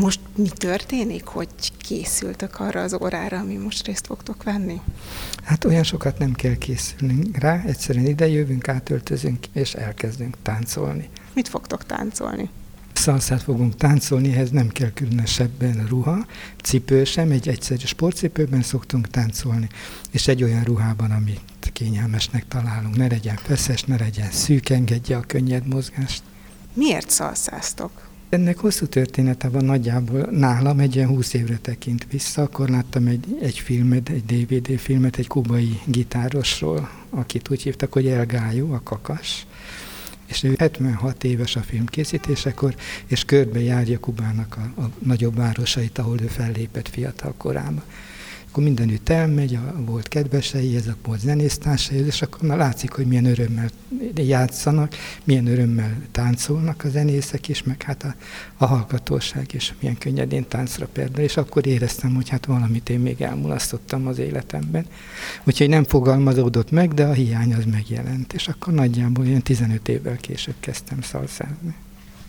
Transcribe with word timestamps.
Most 0.00 0.20
mi 0.36 0.48
történik, 0.48 1.24
hogy 1.24 1.48
készültök 1.78 2.60
arra 2.60 2.82
az 2.82 2.96
órára, 3.00 3.38
ami 3.38 3.56
most 3.56 3.86
részt 3.86 4.06
fogtok 4.06 4.42
venni? 4.42 4.80
Hát 5.44 5.64
olyan 5.64 5.82
sokat 5.82 6.18
nem 6.18 6.32
kell 6.32 6.54
készülni 6.54 7.30
rá, 7.32 7.62
egyszerűen 7.66 8.06
ide 8.06 8.28
jövünk, 8.28 8.68
átöltözünk, 8.68 9.46
és 9.52 9.74
elkezdünk 9.74 10.36
táncolni. 10.42 11.08
Mit 11.32 11.48
fogtok 11.48 11.86
táncolni? 11.86 12.48
Szalszát 12.92 13.42
fogunk 13.42 13.76
táncolni, 13.76 14.32
ehhez 14.32 14.50
nem 14.50 14.68
kell 14.68 14.90
különösebben 14.90 15.86
ruha, 15.88 16.26
cipő 16.62 17.04
sem, 17.04 17.30
egy 17.30 17.48
egyszerű 17.48 17.84
sportcipőben 17.84 18.62
szoktunk 18.62 19.08
táncolni, 19.08 19.68
és 20.10 20.28
egy 20.28 20.42
olyan 20.42 20.62
ruhában, 20.62 21.10
amit 21.10 21.72
kényelmesnek 21.72 22.48
találunk. 22.48 22.96
Ne 22.96 23.06
legyen 23.06 23.36
feszes, 23.36 23.82
ne 23.82 23.96
legyen 23.96 24.30
szűk, 24.30 24.68
engedje 24.68 25.16
a 25.16 25.20
könnyed 25.20 25.66
mozgást. 25.66 26.22
Miért 26.74 27.10
szalszáztok? 27.10 28.09
Ennek 28.30 28.58
hosszú 28.58 28.86
története 28.86 29.48
van 29.48 29.64
nagyjából 29.64 30.28
nálam, 30.30 30.78
egy 30.78 30.96
ilyen 30.96 31.08
20 31.08 31.34
évre 31.34 31.58
tekint 31.58 32.06
vissza. 32.10 32.42
Akkor 32.42 32.68
láttam 32.68 33.06
egy, 33.06 33.38
egy 33.40 33.58
filmet, 33.58 34.08
egy 34.08 34.24
DVD 34.24 34.78
filmet 34.78 35.16
egy 35.16 35.26
kubai 35.26 35.80
gitárosról, 35.84 36.90
akit 37.10 37.50
úgy 37.50 37.62
hívtak, 37.62 37.92
hogy 37.92 38.06
Elgályú, 38.06 38.72
a 38.72 38.80
kakas. 38.82 39.46
És 40.26 40.42
ő 40.42 40.54
76 40.58 41.24
éves 41.24 41.56
a 41.56 41.60
film 41.60 41.86
készítésekor, 41.86 42.74
és 43.06 43.24
körbe 43.24 43.60
járja 43.60 44.00
Kubának 44.00 44.56
a, 44.56 44.80
a 44.80 44.90
nagyobb 44.98 45.36
városait, 45.36 45.98
ahol 45.98 46.20
ő 46.20 46.26
fellépett 46.26 46.88
fiatal 46.88 47.34
korában 47.36 47.82
akkor 48.50 48.62
mindenütt 48.62 49.08
elmegy, 49.08 49.54
a 49.54 49.74
volt 49.84 50.08
kedvesei, 50.08 50.76
ezek 50.76 50.94
volt 51.04 51.20
zenésztársai, 51.20 51.98
és 52.06 52.22
akkor 52.22 52.40
na, 52.40 52.56
látszik, 52.56 52.92
hogy 52.92 53.06
milyen 53.06 53.24
örömmel 53.24 53.70
játszanak, 54.14 54.94
milyen 55.24 55.46
örömmel 55.46 55.96
táncolnak 56.10 56.84
a 56.84 56.88
zenészek 56.88 57.48
is, 57.48 57.62
meg 57.62 57.82
hát 57.82 58.02
a, 58.02 58.14
a 58.56 58.66
hallgatóság 58.66 59.54
is 59.54 59.74
milyen 59.80 59.98
könnyedén 59.98 60.48
táncra 60.48 60.86
perdel, 60.92 61.24
és 61.24 61.36
akkor 61.36 61.66
éreztem, 61.66 62.14
hogy 62.14 62.28
hát 62.28 62.46
valamit 62.46 62.88
én 62.88 63.00
még 63.00 63.20
elmulasztottam 63.20 64.06
az 64.06 64.18
életemben. 64.18 64.86
Úgyhogy 65.44 65.68
nem 65.68 65.84
fogalmazódott 65.84 66.70
meg, 66.70 66.94
de 66.94 67.04
a 67.04 67.12
hiány 67.12 67.54
az 67.54 67.64
megjelent, 67.64 68.32
és 68.32 68.48
akkor 68.48 68.72
nagyjából 68.72 69.26
ilyen 69.26 69.42
15 69.42 69.88
évvel 69.88 70.16
később 70.16 70.56
kezdtem 70.60 71.02
szalszázni. 71.02 71.74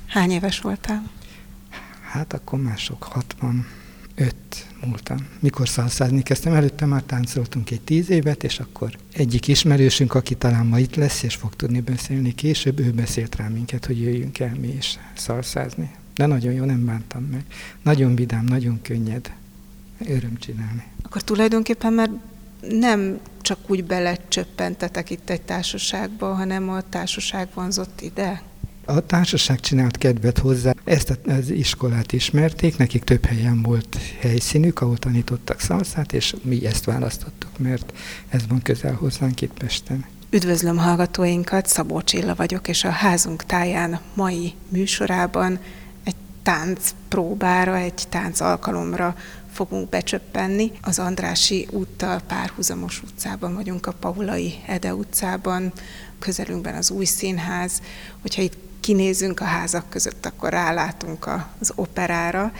Hány 0.07 0.31
éves 0.31 0.59
voltál? 0.59 1.09
Hát 2.11 2.33
akkor 2.33 2.59
mások 2.59 3.03
60 3.03 3.65
öt 4.15 4.67
múltam. 4.85 5.17
Mikor 5.39 5.69
szalszázni 5.69 6.23
kezdtem, 6.23 6.53
előtte 6.53 6.85
már 6.85 7.03
táncoltunk 7.03 7.71
egy 7.71 7.81
tíz 7.81 8.09
évet, 8.09 8.43
és 8.43 8.59
akkor 8.59 8.97
egyik 9.13 9.47
ismerősünk, 9.47 10.13
aki 10.13 10.35
talán 10.35 10.65
ma 10.65 10.79
itt 10.79 10.95
lesz, 10.95 11.23
és 11.23 11.35
fog 11.35 11.55
tudni 11.55 11.79
beszélni 11.79 12.35
később, 12.35 12.79
ő 12.79 12.91
beszélt 12.91 13.35
rá 13.35 13.47
minket, 13.47 13.85
hogy 13.85 14.01
jöjjünk 14.01 14.39
el 14.39 14.55
mi 14.61 14.67
is 14.67 14.99
szalszázni. 15.13 15.91
De 16.15 16.25
nagyon 16.25 16.53
jó, 16.53 16.63
nem 16.63 16.85
bántam 16.85 17.23
meg. 17.23 17.45
Nagyon 17.81 18.15
vidám, 18.15 18.45
nagyon 18.45 18.81
könnyed. 18.81 19.31
Öröm 20.07 20.37
csinálni. 20.37 20.83
Akkor 21.03 21.21
tulajdonképpen 21.21 21.93
már 21.93 22.09
nem 22.69 23.19
csak 23.41 23.57
úgy 23.67 23.83
belecsöppentetek 23.83 25.09
itt 25.09 25.29
egy 25.29 25.41
társaságba, 25.41 26.33
hanem 26.33 26.69
a 26.69 26.89
társaság 26.89 27.47
vonzott 27.53 28.01
ide? 28.01 28.41
A 28.85 28.99
társaság 28.99 29.59
csinált 29.59 29.97
kedvet 29.97 30.37
hozzá, 30.37 30.73
ezt 30.83 31.19
az 31.25 31.49
iskolát 31.49 32.11
ismerték, 32.11 32.77
nekik 32.77 33.03
több 33.03 33.25
helyen 33.25 33.61
volt 33.61 33.97
helyszínük, 34.19 34.81
ahol 34.81 34.97
tanítottak 34.97 35.59
szalszát, 35.59 36.13
és 36.13 36.35
mi 36.41 36.65
ezt 36.65 36.85
választottuk, 36.85 37.57
mert 37.57 37.93
ez 38.29 38.41
van 38.47 38.61
közel 38.61 38.93
hozzánk 38.93 39.41
itt 39.41 39.53
Pesten. 39.53 40.05
Üdvözlöm 40.29 40.77
hallgatóinkat, 40.77 41.67
Szabó 41.67 42.01
Csilla 42.01 42.35
vagyok, 42.35 42.67
és 42.67 42.83
a 42.83 42.89
házunk 42.89 43.43
táján 43.45 43.99
mai 44.13 44.53
műsorában 44.69 45.59
egy 46.03 46.15
tánc 46.43 46.93
próbára, 47.07 47.75
egy 47.75 48.07
tánc 48.09 48.39
alkalomra 48.39 49.15
fogunk 49.51 49.89
becsöppenni. 49.89 50.71
Az 50.81 50.99
Andrási 50.99 51.67
úttal 51.71 52.19
párhuzamos 52.27 53.01
utcában 53.03 53.53
vagyunk, 53.53 53.85
a 53.85 53.91
Paulai 53.91 54.53
Ede 54.67 54.93
utcában, 54.93 55.71
közelünkben 56.19 56.75
az 56.75 56.91
új 56.91 57.05
színház. 57.05 57.81
Hogyha 58.21 58.41
itt 58.41 58.57
kinézünk 58.81 59.39
a 59.39 59.43
házak 59.43 59.89
között, 59.89 60.25
akkor 60.25 60.49
rálátunk 60.49 61.29
az 61.59 61.71
operára. 61.75 62.51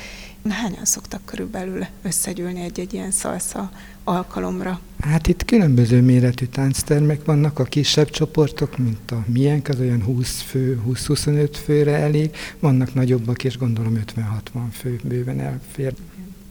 Hányan 0.50 0.86
szoktak 0.86 1.26
körülbelül 1.26 1.86
összegyűlni 2.02 2.62
egy-egy 2.62 2.94
ilyen 2.94 3.12
szalsza 3.12 3.72
alkalomra? 4.04 4.80
Hát 5.00 5.28
itt 5.28 5.46
különböző 5.46 6.02
méretű 6.02 6.46
tánctermek 6.46 7.26
vannak, 7.26 7.60
a 7.60 7.64
kisebb 7.64 8.10
csoportok, 8.10 8.78
mint 8.78 9.12
a 9.12 9.24
miénk, 9.26 9.68
az 9.68 9.80
olyan 9.80 10.04
20 10.04 10.42
fő, 10.42 10.82
20-25 10.88 11.50
főre 11.64 11.96
elég, 11.96 12.36
vannak 12.60 12.94
nagyobbak, 12.94 13.44
és 13.44 13.58
gondolom 13.58 14.04
50-60 14.16 14.24
fő 14.72 15.00
bőven 15.04 15.40
elfér. 15.40 15.94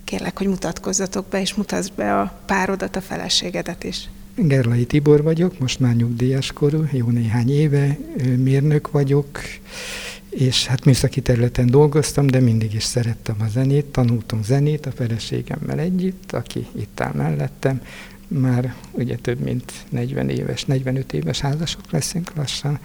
Kérlek, 0.05 0.39
hogy 0.39 0.47
mutatkozzatok 0.47 1.27
be, 1.27 1.41
és 1.41 1.55
mutasd 1.55 1.93
be 1.93 2.21
a 2.21 2.41
párodat, 2.47 2.97
a 2.97 3.01
feleségedet 3.01 3.85
is. 3.85 4.09
Gerlai 4.47 4.85
Tibor 4.85 5.23
vagyok, 5.23 5.59
most 5.59 5.81
már 5.81 5.97
nyugdíjas 5.97 6.53
korú, 6.53 6.85
jó 6.93 7.07
néhány 7.07 7.51
éve, 7.51 7.99
mérnök 8.37 8.91
vagyok, 8.91 9.27
és 10.31 10.67
hát 10.67 10.85
műszaki 10.85 11.21
területen 11.21 11.67
dolgoztam, 11.67 12.27
de 12.27 12.41
mindig 12.41 12.75
is 12.75 12.83
szerettem 12.83 13.37
a 13.39 13.49
zenét, 13.49 13.85
tanultunk 13.85 14.45
zenét 14.45 14.87
a 14.87 14.91
feleségemmel 14.91 15.79
együtt, 15.79 16.33
aki 16.33 16.67
itt 16.73 17.01
áll 17.01 17.13
mellettem, 17.15 17.83
már 18.29 18.75
ugye 18.91 19.17
több 19.17 19.41
mint 19.41 19.73
40 19.89 20.29
éves, 20.29 20.65
45 20.65 21.13
éves 21.13 21.41
házasok 21.41 21.91
leszünk 21.91 22.33
lassan, 22.35 22.79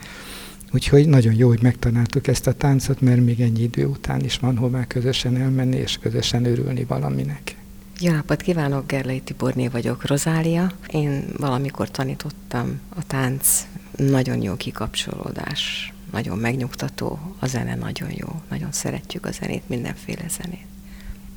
Úgyhogy 0.72 1.08
nagyon 1.08 1.34
jó, 1.34 1.48
hogy 1.48 1.62
megtanáltuk 1.62 2.28
ezt 2.28 2.48
a 2.48 2.54
táncot, 2.54 3.02
mert 3.02 3.26
még 3.26 3.42
ennyi 3.42 3.62
idő 3.62 3.86
után 3.86 4.24
is 4.24 4.38
van 4.38 4.58
hová 4.58 4.86
közösen 4.86 5.38
elmenni 5.38 5.78
és 5.78 5.98
közösen 5.98 6.46
örülni 6.46 6.84
valaminek. 6.84 7.56
Jó 8.00 8.12
napot 8.12 8.42
kívánok, 8.42 8.88
Gerlei 8.88 9.20
Tiborné 9.20 9.68
vagyok, 9.68 10.08
Rozália. 10.08 10.72
Én 10.88 11.26
valamikor 11.38 11.92
tanítottam 11.92 12.80
a 12.96 13.08
tánc, 13.08 13.68
nagyon 13.96 14.42
jó 14.42 14.56
kikapcsolódás, 14.56 15.94
nagyon 16.12 16.38
megnyugtató, 16.38 17.20
a 17.40 17.48
zene 17.48 17.76
nagyon 17.76 18.10
jó, 18.12 18.28
nagyon 18.50 18.72
szeretjük 18.72 19.26
a 19.26 19.32
zenét, 19.32 19.70
mindenféle 19.70 20.26
zenét. 20.30 20.66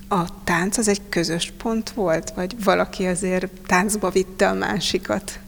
A 0.08 0.44
tánc 0.44 0.78
az 0.78 0.88
egy 0.88 1.00
közös 1.08 1.52
pont 1.62 1.90
volt, 1.90 2.30
vagy 2.30 2.64
valaki 2.64 3.06
azért 3.06 3.48
táncba 3.66 4.10
vitte 4.10 4.48
a 4.48 4.54
másikat? 4.54 5.38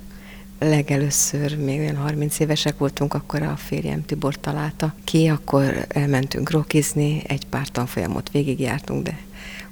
Legelőször, 0.58 1.58
még 1.58 1.78
olyan 1.78 1.96
30 1.96 2.38
évesek 2.38 2.78
voltunk, 2.78 3.14
akkor 3.14 3.42
a 3.42 3.56
férjem 3.56 4.04
Tibor 4.04 4.40
találta 4.40 4.94
ki, 5.04 5.28
akkor 5.28 5.86
elmentünk 5.88 6.50
rokizni, 6.50 7.22
egy 7.26 7.46
pár 7.46 7.68
tanfolyamot 7.68 8.30
végigjártunk, 8.30 9.02
de 9.02 9.18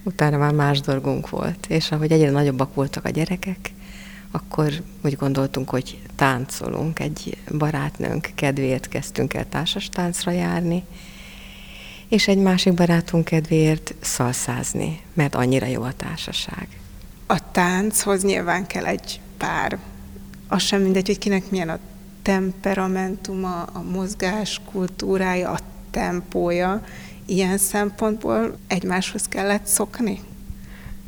utána 0.03 0.37
már 0.37 0.53
más 0.53 0.81
dolgunk 0.81 1.31
volt. 1.31 1.67
És 1.69 1.91
ahogy 1.91 2.13
egyre 2.13 2.31
nagyobbak 2.31 2.75
voltak 2.75 3.05
a 3.05 3.11
gyerekek, 3.11 3.73
akkor 4.31 4.73
úgy 5.05 5.17
gondoltunk, 5.17 5.71
hogy 5.71 5.99
táncolunk. 6.17 6.99
Egy 6.99 7.37
barátnőnk 7.59 8.31
kedvéért 8.35 8.89
kezdtünk 8.89 9.35
el 9.35 9.49
társas 9.49 9.89
táncra 9.89 10.31
járni, 10.31 10.85
és 12.09 12.29
egy 12.29 12.39
másik 12.39 12.75
barátunk 12.75 13.25
kedvéért 13.25 13.95
szalszázni, 14.01 15.01
mert 15.13 15.35
annyira 15.35 15.67
jó 15.67 15.83
a 15.83 15.93
társaság. 15.97 16.69
A 17.27 17.51
tánchoz 17.51 18.23
nyilván 18.25 18.67
kell 18.67 18.87
egy 18.87 19.21
pár. 19.37 19.79
Az 20.49 20.63
sem 20.63 20.83
mindegy, 20.83 21.07
hogy 21.07 21.19
kinek 21.19 21.51
milyen 21.51 21.69
a 21.69 21.79
temperamentuma, 22.23 23.63
a 23.63 23.83
mozgás 23.83 24.61
kultúrája, 24.71 25.51
a 25.51 25.59
tempója, 25.91 26.85
ilyen 27.29 27.59
szempontból 27.59 28.57
egymáshoz 28.67 29.29
kellett 29.29 29.67
szokni? 29.67 30.21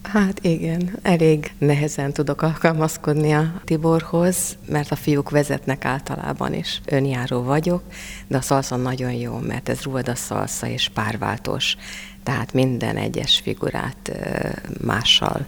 Hát 0.03 0.45
igen, 0.45 0.99
elég 1.03 1.53
nehezen 1.59 2.13
tudok 2.13 2.43
alkalmazkodni 2.43 3.33
a 3.33 3.61
Tiborhoz, 3.65 4.57
mert 4.67 4.91
a 4.91 4.97
fiúk 4.97 5.31
vezetnek 5.31 5.85
általában 5.85 6.55
is. 6.55 6.81
Önjáró 6.85 7.43
vagyok, 7.43 7.83
de 8.27 8.37
a 8.37 8.41
szalsza 8.41 8.77
nagyon 8.77 9.13
jó, 9.13 9.39
mert 9.39 9.69
ez 9.69 9.83
ruhada 9.83 10.15
szalsza 10.15 10.67
és 10.67 10.89
párváltós. 10.89 11.77
Tehát 12.23 12.53
minden 12.53 12.97
egyes 12.97 13.41
figurát 13.43 14.11
mással 14.81 15.47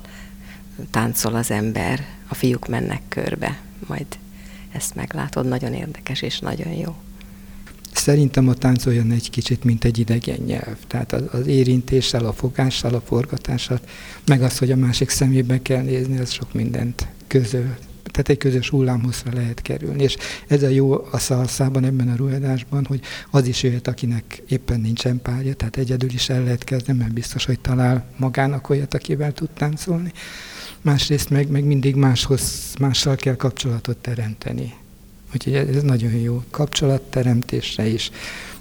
táncol 0.91 1.35
az 1.35 1.51
ember, 1.51 2.05
a 2.29 2.35
fiúk 2.35 2.69
mennek 2.69 3.03
körbe, 3.09 3.59
majd 3.87 4.07
ezt 4.73 4.95
meglátod, 4.95 5.47
nagyon 5.47 5.75
érdekes 5.75 6.23
és 6.23 6.39
nagyon 6.39 6.73
jó. 6.73 6.95
Szerintem 7.93 8.49
a 8.49 8.55
tánc 8.55 8.87
olyan 8.87 9.11
egy 9.11 9.31
kicsit, 9.31 9.65
mint 9.65 9.85
egy 9.85 9.99
idegen 9.99 10.41
nyelv. 10.47 10.77
Tehát 10.87 11.13
az, 11.13 11.23
az 11.33 11.47
érintéssel, 11.47 12.25
a 12.25 12.33
fogással, 12.33 12.95
a 12.95 13.01
forgatással, 13.01 13.81
meg 14.27 14.43
az, 14.43 14.59
hogy 14.59 14.71
a 14.71 14.77
másik 14.77 15.09
szemébe 15.09 15.63
kell 15.63 15.83
nézni, 15.83 16.19
az 16.19 16.31
sok 16.31 16.53
mindent 16.53 17.07
közöl. 17.27 17.75
Tehát 18.03 18.29
egy 18.29 18.39
közös 18.39 18.69
hullámhosszra 18.69 19.33
lehet 19.33 19.63
kerülni. 19.63 20.03
És 20.03 20.17
ez 20.47 20.63
a 20.63 20.69
jó 20.69 20.93
a 21.11 21.19
szalszában, 21.19 21.85
ebben 21.85 22.09
a 22.09 22.17
ruhadásban, 22.17 22.85
hogy 22.85 23.01
az 23.31 23.47
is 23.47 23.63
jöhet, 23.63 23.89
akinek 23.89 24.43
éppen 24.49 24.81
nincsen 24.81 25.23
párja, 25.23 25.55
tehát 25.55 25.77
egyedül 25.77 26.11
is 26.11 26.29
el 26.29 26.43
lehet 26.43 26.65
kezdeni, 26.65 26.99
mert 26.99 27.13
biztos, 27.13 27.45
hogy 27.45 27.61
talál 27.61 28.07
magának 28.17 28.69
olyat, 28.69 28.95
akivel 28.95 29.33
tud 29.33 29.51
táncolni. 29.51 30.13
Másrészt 30.81 31.31
meg, 31.31 31.51
meg 31.51 31.65
mindig 31.65 31.95
máshoz, 31.95 32.75
mással 32.79 33.17
kell 33.17 33.37
kapcsolatot 33.37 33.97
teremteni 33.97 34.73
Úgyhogy 35.35 35.55
ez 35.55 35.83
nagyon 35.83 36.13
jó 36.13 36.43
kapcsolatteremtésre 36.51 37.87
is, 37.87 38.11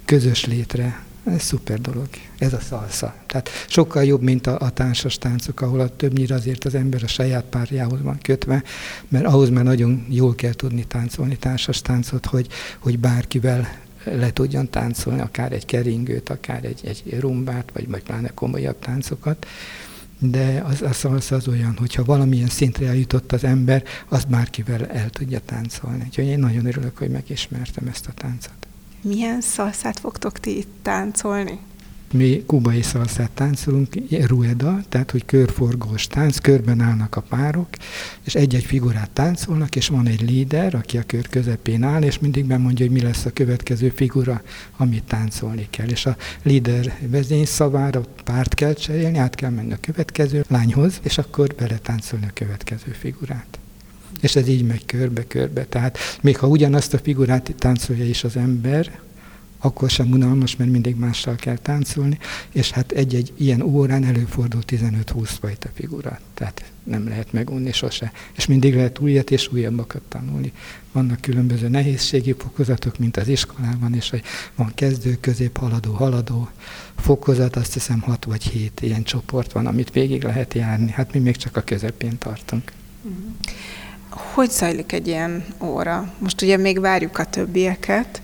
közös 0.06 0.46
létre 0.46 1.04
Ez 1.24 1.42
szuper 1.42 1.82
dolog. 1.82 2.08
Ez 2.38 2.54
a 2.54 2.60
szalsza. 2.60 3.16
Tehát 3.28 3.50
sokkal 3.68 4.04
jobb, 4.04 4.22
mint 4.22 4.48
a, 4.48 4.60
a 4.60 4.70
társas 4.70 5.18
táncok, 5.18 5.62
ahol 5.62 5.80
a 5.80 5.96
többnyire 5.96 6.36
azért 6.36 6.66
az 6.66 6.76
ember 6.76 7.04
a 7.04 7.08
saját 7.08 7.44
párjához 7.44 8.02
van 8.02 8.18
kötve, 8.22 8.64
mert 9.08 9.26
ahhoz 9.26 9.50
már 9.50 9.64
nagyon 9.64 10.06
jól 10.10 10.36
kell 10.36 10.54
tudni 10.54 10.86
táncolni 10.86 11.38
társas 11.38 11.82
táncot, 11.82 12.26
hogy, 12.26 12.48
hogy 12.80 13.00
bárkivel 13.00 13.68
le 14.04 14.34
tudjon 14.34 14.70
táncolni, 14.70 15.22
akár 15.22 15.52
egy 15.52 15.66
keringőt, 15.66 16.30
akár 16.30 16.66
egy, 16.66 16.82
egy 16.84 17.20
rumbát, 17.20 17.70
vagy, 17.74 17.90
vagy 17.90 18.04
pláne 18.04 18.30
komolyabb 18.34 18.80
táncokat. 18.80 19.46
De 20.24 20.64
az, 20.66 20.82
a 20.82 20.94
szalsza 20.94 21.36
az 21.36 21.48
olyan, 21.48 21.78
hogyha 21.78 22.04
valamilyen 22.04 22.48
szintre 22.48 22.88
eljutott 22.88 23.32
az 23.32 23.44
ember, 23.44 23.84
azt 24.10 24.28
bárkivel 24.28 24.88
el 24.88 25.10
tudja 25.10 25.40
táncolni. 25.40 26.04
Úgyhogy 26.06 26.26
én 26.26 26.40
nagyon 26.40 26.66
örülök, 26.66 26.98
hogy 26.98 27.10
megismertem 27.10 27.88
ezt 27.88 28.08
a 28.08 28.12
táncot. 28.12 28.54
Milyen 29.02 29.42
szalszát 29.42 30.00
fogtok 30.00 30.40
ti 30.40 30.58
itt 30.58 30.74
táncolni? 30.82 31.60
Mi 32.12 32.44
kubai 32.46 32.82
szalszát 32.82 33.30
táncolunk, 33.32 33.88
rueda, 34.26 34.80
tehát 34.90 35.12
hogy 35.12 35.26
körforgós 35.26 36.08
tánc, 36.08 36.38
körben 36.38 36.80
állnak 36.80 37.16
a 37.16 37.22
párok, 37.22 37.68
és 38.24 38.36
egy-egy 38.36 38.64
figurát 38.64 39.10
táncolnak, 39.10 39.76
és 39.76 39.88
van 39.88 40.08
egy 40.08 40.22
líder, 40.22 40.76
aki 40.76 40.98
a 40.98 41.04
kör 41.08 41.30
közepén 41.30 41.84
áll, 41.84 42.02
és 42.02 42.20
mindig 42.20 42.46
megmondja, 42.46 42.86
hogy 42.86 42.94
mi 42.94 43.02
lesz 43.02 43.26
a 43.26 43.34
következő 43.34 43.90
figura, 43.90 44.42
amit 44.78 45.04
táncolni 45.04 45.68
kell. 45.70 45.88
És 45.88 46.06
a 46.06 46.16
líder 46.44 46.98
vezény 47.08 47.46
szavára 47.46 48.02
párt 48.24 48.54
kell 48.54 48.74
cserélni, 48.74 49.18
át 49.18 49.36
kell 49.36 49.50
menni 49.50 49.74
a 49.74 49.78
következő 49.82 50.46
lányhoz, 50.48 51.00
és 51.04 51.18
akkor 51.18 51.56
bele 51.58 51.78
táncolni 51.78 52.26
a 52.26 52.34
következő 52.34 52.92
figurát. 53.00 53.60
És 54.22 54.36
ez 54.36 54.48
így 54.48 54.66
megy 54.66 54.86
körbe-körbe. 54.86 55.66
Tehát 55.66 55.98
még 56.22 56.38
ha 56.38 56.48
ugyanazt 56.48 56.94
a 56.94 56.98
figurát 56.98 57.54
táncolja 57.58 58.06
is 58.06 58.24
az 58.24 58.36
ember, 58.36 59.00
akkor 59.62 59.90
sem 59.90 60.12
unalmas, 60.12 60.56
mert 60.56 60.72
mindig 60.72 60.96
mással 60.96 61.36
kell 61.36 61.58
táncolni, 61.58 62.18
és 62.52 62.72
hát 62.72 62.92
egy-egy 62.92 63.34
ilyen 63.38 63.62
órán 63.62 64.04
előfordul 64.04 64.62
15-20 64.68 65.30
fajta 65.40 65.70
figura, 65.74 66.20
tehát 66.34 66.72
nem 66.84 67.08
lehet 67.08 67.34
megunni 67.34 67.72
sose. 67.72 68.12
És 68.36 68.46
mindig 68.46 68.76
lehet 68.76 69.00
újat 69.00 69.32
és 69.32 69.52
újabbakat 69.52 70.02
tanulni. 70.08 70.52
Vannak 70.92 71.22
különböző 71.22 71.68
nehézségi 71.68 72.36
fokozatok, 72.38 72.98
mint 72.98 73.18
az 73.18 73.28
iskolában, 73.28 73.94
és 73.94 74.10
hogy 74.10 74.22
van 74.56 74.72
kezdő, 74.76 75.18
közép, 75.20 75.58
haladó, 75.58 75.94
haladó 75.94 76.50
fokozat, 76.96 77.56
azt 77.56 77.74
hiszem 77.74 78.00
6 78.00 78.26
vagy 78.26 78.44
7 78.44 78.82
ilyen 78.82 79.04
csoport 79.04 79.52
van, 79.52 79.66
amit 79.68 79.92
végig 79.92 80.24
lehet 80.24 80.54
járni. 80.54 80.92
Hát 80.92 81.14
mi 81.14 81.20
még 81.20 81.36
csak 81.36 81.58
a 81.58 81.62
közepén 81.62 82.18
tartunk. 82.18 82.72
Mm-hmm. 83.08 83.30
Hogy 84.10 84.50
zajlik 84.50 84.92
egy 84.92 85.08
ilyen 85.08 85.46
óra? 85.62 86.14
Most 86.18 86.42
ugye 86.42 86.58
még 86.58 86.80
várjuk 86.80 87.18
a 87.18 87.26
többieket, 87.26 88.22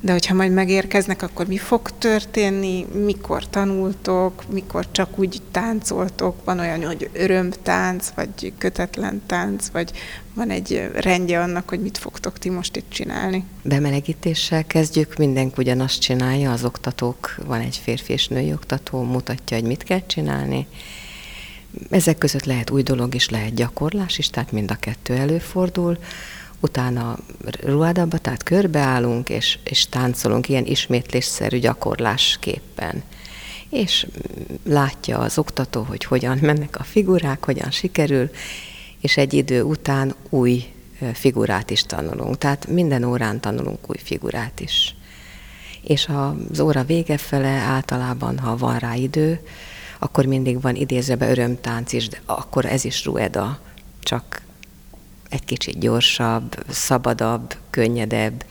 de 0.00 0.12
hogyha 0.12 0.34
majd 0.34 0.52
megérkeznek, 0.52 1.22
akkor 1.22 1.46
mi 1.46 1.56
fog 1.56 1.90
történni, 1.98 2.86
mikor 3.04 3.48
tanultok, 3.48 4.44
mikor 4.48 4.86
csak 4.90 5.18
úgy 5.18 5.42
táncoltok, 5.50 6.44
van 6.44 6.58
olyan, 6.58 6.84
hogy 6.86 7.10
örömtánc, 7.12 8.08
vagy 8.14 8.52
kötetlen 8.58 9.22
tánc, 9.26 9.68
vagy 9.68 9.92
van 10.34 10.50
egy 10.50 10.90
rendje 10.94 11.40
annak, 11.40 11.68
hogy 11.68 11.80
mit 11.80 11.98
fogtok 11.98 12.38
ti 12.38 12.50
most 12.50 12.76
itt 12.76 12.90
csinálni? 12.90 13.44
Bemelegítéssel 13.62 14.66
kezdjük, 14.66 15.16
mindenki 15.16 15.54
ugyanazt 15.58 16.00
csinálja, 16.00 16.52
az 16.52 16.64
oktatók, 16.64 17.34
van 17.46 17.60
egy 17.60 17.80
férfi 17.82 18.12
és 18.12 18.28
női 18.28 18.52
oktató, 18.52 19.02
mutatja, 19.02 19.56
hogy 19.56 19.66
mit 19.66 19.82
kell 19.82 20.06
csinálni, 20.06 20.66
ezek 21.90 22.18
között 22.18 22.44
lehet 22.44 22.70
új 22.70 22.82
dolog 22.82 23.14
is, 23.14 23.28
lehet 23.28 23.54
gyakorlás 23.54 24.18
is, 24.18 24.30
tehát 24.30 24.52
mind 24.52 24.70
a 24.70 24.74
kettő 24.74 25.14
előfordul. 25.14 25.98
Utána 26.60 27.18
ruhádába, 27.60 28.18
tehát 28.18 28.42
körbeállunk, 28.42 29.28
és, 29.28 29.58
és 29.64 29.86
táncolunk 29.86 30.48
ilyen 30.48 30.66
ismétlésszerű 30.66 31.58
gyakorlásképpen. 31.58 33.02
És 33.70 34.06
látja 34.64 35.18
az 35.18 35.38
oktató, 35.38 35.82
hogy 35.82 36.04
hogyan 36.04 36.38
mennek 36.40 36.78
a 36.78 36.82
figurák, 36.82 37.44
hogyan 37.44 37.70
sikerül, 37.70 38.30
és 39.00 39.16
egy 39.16 39.32
idő 39.32 39.62
után 39.62 40.14
új 40.28 40.72
figurát 41.12 41.70
is 41.70 41.82
tanulunk. 41.82 42.38
Tehát 42.38 42.66
minden 42.66 43.04
órán 43.04 43.40
tanulunk 43.40 43.90
új 43.90 43.96
figurát 44.02 44.60
is. 44.60 44.94
És 45.82 46.08
az 46.50 46.60
óra 46.60 46.84
vége 46.84 47.16
fele 47.18 47.48
általában, 47.48 48.38
ha 48.38 48.56
van 48.56 48.78
rá 48.78 48.94
idő, 48.94 49.40
akkor 49.98 50.24
mindig 50.24 50.60
van 50.60 50.74
idézőbe 50.74 51.30
örömtánc 51.30 51.92
is, 51.92 52.08
de 52.08 52.20
akkor 52.26 52.64
ez 52.64 52.84
is 52.84 53.04
rueda, 53.04 53.60
csak 54.00 54.42
egy 55.28 55.44
kicsit 55.44 55.78
gyorsabb, 55.78 56.64
szabadabb, 56.68 57.54
könnyedebb, 57.70 58.44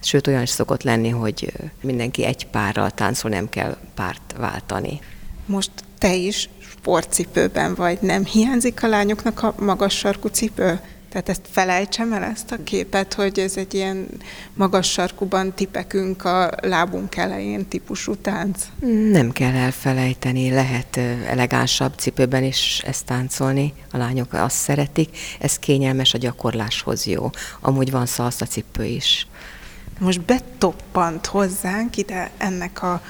sőt 0.00 0.26
olyan 0.26 0.42
is 0.42 0.48
szokott 0.48 0.82
lenni, 0.82 1.08
hogy 1.08 1.52
mindenki 1.80 2.24
egy 2.24 2.46
párral 2.46 2.90
táncol, 2.90 3.30
nem 3.30 3.48
kell 3.48 3.76
párt 3.94 4.34
váltani. 4.38 5.00
Most 5.46 5.70
te 5.98 6.14
is 6.14 6.48
sportcipőben 6.70 7.74
vagy, 7.74 7.98
nem 8.00 8.24
hiányzik 8.24 8.82
a 8.82 8.88
lányoknak 8.88 9.42
a 9.42 9.54
magas 9.58 9.94
sarkú 9.94 10.28
cipő? 10.28 10.80
Tehát 11.08 11.28
ezt 11.28 11.42
felejtsem 11.50 12.12
el, 12.12 12.22
ezt 12.22 12.52
a 12.52 12.62
képet, 12.64 13.14
hogy 13.14 13.38
ez 13.38 13.56
egy 13.56 13.74
ilyen 13.74 14.06
magas 14.54 14.90
sarkuban 14.90 15.54
tipekünk 15.54 16.24
a 16.24 16.50
lábunk 16.62 17.16
elején 17.16 17.68
típusú 17.68 18.14
tánc? 18.14 18.64
Nem 19.10 19.30
kell 19.30 19.54
elfelejteni, 19.54 20.50
lehet 20.50 20.96
elegánsabb 21.26 21.92
cipőben 21.96 22.44
is 22.44 22.82
ezt 22.86 23.04
táncolni, 23.04 23.72
a 23.92 23.96
lányok 23.96 24.32
azt 24.32 24.56
szeretik, 24.56 25.18
ez 25.40 25.58
kényelmes 25.58 26.14
a 26.14 26.18
gyakorláshoz 26.18 27.06
jó. 27.06 27.30
Amúgy 27.60 27.90
van 27.90 28.06
szalsza 28.06 28.46
cipő 28.46 28.84
is. 28.84 29.26
Most 29.98 30.20
betoppant 30.20 31.26
hozzánk 31.26 31.96
ide 31.96 32.30
ennek 32.38 32.82
a 32.82 33.02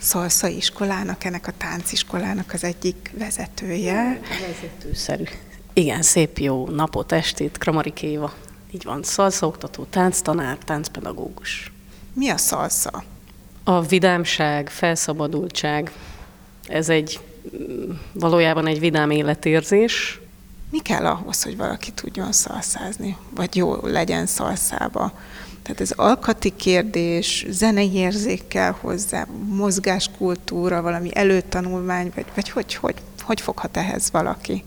szalsza 0.00 0.48
iskolának, 0.48 1.24
ennek 1.24 1.46
a 1.46 1.52
tánciskolának 1.58 2.52
az 2.52 2.64
egyik 2.64 3.12
vezetője. 3.18 4.20
Vezetőszerű. 4.40 5.24
Igen, 5.72 6.02
szép 6.02 6.38
jó 6.38 6.68
napot, 6.68 7.12
estét, 7.12 7.58
Kramarik 7.58 8.02
Éva. 8.02 8.32
Így 8.70 8.84
van, 8.84 9.02
szalszaoktató, 9.02 9.84
tánctanár, 9.84 10.58
táncpedagógus. 10.64 11.72
Mi 12.12 12.28
a 12.28 12.36
szalsza? 12.36 13.04
A 13.64 13.80
vidámság, 13.80 14.68
felszabadultság, 14.68 15.92
ez 16.66 16.88
egy 16.88 17.20
valójában 18.12 18.66
egy 18.66 18.80
vidám 18.80 19.10
életérzés. 19.10 20.20
Mi 20.70 20.78
kell 20.78 21.06
ahhoz, 21.06 21.42
hogy 21.42 21.56
valaki 21.56 21.90
tudjon 21.92 22.32
szalszázni, 22.32 23.16
vagy 23.34 23.56
jó 23.56 23.86
legyen 23.86 24.26
szalszába? 24.26 25.12
Tehát 25.62 25.80
ez 25.80 25.90
alkati 25.90 26.56
kérdés, 26.56 27.46
zenei 27.48 27.92
érzék 27.92 28.48
kell 28.48 28.70
hozzá, 28.80 29.26
mozgáskultúra, 29.46 30.82
valami 30.82 31.10
előtanulmány, 31.14 32.12
vagy, 32.14 32.26
vagy 32.34 32.50
hogy, 32.50 32.74
hogy, 32.74 32.94
hogy 33.22 33.40
foghat 33.40 33.76
ehhez 33.76 34.10
valaki? 34.10 34.64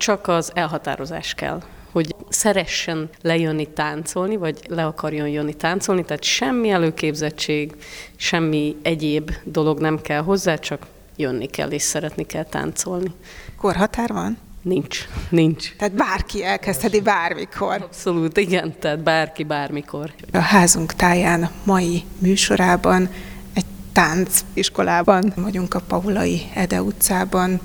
Csak 0.00 0.28
az 0.28 0.50
elhatározás 0.54 1.34
kell 1.34 1.62
hogy 1.92 2.14
szeressen 2.28 3.08
lejönni 3.22 3.66
táncolni, 3.66 4.36
vagy 4.36 4.60
le 4.68 4.84
akarjon 4.84 5.28
jönni 5.28 5.54
táncolni, 5.54 6.04
tehát 6.04 6.22
semmi 6.22 6.70
előképzettség, 6.70 7.76
semmi 8.16 8.76
egyéb 8.82 9.30
dolog 9.44 9.80
nem 9.80 10.00
kell 10.00 10.22
hozzá, 10.22 10.54
csak 10.54 10.86
jönni 11.16 11.46
kell 11.46 11.70
és 11.70 11.82
szeretni 11.82 12.26
kell 12.26 12.44
táncolni. 12.44 13.12
Korhatár 13.56 14.12
van? 14.12 14.38
Nincs, 14.62 15.08
nincs. 15.28 15.76
Tehát 15.76 15.94
bárki 15.94 16.44
elkezdheti 16.44 17.00
bármikor. 17.00 17.82
Abszolút, 17.82 18.36
igen, 18.36 18.74
tehát 18.78 19.02
bárki 19.02 19.44
bármikor. 19.44 20.12
A 20.32 20.38
házunk 20.38 20.94
táján 20.94 21.50
mai 21.64 22.02
műsorában 22.18 23.08
egy 23.54 23.64
tánciskolában 23.92 25.32
vagyunk 25.36 25.74
a 25.74 25.80
Paulai 25.80 26.42
Ede 26.54 26.82
utcában, 26.82 27.60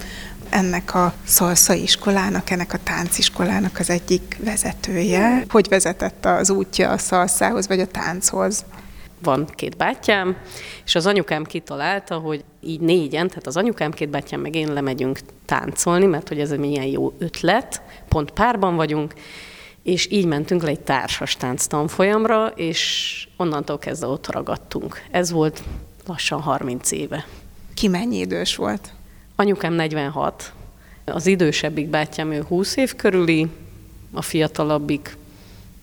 ennek 0.50 0.96
a 0.96 1.14
szalsza 1.24 1.74
iskolának, 1.74 2.50
ennek 2.50 2.74
a 2.74 2.80
tánciskolának 2.84 3.80
az 3.80 3.90
egyik 3.90 4.38
vezetője. 4.44 5.44
Hogy 5.50 5.68
vezetett 5.70 6.26
az 6.26 6.50
útja 6.50 6.90
a 6.90 6.98
szalszához 6.98 7.68
vagy 7.68 7.80
a 7.80 7.88
tánchoz? 7.88 8.66
Van 9.24 9.48
két 9.56 9.78
bátyám, 9.78 10.38
és 10.86 10.96
az 10.96 11.06
anyukám 11.06 11.44
kitalálta, 11.44 12.18
hogy 12.18 12.44
így 12.62 12.80
négyen, 12.80 13.28
tehát 13.28 13.48
az 13.48 13.58
anyukám, 13.58 13.92
két 13.92 14.10
bátyám 14.10 14.40
meg 14.42 14.56
én 14.56 14.74
lemegyünk 14.74 15.20
táncolni, 15.46 16.06
mert 16.06 16.28
hogy 16.28 16.40
ez 16.40 16.52
egy 16.52 16.60
milyen 16.60 16.86
jó 16.86 17.14
ötlet, 17.18 17.82
pont 18.08 18.32
párban 18.32 18.76
vagyunk, 18.76 19.14
és 19.84 20.08
így 20.12 20.26
mentünk 20.26 20.64
le 20.64 20.70
egy 20.70 20.80
társas 20.80 21.36
tánc 21.36 21.66
tanfolyamra, 21.66 22.48
és 22.48 23.28
onnantól 23.38 23.80
kezdve 23.80 24.08
ott 24.08 24.32
ragadtunk. 24.32 25.02
Ez 25.12 25.32
volt 25.32 25.64
lassan 26.06 26.42
30 26.42 26.92
éve. 26.92 27.26
Ki 27.74 27.88
mennyi 27.88 28.18
idős 28.18 28.56
volt? 28.56 28.95
Anyukám 29.38 29.74
46, 29.74 30.54
az 31.06 31.28
idősebbik 31.28 31.88
bátyám 31.88 32.32
ő 32.32 32.42
20 32.42 32.76
év 32.76 32.96
körüli, 32.96 33.48
a 34.14 34.22
fiatalabbik 34.22 35.18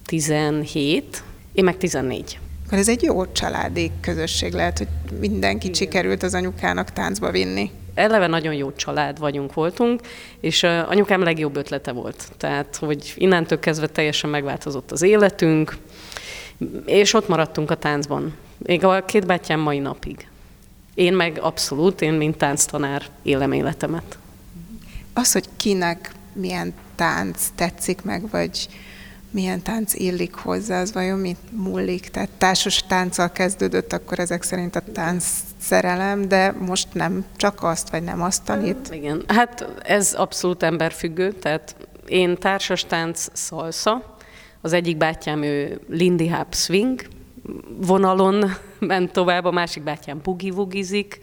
17, 0.07 1.23
én 1.53 1.65
meg 1.65 1.77
14. 1.77 2.39
Akkor 2.67 2.79
ez 2.79 2.89
egy 2.89 3.03
jó 3.03 3.33
családi 3.33 3.91
közösség 4.01 4.53
lehet, 4.53 4.79
hogy 4.79 4.89
mindenki 5.21 5.67
Igen. 5.67 5.79
sikerült 5.79 6.23
az 6.23 6.35
anyukának 6.35 6.93
táncba 6.93 7.31
vinni. 7.31 7.71
Eleve 7.95 8.27
nagyon 8.27 8.55
jó 8.55 8.73
család 8.73 9.19
vagyunk, 9.19 9.55
voltunk, 9.55 10.01
és 10.41 10.63
anyukám 10.63 11.23
legjobb 11.23 11.57
ötlete 11.57 11.93
volt. 11.93 12.33
Tehát, 12.37 12.77
hogy 12.77 13.13
innentől 13.17 13.59
kezdve 13.59 13.87
teljesen 13.87 14.31
megváltozott 14.31 14.91
az 14.91 15.03
életünk, 15.03 15.77
és 16.87 17.15
ott 17.15 17.29
maradtunk 17.29 17.71
a 17.71 17.75
táncban. 17.75 18.35
Még 18.59 18.85
a 18.85 19.05
két 19.05 19.27
bátyám 19.27 19.61
mai 19.61 19.79
napig. 19.79 20.27
Én 20.95 21.13
meg 21.13 21.39
abszolút, 21.41 22.01
én 22.01 22.13
mint 22.13 22.37
tánctanár 22.37 23.03
élem 23.23 23.53
életemet. 23.53 24.19
Az, 25.13 25.33
hogy 25.33 25.49
kinek 25.57 26.13
milyen 26.33 26.75
tánc 26.95 27.49
tetszik 27.55 28.03
meg, 28.03 28.31
vagy 28.31 28.69
milyen 29.31 29.63
tánc 29.63 29.95
illik 29.95 30.35
hozzá, 30.35 30.81
az 30.81 30.93
vajon 30.93 31.19
mit 31.19 31.39
múlik? 31.51 32.09
Tehát 32.09 32.29
társas 32.39 32.83
tánccal 32.87 33.33
kezdődött, 33.33 33.93
akkor 33.93 34.19
ezek 34.19 34.43
szerint 34.43 34.77
a 34.77 34.83
tánc 34.93 35.25
szerelem, 35.61 36.29
de 36.29 36.53
most 36.53 36.89
nem 36.93 37.25
csak 37.37 37.63
azt, 37.63 37.91
vagy 37.91 38.03
nem 38.03 38.23
azt 38.23 38.45
tanít? 38.45 38.89
Igen, 38.93 39.25
hát 39.27 39.69
ez 39.83 40.13
abszolút 40.13 40.63
emberfüggő, 40.63 41.33
tehát 41.33 41.77
én 42.07 42.37
társas 42.37 42.85
tánc 42.85 43.27
szalsza, 43.33 44.17
az 44.61 44.73
egyik 44.73 44.97
bátyám 44.97 45.43
ő 45.43 45.81
Lindy 45.89 46.29
Hop 46.29 46.55
Swing, 46.55 47.07
vonalon 47.81 48.55
ment 48.87 49.13
tovább, 49.13 49.45
a 49.45 49.51
másik 49.51 49.83
bátyám 49.83 50.21
bugi-vugizik, 50.23 51.19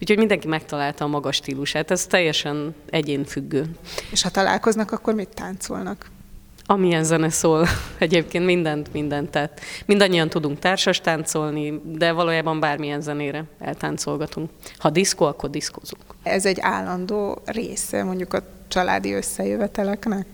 úgyhogy 0.00 0.18
mindenki 0.18 0.48
megtalálta 0.48 1.04
a 1.04 1.08
maga 1.08 1.32
stílusát, 1.32 1.90
ez 1.90 2.06
teljesen 2.06 2.74
egyénfüggő. 2.90 3.66
És 4.10 4.22
ha 4.22 4.28
találkoznak, 4.28 4.92
akkor 4.92 5.14
mit 5.14 5.28
táncolnak? 5.28 6.10
Amilyen 6.66 7.04
zene 7.04 7.30
szól, 7.30 7.66
egyébként 7.98 8.44
mindent, 8.44 8.92
mindent. 8.92 9.30
Tehát 9.30 9.60
mindannyian 9.86 10.28
tudunk 10.28 10.58
társas 10.58 11.00
táncolni, 11.00 11.80
de 11.84 12.12
valójában 12.12 12.60
bármilyen 12.60 13.00
zenére 13.00 13.44
eltáncolgatunk. 13.58 14.50
Ha 14.78 14.90
diszkó, 14.90 15.24
akkor 15.24 15.50
diszkozunk. 15.50 16.02
Ez 16.22 16.46
egy 16.46 16.58
állandó 16.60 17.42
része 17.44 18.04
mondjuk 18.04 18.34
a 18.34 18.42
családi 18.68 19.12
összejöveteleknek? 19.12 20.26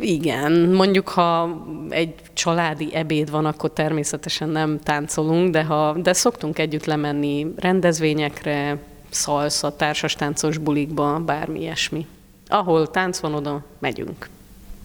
Igen, 0.00 0.52
mondjuk 0.52 1.08
ha 1.08 1.64
egy 1.88 2.14
családi 2.32 2.94
ebéd 2.94 3.30
van, 3.30 3.44
akkor 3.44 3.72
természetesen 3.72 4.48
nem 4.48 4.80
táncolunk, 4.80 5.50
de, 5.50 5.64
ha, 5.64 5.92
de 5.92 6.12
szoktunk 6.12 6.58
együtt 6.58 6.84
lemenni 6.84 7.46
rendezvényekre, 7.56 8.78
szalsza, 9.10 9.76
társas 9.76 10.14
táncos 10.14 10.58
bulikba, 10.58 11.18
bármi 11.18 11.60
ilyesmi. 11.60 12.06
Ahol 12.48 12.90
tánc 12.90 13.18
van, 13.18 13.34
oda 13.34 13.64
megyünk. 13.78 14.28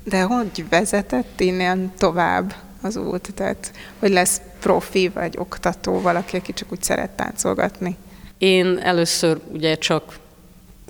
De 0.03 0.21
hogy 0.21 0.65
vezetett 0.69 1.39
innen 1.39 1.91
tovább 1.97 2.53
az 2.81 2.95
út? 2.95 3.33
Tehát, 3.33 3.71
hogy 3.99 4.11
lesz 4.11 4.41
profi 4.59 5.09
vagy 5.09 5.35
oktató, 5.37 6.01
valaki, 6.01 6.37
aki 6.37 6.53
csak 6.53 6.71
úgy 6.71 6.83
szeret 6.83 7.09
táncolgatni? 7.09 7.97
Én 8.37 8.77
először 8.77 9.39
ugye 9.53 9.75
csak 9.75 10.17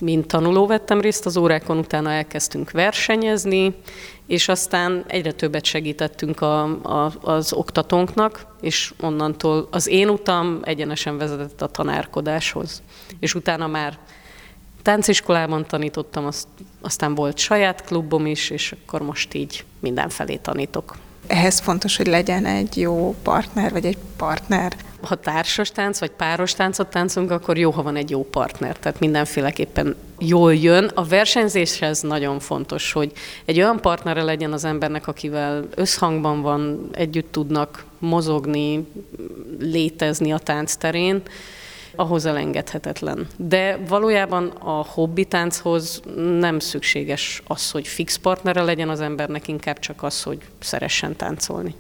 mint 0.02 0.28
tanuló 0.28 0.66
vettem 0.66 1.02
részt 1.02 1.26
az 1.26 1.38
órákon, 1.38 1.78
utána 1.78 2.12
elkezdtünk 2.12 2.72
versenyezni, 2.72 3.76
és 4.28 4.48
aztán 4.48 5.04
egyre 5.08 5.32
többet 5.32 5.66
segítettünk 5.66 6.42
a, 6.42 6.62
a, 6.82 7.12
az 7.22 7.54
oktatónknak, 7.54 8.46
és 8.62 8.94
onnantól 9.02 9.68
az 9.72 9.88
én 9.88 10.10
utam 10.10 10.60
egyenesen 10.64 11.18
vezetett 11.18 11.62
a 11.62 11.68
tanárkodáshoz. 11.68 12.82
És 13.20 13.36
utána 13.36 13.68
már 13.68 13.98
tánciskolában 14.82 15.66
tanítottam, 15.66 16.26
azt, 16.26 16.48
aztán 16.82 17.16
volt 17.16 17.38
saját 17.38 17.86
klubom 17.86 18.26
is, 18.26 18.50
és 18.50 18.76
akkor 18.82 19.02
most 19.02 19.34
így 19.34 19.66
mindenfelé 19.80 20.36
tanítok. 20.36 20.96
Ehhez 21.28 21.60
fontos, 21.60 21.98
hogy 21.98 22.08
legyen 22.08 22.46
egy 22.46 22.78
jó 22.78 23.16
partner, 23.24 23.72
vagy 23.72 23.86
egy 23.86 23.98
partner. 24.18 24.76
Ha 25.02 25.16
társas 25.16 25.72
tánc, 25.72 26.00
vagy 26.00 26.12
páros 26.12 26.54
táncot 26.54 26.88
táncunk, 26.88 27.32
akkor 27.32 27.58
jó, 27.58 27.72
ha 27.72 27.84
van 27.84 27.96
egy 27.96 28.10
jó 28.10 28.24
partner. 28.24 28.78
Tehát 28.78 29.00
mindenféleképpen 29.00 29.96
jól 30.20 30.56
jön. 30.56 30.92
A 30.94 31.04
versenyzéshez 31.04 32.02
nagyon 32.02 32.40
fontos, 32.40 32.92
hogy 32.92 33.12
egy 33.46 33.58
olyan 33.58 33.82
partnere 33.82 34.24
legyen 34.24 34.54
az 34.54 34.64
embernek, 34.64 35.08
akivel 35.08 35.68
összhangban 35.76 36.42
van, 36.42 36.90
együtt 36.92 37.32
tudnak 37.32 37.86
mozogni, 38.00 38.88
létezni 39.60 40.32
a 40.32 40.38
tánc 40.38 40.76
terén, 40.76 41.22
ahhoz 41.96 42.26
elengedhetetlen. 42.26 43.28
De 43.36 43.80
valójában 43.88 44.48
a 44.48 44.86
hobbi 44.88 45.26
tánchoz 45.26 46.02
nem 46.40 46.60
szükséges 46.60 47.42
az, 47.48 47.72
hogy 47.72 47.88
fix 47.88 48.16
partnere 48.16 48.62
legyen 48.62 48.90
az 48.90 49.02
embernek, 49.02 49.48
inkább 49.48 49.80
csak 49.80 50.04
az, 50.04 50.24
hogy 50.24 50.38
szeressen 50.60 51.16
táncolni. 51.16 51.76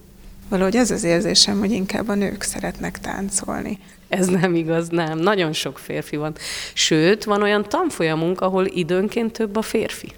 Valahogy 0.49 0.75
ez 0.75 0.91
az 0.91 1.03
érzésem, 1.03 1.59
hogy 1.59 1.71
inkább 1.71 2.07
a 2.07 2.13
nők 2.13 2.41
szeretnek 2.41 2.99
táncolni. 2.99 3.79
Ez 4.07 4.27
nem 4.27 4.55
igaz, 4.55 4.87
nem. 4.87 5.19
Nagyon 5.19 5.53
sok 5.53 5.79
férfi 5.79 6.15
van. 6.15 6.35
Sőt, 6.73 7.23
van 7.23 7.41
olyan 7.41 7.69
tanfolyamunk, 7.69 8.41
ahol 8.41 8.65
időnként 8.65 9.31
több 9.33 9.55
a 9.55 9.61
férfi. 9.61 10.11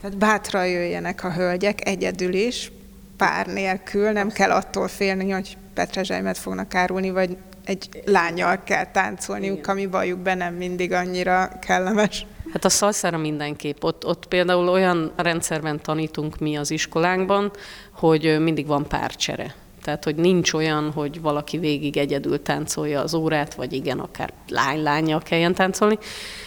Tehát 0.00 0.18
bátran 0.18 0.68
jöjjenek 0.68 1.24
a 1.24 1.32
hölgyek 1.32 1.88
egyedül 1.88 2.34
is, 2.34 2.72
pár 3.16 3.46
nélkül, 3.46 4.10
nem 4.10 4.30
kell 4.30 4.50
attól 4.50 4.88
félni, 4.88 5.30
hogy 5.30 5.56
petrezselymet 5.74 6.38
fognak 6.38 6.74
árulni, 6.74 7.10
vagy 7.10 7.36
egy 7.64 7.88
lányjal 8.04 8.62
kell 8.64 8.90
táncolniuk, 8.90 9.58
Igen. 9.58 9.70
ami 9.70 9.86
bajukban 9.86 10.36
nem 10.36 10.54
mindig 10.54 10.92
annyira 10.92 11.50
kellemes. 11.60 12.26
Hát 12.52 12.64
a 12.64 12.68
szalszára 12.68 13.18
mindenképp. 13.18 13.82
Ott, 13.82 14.06
ott 14.06 14.26
például 14.26 14.68
olyan 14.68 15.12
rendszerben 15.16 15.80
tanítunk 15.82 16.38
mi 16.38 16.56
az 16.56 16.70
iskolánkban, 16.70 17.50
hogy 17.90 18.40
mindig 18.40 18.66
van 18.66 18.88
párcsere. 18.88 19.54
Tehát, 19.86 20.04
hogy 20.04 20.14
nincs 20.14 20.52
olyan, 20.52 20.92
hogy 20.92 21.20
valaki 21.20 21.58
végig 21.58 21.96
egyedül 21.96 22.42
táncolja 22.42 23.00
az 23.00 23.14
órát, 23.14 23.54
vagy 23.54 23.72
igen, 23.72 23.98
akár 23.98 24.32
lány-lányjal 24.48 25.20
kelljen 25.20 25.54
táncolni. 25.54 25.98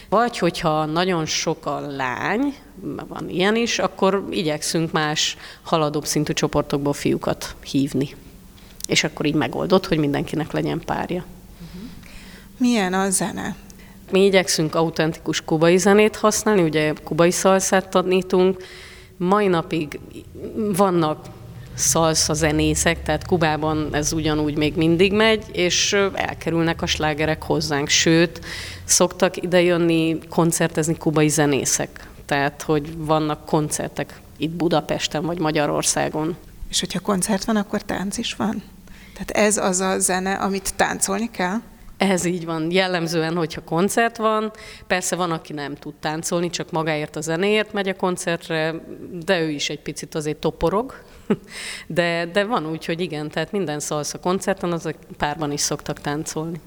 Vagy 0.10 0.38
hogyha 0.38 0.86
nagyon 0.86 1.26
sok 1.26 1.66
a 1.66 1.80
lány, 1.80 2.56
van 3.08 3.30
ilyen 3.30 3.56
is, 3.56 3.80
akkor 3.80 4.28
igyekszünk 4.30 4.92
más 4.92 5.38
haladóbb 5.62 6.06
szintű 6.06 6.34
csoportokból 6.34 6.94
fiúkat 6.94 7.56
hívni 7.64 8.16
és 8.90 9.04
akkor 9.04 9.26
így 9.26 9.34
megoldott, 9.34 9.88
hogy 9.88 9.98
mindenkinek 9.98 10.52
legyen 10.52 10.82
párja. 10.86 11.26
Milyen 12.58 12.94
a 12.94 13.10
zene? 13.10 13.56
Mi 14.12 14.26
igyekszünk 14.26 14.76
autentikus 14.76 15.42
kubai 15.42 15.78
zenét 15.78 16.16
használni, 16.16 16.62
ugye 16.62 16.94
kubai 17.04 17.32
szalszát 17.32 17.90
tanítunk. 17.90 18.64
Mai 19.18 19.48
napig 19.48 20.00
vannak 20.76 21.26
szalsza 21.80 22.34
zenészek, 22.34 23.04
tehát 23.04 23.26
Kubában 23.26 23.90
ez 23.92 24.14
ugyanúgy 24.14 24.58
még 24.58 24.76
mindig 24.76 25.14
megy, 25.14 25.46
és 25.52 25.94
elkerülnek 26.14 26.82
a 26.82 26.86
slágerek 26.86 27.44
hozzánk. 27.44 27.90
Sőt, 27.90 28.46
szoktak 28.84 29.38
idejönni 29.44 30.18
koncertezni 30.30 30.98
kubai 30.98 31.30
zenészek. 31.30 32.08
Tehát, 32.26 32.62
hogy 32.62 32.98
vannak 32.98 33.46
koncertek 33.46 34.22
itt 34.38 34.52
Budapesten 34.52 35.26
vagy 35.26 35.40
Magyarországon. 35.40 36.36
És 36.70 36.80
hogyha 36.80 37.00
koncert 37.00 37.46
van, 37.46 37.56
akkor 37.56 37.82
tánc 37.82 38.18
is 38.18 38.34
van? 38.34 38.64
Tehát 39.14 39.48
ez 39.48 39.58
az 39.58 39.80
a 39.80 40.00
zene, 40.00 40.34
amit 40.34 40.74
táncolni 40.76 41.32
kell? 41.32 41.62
Ez 42.00 42.26
így 42.26 42.46
van. 42.46 42.72
Jellemzően, 42.72 43.36
hogyha 43.36 43.64
koncert 43.64 44.18
van, 44.18 44.52
persze 44.88 45.16
van, 45.16 45.32
aki 45.32 45.54
nem 45.54 45.76
tud 45.76 45.94
táncolni, 45.94 46.50
csak 46.50 46.72
magáért 46.72 47.16
a 47.16 47.22
zenéért 47.22 47.74
megy 47.74 47.90
a 47.90 47.96
koncertre, 47.96 48.76
de 49.26 49.42
ő 49.42 49.50
is 49.50 49.70
egy 49.70 49.82
picit 49.82 50.16
azért 50.16 50.38
toporog. 50.38 50.94
De, 51.88 52.26
de 52.26 52.46
van 52.46 52.70
úgy, 52.70 52.86
hogy 52.86 53.00
igen, 53.00 53.30
tehát 53.30 53.52
minden 53.52 53.80
szalsza 53.80 54.20
koncerten, 54.20 54.72
azok 54.72 54.96
párban 55.18 55.52
is 55.52 55.62
szoktak 55.62 56.02
táncolni. 56.02 56.60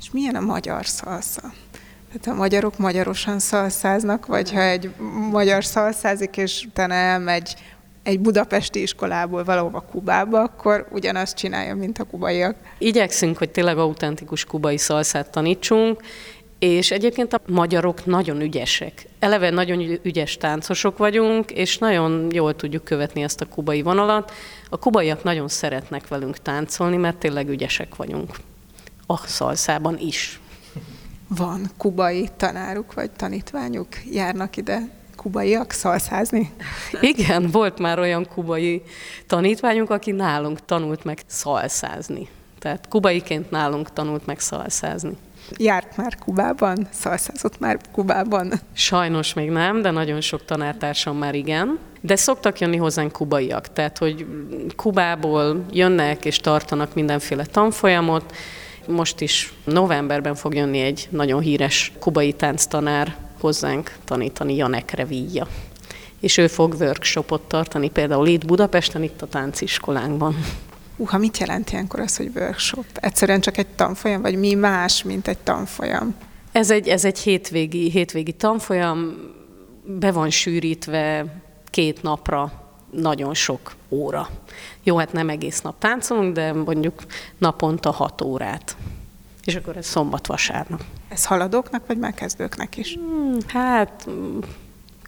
És 0.00 0.10
milyen 0.10 0.34
a 0.34 0.40
magyar 0.40 0.86
szalsza? 0.86 1.52
Tehát 2.06 2.38
a 2.38 2.40
magyarok 2.40 2.78
magyarosan 2.78 3.38
szalszáznak, 3.38 4.26
vagy 4.26 4.52
ha 4.52 4.60
egy 4.60 4.90
magyar 5.30 5.64
szalszázik, 5.64 6.36
és 6.36 6.64
utána 6.64 6.94
elmegy 6.94 7.54
egy 8.08 8.20
budapesti 8.20 8.82
iskolából 8.82 9.44
valahova 9.44 9.80
Kubába, 9.80 10.40
akkor 10.40 10.86
ugyanazt 10.90 11.36
csinálja, 11.36 11.74
mint 11.74 11.98
a 11.98 12.04
kubaiak. 12.04 12.56
Igyekszünk, 12.78 13.38
hogy 13.38 13.50
tényleg 13.50 13.78
autentikus 13.78 14.44
kubai 14.44 14.78
szalszát 14.78 15.30
tanítsunk, 15.30 16.02
és 16.58 16.90
egyébként 16.90 17.32
a 17.32 17.40
magyarok 17.46 18.06
nagyon 18.06 18.40
ügyesek. 18.40 19.06
Eleve 19.18 19.50
nagyon 19.50 19.98
ügyes 20.02 20.36
táncosok 20.36 20.98
vagyunk, 20.98 21.50
és 21.50 21.78
nagyon 21.78 22.28
jól 22.32 22.56
tudjuk 22.56 22.84
követni 22.84 23.22
ezt 23.22 23.40
a 23.40 23.46
kubai 23.46 23.82
vonalat. 23.82 24.32
A 24.70 24.78
kubaiak 24.78 25.22
nagyon 25.22 25.48
szeretnek 25.48 26.08
velünk 26.08 26.38
táncolni, 26.38 26.96
mert 26.96 27.16
tényleg 27.16 27.48
ügyesek 27.48 27.96
vagyunk. 27.96 28.36
A 29.06 29.16
szalszában 29.26 29.98
is. 29.98 30.40
Van 31.28 31.70
kubai 31.76 32.28
tanáruk 32.36 32.94
vagy 32.94 33.10
tanítványuk? 33.10 33.88
Járnak 34.10 34.56
ide 34.56 34.97
kubaiak 35.22 35.70
szalszázni? 35.70 36.50
Igen, 37.00 37.50
volt 37.50 37.78
már 37.78 37.98
olyan 37.98 38.26
kubai 38.34 38.82
tanítványunk, 39.26 39.90
aki 39.90 40.10
nálunk 40.10 40.64
tanult 40.64 41.04
meg 41.04 41.18
szalszázni. 41.26 42.28
Tehát 42.58 42.88
kubaiként 42.88 43.50
nálunk 43.50 43.92
tanult 43.92 44.26
meg 44.26 44.40
szalszázni. 44.40 45.16
Járt 45.56 45.96
már 45.96 46.16
Kubában? 46.18 46.88
Szalszázott 46.90 47.58
már 47.58 47.78
Kubában? 47.92 48.52
Sajnos 48.72 49.34
még 49.34 49.50
nem, 49.50 49.82
de 49.82 49.90
nagyon 49.90 50.20
sok 50.20 50.44
tanártársam 50.44 51.16
már 51.16 51.34
igen. 51.34 51.78
De 52.00 52.16
szoktak 52.16 52.58
jönni 52.60 52.76
hozzánk 52.76 53.12
kubaiak, 53.12 53.72
tehát 53.72 53.98
hogy 53.98 54.26
Kubából 54.76 55.64
jönnek 55.70 56.24
és 56.24 56.38
tartanak 56.38 56.94
mindenféle 56.94 57.44
tanfolyamot. 57.44 58.34
Most 58.86 59.20
is 59.20 59.52
novemberben 59.64 60.34
fog 60.34 60.54
jönni 60.54 60.80
egy 60.80 61.08
nagyon 61.10 61.40
híres 61.40 61.92
kubai 61.98 62.32
tánctanár 62.32 63.16
hozzánk 63.40 63.96
tanítani 64.04 64.54
Janek 64.54 64.90
Revilla. 64.90 65.46
És 66.20 66.36
ő 66.36 66.46
fog 66.46 66.74
workshopot 66.80 67.42
tartani 67.42 67.90
például 67.90 68.26
itt 68.26 68.46
Budapesten, 68.46 69.02
itt 69.02 69.22
a 69.22 69.26
tánciskolánkban. 69.26 70.36
Uha, 70.96 71.18
mit 71.18 71.38
jelent 71.38 71.70
ilyenkor 71.70 72.00
az, 72.00 72.16
hogy 72.16 72.30
workshop? 72.34 72.84
Egyszerűen 72.94 73.40
csak 73.40 73.56
egy 73.56 73.66
tanfolyam, 73.66 74.22
vagy 74.22 74.38
mi 74.38 74.54
más, 74.54 75.02
mint 75.02 75.28
egy 75.28 75.38
tanfolyam? 75.38 76.14
Ez 76.52 76.70
egy, 76.70 76.88
ez 76.88 77.04
egy 77.04 77.18
hétvégi, 77.18 77.90
hétvégi 77.90 78.32
tanfolyam, 78.32 79.16
be 79.84 80.12
van 80.12 80.30
sűrítve 80.30 81.24
két 81.70 82.02
napra 82.02 82.52
nagyon 82.90 83.34
sok 83.34 83.74
óra. 83.88 84.28
Jó, 84.82 84.96
hát 84.96 85.12
nem 85.12 85.28
egész 85.28 85.60
nap 85.60 85.78
táncolunk, 85.78 86.34
de 86.34 86.52
mondjuk 86.52 87.02
naponta 87.38 87.90
hat 87.90 88.20
órát. 88.22 88.76
És 89.44 89.54
akkor 89.54 89.76
ez 89.76 89.86
szombat-vasárnap. 89.86 90.82
Ez 91.08 91.24
haladóknak, 91.24 91.86
vagy 91.86 91.98
már 91.98 92.14
kezdőknek 92.14 92.76
is? 92.76 92.94
Hmm, 92.94 93.36
hát 93.46 94.06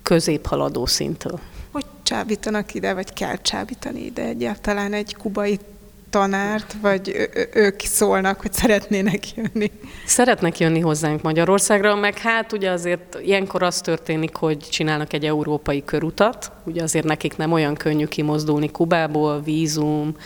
középhaladó 0.03 0.87
szintől. 0.87 1.39
Hogy 1.73 1.85
csábítanak 2.03 2.75
ide, 2.75 2.95
vagy 2.95 3.13
kell 3.13 3.37
csábítani 3.37 4.05
ide 4.05 4.23
egyáltalán 4.23 4.93
egy 4.93 5.17
kubai 5.17 5.59
tanárt, 6.11 6.77
vagy 6.81 7.31
ők 7.53 7.81
szólnak, 7.81 8.41
hogy 8.41 8.53
szeretnének 8.53 9.35
jönni? 9.35 9.71
Szeretnek 10.07 10.59
jönni 10.59 10.81
hozzánk 10.81 11.23
Magyarországra, 11.23 11.95
meg 11.95 12.19
hát 12.19 12.53
ugye 12.53 12.71
azért 12.71 13.19
ilyenkor 13.25 13.63
az 13.63 13.81
történik, 13.81 14.35
hogy 14.35 14.59
csinálnak 14.59 15.13
egy 15.13 15.25
európai 15.25 15.85
körutat, 15.85 16.53
ugye 16.65 16.83
azért 16.83 17.05
nekik 17.05 17.37
nem 17.37 17.53
olyan 17.53 17.75
könnyű 17.75 18.07
kimozdulni 18.07 18.71
Kubából, 18.71 19.41
vízum, 19.41 20.17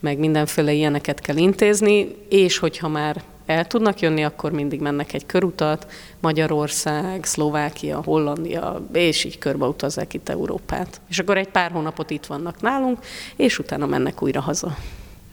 meg 0.00 0.18
mindenféle 0.18 0.72
ilyeneket 0.72 1.20
kell 1.20 1.36
intézni, 1.36 2.16
és 2.28 2.58
hogyha 2.58 2.88
már 2.88 3.22
el 3.48 3.66
tudnak 3.66 4.00
jönni, 4.00 4.24
akkor 4.24 4.52
mindig 4.52 4.80
mennek 4.80 5.12
egy 5.12 5.26
körutat, 5.26 5.92
Magyarország, 6.20 7.24
Szlovákia, 7.24 8.02
Hollandia, 8.02 8.86
és 8.92 9.24
így 9.24 9.38
körbeutazzák 9.38 10.14
itt 10.14 10.28
Európát. 10.28 11.00
És 11.08 11.18
akkor 11.18 11.36
egy 11.36 11.48
pár 11.48 11.70
hónapot 11.70 12.10
itt 12.10 12.26
vannak 12.26 12.60
nálunk, 12.60 12.98
és 13.36 13.58
utána 13.58 13.86
mennek 13.86 14.22
újra 14.22 14.40
haza. 14.40 14.76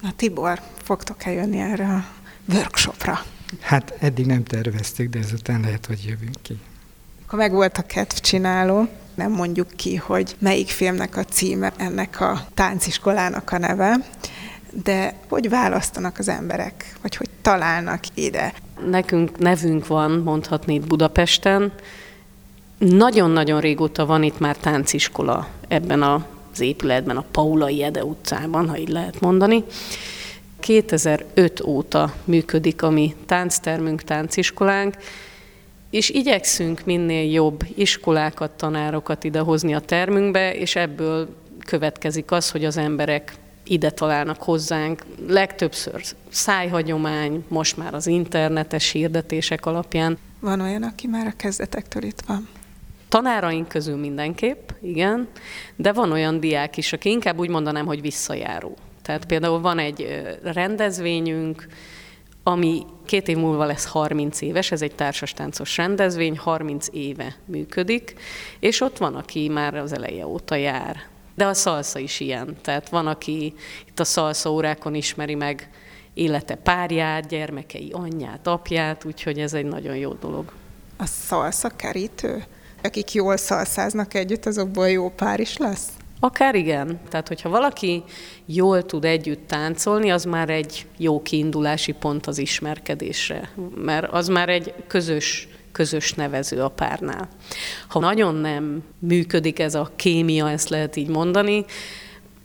Na 0.02 0.12
Tibor, 0.16 0.60
fogtok-e 0.82 1.32
jönni 1.32 1.58
erre 1.58 1.86
a 1.86 2.04
workshopra? 2.54 3.18
Hát 3.60 3.94
eddig 3.98 4.26
nem 4.26 4.44
terveztük, 4.44 5.10
de 5.10 5.18
ezután 5.18 5.60
lehet, 5.60 5.86
hogy 5.86 6.04
jövünk 6.06 6.36
ki. 6.42 6.58
Akkor 7.26 7.38
meg 7.38 7.52
volt 7.52 7.78
a 7.78 7.82
kedvcsináló, 7.82 8.88
nem 9.14 9.32
mondjuk 9.32 9.68
ki, 9.76 9.96
hogy 9.96 10.36
melyik 10.38 10.68
filmnek 10.68 11.16
a 11.16 11.24
címe, 11.24 11.72
ennek 11.76 12.20
a 12.20 12.46
tánciskolának 12.54 13.52
a 13.52 13.58
neve, 13.58 13.96
de 14.82 15.14
hogy 15.28 15.48
választanak 15.48 16.18
az 16.18 16.28
emberek, 16.28 16.96
vagy 17.02 17.16
hogy 17.16 17.28
találnak 17.42 18.04
ide? 18.14 18.52
Nekünk 18.90 19.38
nevünk 19.38 19.86
van, 19.86 20.10
mondhatni 20.10 20.74
itt 20.74 20.86
Budapesten. 20.86 21.72
Nagyon-nagyon 22.78 23.60
régóta 23.60 24.06
van 24.06 24.22
itt 24.22 24.38
már 24.38 24.56
tánciskola 24.56 25.48
ebben 25.68 26.02
az 26.02 26.60
épületben, 26.60 27.16
a 27.16 27.24
Paulai 27.30 27.82
Ede 27.82 28.04
utcában, 28.04 28.68
ha 28.68 28.78
így 28.78 28.88
lehet 28.88 29.20
mondani. 29.20 29.64
2005 30.60 31.60
óta 31.60 32.14
működik 32.24 32.82
a 32.82 32.90
mi 32.90 33.14
tánctermünk, 33.26 34.02
tánciskolánk, 34.02 34.94
és 35.90 36.10
igyekszünk 36.10 36.84
minél 36.84 37.32
jobb 37.32 37.64
iskolákat, 37.74 38.50
tanárokat 38.50 39.24
idehozni 39.24 39.74
a 39.74 39.80
termünkbe, 39.80 40.54
és 40.54 40.76
ebből 40.76 41.28
következik 41.66 42.30
az, 42.30 42.50
hogy 42.50 42.64
az 42.64 42.76
emberek 42.76 43.32
ide 43.66 43.90
találnak 43.90 44.42
hozzánk. 44.42 45.02
Legtöbbször 45.28 46.02
szájhagyomány, 46.28 47.44
most 47.48 47.76
már 47.76 47.94
az 47.94 48.06
internetes 48.06 48.90
hirdetések 48.90 49.66
alapján. 49.66 50.18
Van 50.40 50.60
olyan, 50.60 50.82
aki 50.82 51.06
már 51.06 51.26
a 51.26 51.36
kezdetektől 51.36 52.02
itt 52.02 52.22
van? 52.26 52.48
Tanáraink 53.08 53.68
közül 53.68 53.96
mindenképp, 53.96 54.70
igen, 54.82 55.28
de 55.76 55.92
van 55.92 56.12
olyan 56.12 56.40
diák 56.40 56.76
is, 56.76 56.92
aki 56.92 57.10
inkább 57.10 57.38
úgy 57.38 57.48
mondanám, 57.48 57.86
hogy 57.86 58.00
visszajáró. 58.00 58.76
Tehát 59.02 59.24
például 59.24 59.60
van 59.60 59.78
egy 59.78 60.24
rendezvényünk, 60.42 61.66
ami 62.42 62.82
két 63.04 63.28
év 63.28 63.36
múlva 63.36 63.64
lesz 63.64 63.86
30 63.86 64.40
éves, 64.40 64.70
ez 64.70 64.82
egy 64.82 64.94
társastáncos 64.94 65.76
rendezvény, 65.76 66.36
30 66.36 66.86
éve 66.92 67.36
működik, 67.44 68.14
és 68.60 68.80
ott 68.80 68.98
van, 68.98 69.14
aki 69.14 69.48
már 69.48 69.74
az 69.74 69.92
eleje 69.92 70.26
óta 70.26 70.54
jár. 70.54 70.96
De 71.36 71.46
a 71.46 71.54
szalsza 71.54 71.98
is 71.98 72.20
ilyen. 72.20 72.56
Tehát 72.62 72.88
van, 72.88 73.06
aki 73.06 73.54
itt 73.88 74.00
a 74.00 74.04
szalsza 74.04 74.50
órákon 74.50 74.94
ismeri 74.94 75.34
meg 75.34 75.70
élete 76.14 76.54
párját, 76.54 77.28
gyermekei 77.28 77.90
anyját, 77.92 78.46
apját, 78.46 79.04
úgyhogy 79.04 79.38
ez 79.38 79.54
egy 79.54 79.64
nagyon 79.66 79.96
jó 79.96 80.12
dolog. 80.12 80.52
A 80.96 81.06
szalsza 81.06 81.68
kerítő? 81.68 82.44
Akik 82.82 83.12
jól 83.12 83.36
szalszáznak 83.36 84.14
együtt, 84.14 84.46
azokból 84.46 84.90
jó 84.90 85.10
pár 85.10 85.40
is 85.40 85.56
lesz? 85.56 85.88
Akár 86.20 86.54
igen. 86.54 87.00
Tehát, 87.08 87.28
hogyha 87.28 87.48
valaki 87.48 88.02
jól 88.46 88.86
tud 88.86 89.04
együtt 89.04 89.46
táncolni, 89.46 90.10
az 90.10 90.24
már 90.24 90.50
egy 90.50 90.86
jó 90.96 91.22
kiindulási 91.22 91.92
pont 91.92 92.26
az 92.26 92.38
ismerkedésre, 92.38 93.50
mert 93.74 94.12
az 94.12 94.28
már 94.28 94.48
egy 94.48 94.74
közös 94.86 95.48
közös 95.76 96.12
nevező 96.12 96.62
a 96.62 96.68
párnál. 96.68 97.28
Ha 97.88 97.98
nagyon 97.98 98.34
nem 98.34 98.82
működik 98.98 99.58
ez 99.58 99.74
a 99.74 99.90
kémia, 99.96 100.50
ezt 100.50 100.68
lehet 100.68 100.96
így 100.96 101.08
mondani, 101.08 101.64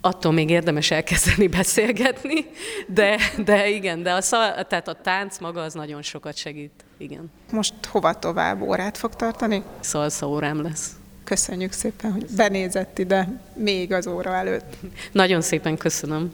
attól 0.01 0.31
még 0.31 0.49
érdemes 0.49 0.91
elkezdeni 0.91 1.47
beszélgetni, 1.57 2.45
de, 2.87 3.17
de 3.45 3.69
igen, 3.69 4.03
de 4.03 4.11
a, 4.11 4.21
szal, 4.21 4.65
tehát 4.67 4.87
a 4.87 4.93
tánc 4.93 5.39
maga 5.39 5.61
az 5.61 5.73
nagyon 5.73 6.01
sokat 6.01 6.35
segít, 6.35 6.83
igen. 6.97 7.31
Most 7.51 7.73
hova 7.85 8.19
tovább 8.19 8.61
órát 8.61 8.97
fog 8.97 9.15
tartani? 9.15 9.63
Szalsza 9.79 10.27
órám 10.27 10.61
lesz. 10.61 10.91
Köszönjük 11.23 11.71
szépen, 11.71 12.11
hogy 12.11 12.25
benézett 12.35 12.99
ide 12.99 13.41
még 13.53 13.93
az 13.93 14.07
óra 14.07 14.35
előtt. 14.35 14.75
Nagyon 15.11 15.41
szépen 15.41 15.77
köszönöm. 15.77 16.31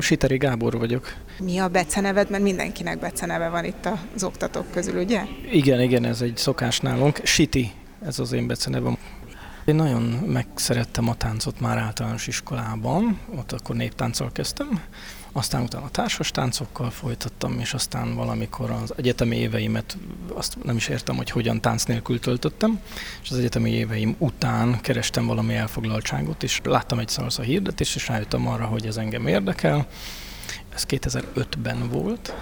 Siteri 0.00 0.36
Gábor 0.36 0.78
vagyok. 0.78 1.12
Mi 1.38 1.58
a 1.58 1.68
beceneved? 1.68 2.30
Mert 2.30 2.42
mindenkinek 2.42 2.98
beceneve 2.98 3.48
van 3.48 3.64
itt 3.64 3.88
az 4.14 4.24
oktatók 4.24 4.70
közül, 4.70 5.02
ugye? 5.02 5.22
Igen, 5.52 5.80
igen, 5.80 6.04
ez 6.04 6.20
egy 6.20 6.36
szokás 6.36 6.80
nálunk. 6.80 7.20
Siti, 7.24 7.70
ez 8.06 8.18
az 8.18 8.32
én 8.32 8.46
becenevem. 8.46 8.96
Én 9.64 9.74
nagyon 9.74 10.02
megszerettem 10.26 11.08
a 11.08 11.14
táncot 11.14 11.60
már 11.60 11.78
általános 11.78 12.26
iskolában, 12.26 13.18
ott 13.36 13.52
akkor 13.52 13.76
néptánccal 13.76 14.32
kezdtem, 14.32 14.82
aztán 15.32 15.62
utána 15.62 15.90
társas 15.90 16.30
táncokkal 16.30 16.90
folytattam, 16.90 17.58
és 17.58 17.74
aztán 17.74 18.14
valamikor 18.14 18.70
az 18.70 18.92
egyetemi 18.96 19.36
éveimet, 19.36 19.96
azt 20.32 20.64
nem 20.64 20.76
is 20.76 20.88
értem, 20.88 21.16
hogy 21.16 21.30
hogyan 21.30 21.60
tánc 21.60 21.84
nélkül 21.84 22.20
töltöttem, 22.20 22.80
és 23.22 23.30
az 23.30 23.38
egyetemi 23.38 23.70
éveim 23.70 24.14
után 24.18 24.80
kerestem 24.80 25.26
valami 25.26 25.54
elfoglaltságot, 25.54 26.42
és 26.42 26.60
láttam 26.64 26.98
egy 26.98 27.08
szalsza 27.08 27.42
hirdetést, 27.42 27.94
és 27.94 28.08
rájöttem 28.08 28.48
arra, 28.48 28.64
hogy 28.64 28.86
ez 28.86 28.96
engem 28.96 29.26
érdekel. 29.26 29.86
Ez 30.74 30.84
2005-ben 30.88 31.88
volt, 31.88 32.34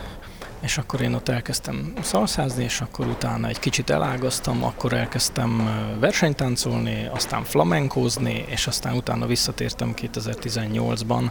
és 0.61 0.79
akkor 0.79 1.01
én 1.01 1.15
ott 1.15 1.29
elkezdtem 1.29 1.93
szalszázni, 2.01 2.65
és 2.65 2.81
akkor 2.81 3.07
utána 3.07 3.49
egy 3.49 3.59
kicsit 3.59 3.91
elágaztam, 3.91 4.65
akkor 4.65 4.93
elkezdtem 4.93 5.69
versenytáncolni, 6.01 7.09
aztán 7.13 7.45
flamenkózni, 7.45 8.45
és 8.49 8.67
aztán 8.67 8.97
utána 8.97 9.27
visszatértem 9.27 9.95
2018-ban 9.97 11.31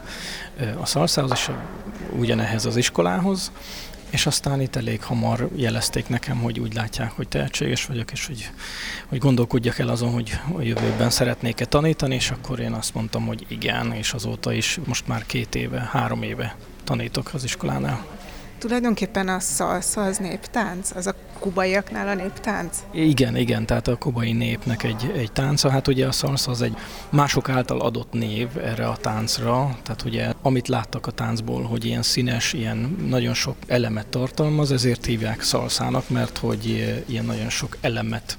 a 0.81 0.85
szalszához, 0.85 1.31
és 1.31 1.49
ugyanehhez 2.17 2.65
az 2.65 2.75
iskolához, 2.75 3.51
és 4.09 4.25
aztán 4.25 4.61
itt 4.61 4.75
elég 4.75 5.03
hamar 5.03 5.49
jelezték 5.55 6.07
nekem, 6.09 6.37
hogy 6.37 6.59
úgy 6.59 6.73
látják, 6.73 7.11
hogy 7.11 7.27
tehetséges 7.27 7.85
vagyok, 7.85 8.11
és 8.11 8.25
hogy, 8.25 8.49
hogy 9.07 9.17
gondolkodjak 9.17 9.79
el 9.79 9.89
azon, 9.89 10.11
hogy 10.11 10.39
a 10.57 10.61
jövőben 10.61 11.09
szeretnék-e 11.09 11.65
tanítani, 11.65 12.15
és 12.15 12.31
akkor 12.31 12.59
én 12.59 12.73
azt 12.73 12.93
mondtam, 12.93 13.25
hogy 13.25 13.45
igen, 13.47 13.93
és 13.93 14.13
azóta 14.13 14.53
is 14.53 14.79
most 14.85 15.07
már 15.07 15.25
két 15.25 15.55
éve, 15.55 15.89
három 15.91 16.23
éve 16.23 16.55
tanítok 16.83 17.33
az 17.33 17.43
iskolánál. 17.43 18.05
Tulajdonképpen 18.59 19.27
a 19.27 19.39
szalsza 19.39 20.01
az 20.03 20.17
néptánc? 20.17 20.91
Az 20.95 21.07
a 21.07 21.15
kubaiaknál 21.39 22.07
a 22.07 22.13
néptánc? 22.13 22.77
Igen, 22.91 23.35
igen, 23.35 23.65
tehát 23.65 23.87
a 23.87 23.95
kubai 23.95 24.31
népnek 24.31 24.83
egy, 24.83 25.11
egy 25.15 25.31
tánca. 25.31 25.69
Hát 25.69 25.87
ugye 25.87 26.07
a 26.07 26.11
szalsza 26.11 26.51
az 26.51 26.61
egy 26.61 26.77
mások 27.09 27.49
által 27.49 27.79
adott 27.81 28.13
név 28.13 28.47
erre 28.57 28.87
a 28.87 28.97
táncra, 28.97 29.77
tehát 29.83 30.03
ugye 30.03 30.33
amit 30.41 30.67
láttak 30.67 31.07
a 31.07 31.11
táncból, 31.11 31.63
hogy 31.63 31.85
ilyen 31.85 32.01
színes, 32.01 32.53
ilyen 32.53 32.97
nagyon 33.09 33.33
sok 33.33 33.55
elemet 33.67 34.07
tartalmaz, 34.07 34.71
ezért 34.71 35.05
hívják 35.05 35.41
szalszának, 35.41 36.09
mert 36.09 36.37
hogy 36.37 36.65
ilyen 37.05 37.25
nagyon 37.25 37.49
sok 37.49 37.77
elemet 37.81 38.37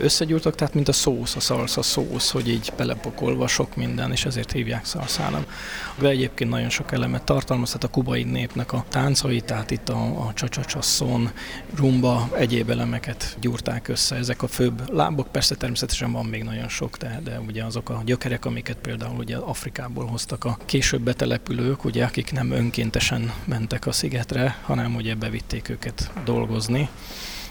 összegyúrtak, 0.00 0.54
tehát 0.54 0.74
mint 0.74 0.88
a 0.88 0.92
szósz, 0.92 1.36
a 1.36 1.40
szalsza 1.40 1.82
szósz, 1.82 2.30
hogy 2.30 2.48
így 2.48 2.72
belepakolva 2.76 3.46
sok 3.46 3.76
minden, 3.76 4.12
és 4.12 4.24
ezért 4.24 4.52
hívják 4.52 4.84
szalszának. 4.84 5.52
De 5.98 6.08
egyébként 6.08 6.50
nagyon 6.50 6.70
sok 6.70 6.92
elemet 6.92 7.22
tartalmaz, 7.22 7.66
tehát 7.66 7.84
a 7.84 7.88
kubai 7.88 8.22
népnek 8.22 8.72
a 8.72 8.84
táncai, 8.88 9.40
tehát 9.40 9.70
itt 9.70 9.88
a, 9.88 10.26
a 10.26 10.32
csacsacsasszon, 10.34 11.30
rumba, 11.76 12.28
egyéb 12.36 12.70
elemeket 12.70 13.36
gyúrták 13.40 13.88
össze. 13.88 14.16
Ezek 14.16 14.42
a 14.42 14.46
főbb 14.46 14.92
lábok, 14.92 15.28
persze 15.32 15.54
természetesen 15.54 16.12
van 16.12 16.24
még 16.24 16.42
nagyon 16.42 16.68
sok, 16.68 16.96
de, 16.96 17.20
de 17.24 17.40
ugye 17.46 17.64
azok 17.64 17.88
a 17.88 18.02
gyökerek, 18.04 18.44
amiket 18.44 18.76
például 18.76 19.18
ugye 19.18 19.36
Afrikából 19.36 20.06
hoztak 20.06 20.44
a 20.44 20.58
később 20.64 21.00
betelepülők, 21.00 21.84
ugye, 21.84 22.04
akik 22.04 22.32
nem 22.32 22.50
önkéntesen 22.50 23.32
mentek 23.44 23.86
a 23.86 23.92
szigetre, 23.92 24.58
hanem 24.62 24.94
ugye 24.94 25.14
bevitték 25.14 25.68
őket 25.68 26.10
dolgozni 26.24 26.88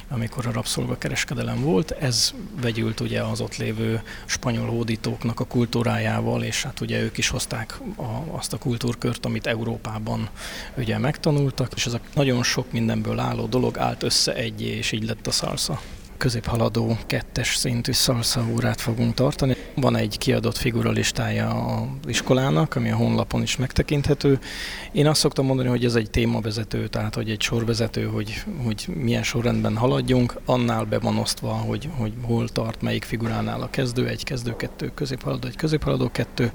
amikor 0.09 0.47
a 0.47 0.51
rabszolgakereskedelem 0.51 1.61
volt. 1.61 1.91
Ez 1.91 2.33
vegyült 2.61 2.99
ugye 2.99 3.21
az 3.21 3.41
ott 3.41 3.57
lévő 3.57 4.01
spanyol 4.25 4.67
hódítóknak 4.67 5.39
a 5.39 5.45
kultúrájával, 5.45 6.43
és 6.43 6.63
hát 6.63 6.81
ugye 6.81 7.01
ők 7.01 7.17
is 7.17 7.29
hozták 7.29 7.79
a, 7.97 8.37
azt 8.37 8.53
a 8.53 8.57
kultúrkört, 8.57 9.25
amit 9.25 9.47
Európában 9.47 10.29
ugye 10.77 10.97
megtanultak, 10.97 11.71
és 11.75 11.85
ez 11.85 11.93
a 11.93 11.99
nagyon 12.13 12.43
sok 12.43 12.71
mindenből 12.71 13.19
álló 13.19 13.45
dolog 13.45 13.77
állt 13.77 14.03
össze 14.03 14.33
egyé, 14.33 14.77
és 14.77 14.91
így 14.91 15.05
lett 15.05 15.27
a 15.27 15.31
szalsza 15.31 15.81
középhaladó 16.17 16.97
kettes 17.05 17.55
szintű 17.55 17.91
szalsza 17.91 18.45
órát 18.53 18.81
fogunk 18.81 19.13
tartani. 19.13 19.55
Van 19.75 19.95
egy 19.95 20.17
kiadott 20.17 20.57
figuralistája 20.57 21.49
az 21.49 22.09
iskolának, 22.09 22.75
ami 22.75 22.89
a 22.89 22.95
honlapon 22.95 23.41
is 23.41 23.55
megtekinthető. 23.55 24.39
Én 24.91 25.07
azt 25.07 25.19
szoktam 25.19 25.45
mondani, 25.45 25.69
hogy 25.69 25.85
ez 25.85 25.95
egy 25.95 26.09
témavezető, 26.09 26.87
tehát 26.87 27.15
hogy 27.15 27.29
egy 27.29 27.41
sorvezető, 27.41 28.05
hogy, 28.05 28.43
hogy 28.63 28.85
milyen 28.93 29.23
sorrendben 29.23 29.77
haladjunk, 29.77 30.39
annál 30.45 30.83
be 30.83 30.99
van 30.99 31.17
osztva, 31.17 31.51
hogy, 31.51 31.89
hogy 31.97 32.13
hol 32.21 32.49
tart, 32.49 32.81
melyik 32.81 33.03
figuránál 33.03 33.61
a 33.61 33.69
kezdő, 33.69 34.07
egy 34.07 34.23
kezdő, 34.23 34.55
kettő, 34.55 34.91
középhaladó, 34.95 35.47
egy 35.47 35.55
középhaladó, 35.55 36.09
kettő. 36.11 36.51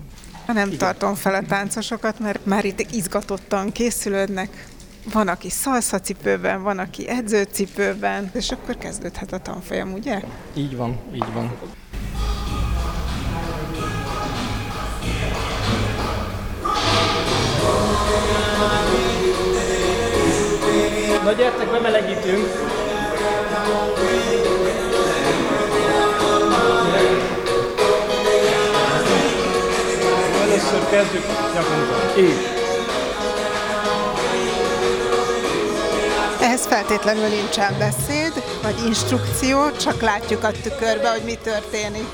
Nem 0.46 0.66
Igen. 0.66 0.78
tartom 0.78 1.14
fel 1.14 1.34
a 1.34 1.42
táncosokat, 1.48 2.18
mert 2.18 2.46
már 2.46 2.64
itt 2.64 2.92
izgatottan 2.92 3.72
készülődnek, 3.72 4.66
van, 5.12 5.28
aki 5.28 5.50
szalszacipőben, 5.50 6.62
van, 6.62 6.78
aki 6.78 7.08
edzőcipőben, 7.08 8.30
és 8.34 8.50
akkor 8.50 8.76
kezdődhet 8.76 9.32
a 9.32 9.38
tanfolyam, 9.38 9.92
ugye? 9.92 10.20
Így 10.54 10.76
van, 10.76 10.98
így 11.14 11.32
van. 11.32 11.52
Na 21.24 21.32
gyertek, 21.32 21.70
bemelegítünk! 21.70 22.46
Először 30.42 30.88
kezdjük 30.90 31.24
nyakunkat. 31.54 32.16
Így. 32.18 32.59
Ehhez 36.50 36.66
feltétlenül 36.66 37.28
nincsen 37.28 37.78
beszéd, 37.78 38.32
vagy 38.62 38.84
instrukció, 38.86 39.70
csak 39.70 40.00
látjuk 40.00 40.44
a 40.44 40.50
tükörbe, 40.50 41.10
hogy 41.10 41.22
mi 41.24 41.34
történik. 41.34 42.06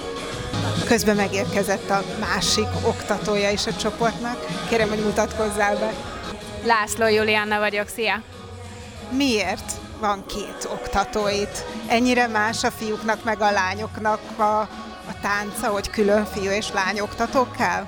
Közben 0.87 1.17
megérkezett 1.17 1.91
a 1.91 2.03
másik 2.21 2.67
oktatója 2.87 3.51
is 3.51 3.67
a 3.67 3.77
csoportnak. 3.77 4.47
Kérem, 4.69 4.89
hogy 4.89 5.05
mutatkozzál 5.05 5.77
be. 5.77 5.93
László 6.65 7.07
Julianna 7.07 7.59
vagyok, 7.59 7.89
szia! 7.89 8.23
Miért 9.11 9.73
van 10.01 10.25
két 10.27 10.69
oktatóit? 10.73 11.65
Ennyire 11.89 12.27
más 12.27 12.65
a 12.65 12.71
fiúknak 12.71 13.25
meg 13.25 13.41
a 13.41 13.51
lányoknak 13.51 14.21
a, 14.37 14.61
a 15.09 15.21
tánca, 15.23 15.69
hogy 15.69 15.91
külön 15.91 16.25
fiú 16.25 16.51
és 16.51 16.73
lány 16.73 17.01
oktatók 17.01 17.57
kell? 17.57 17.87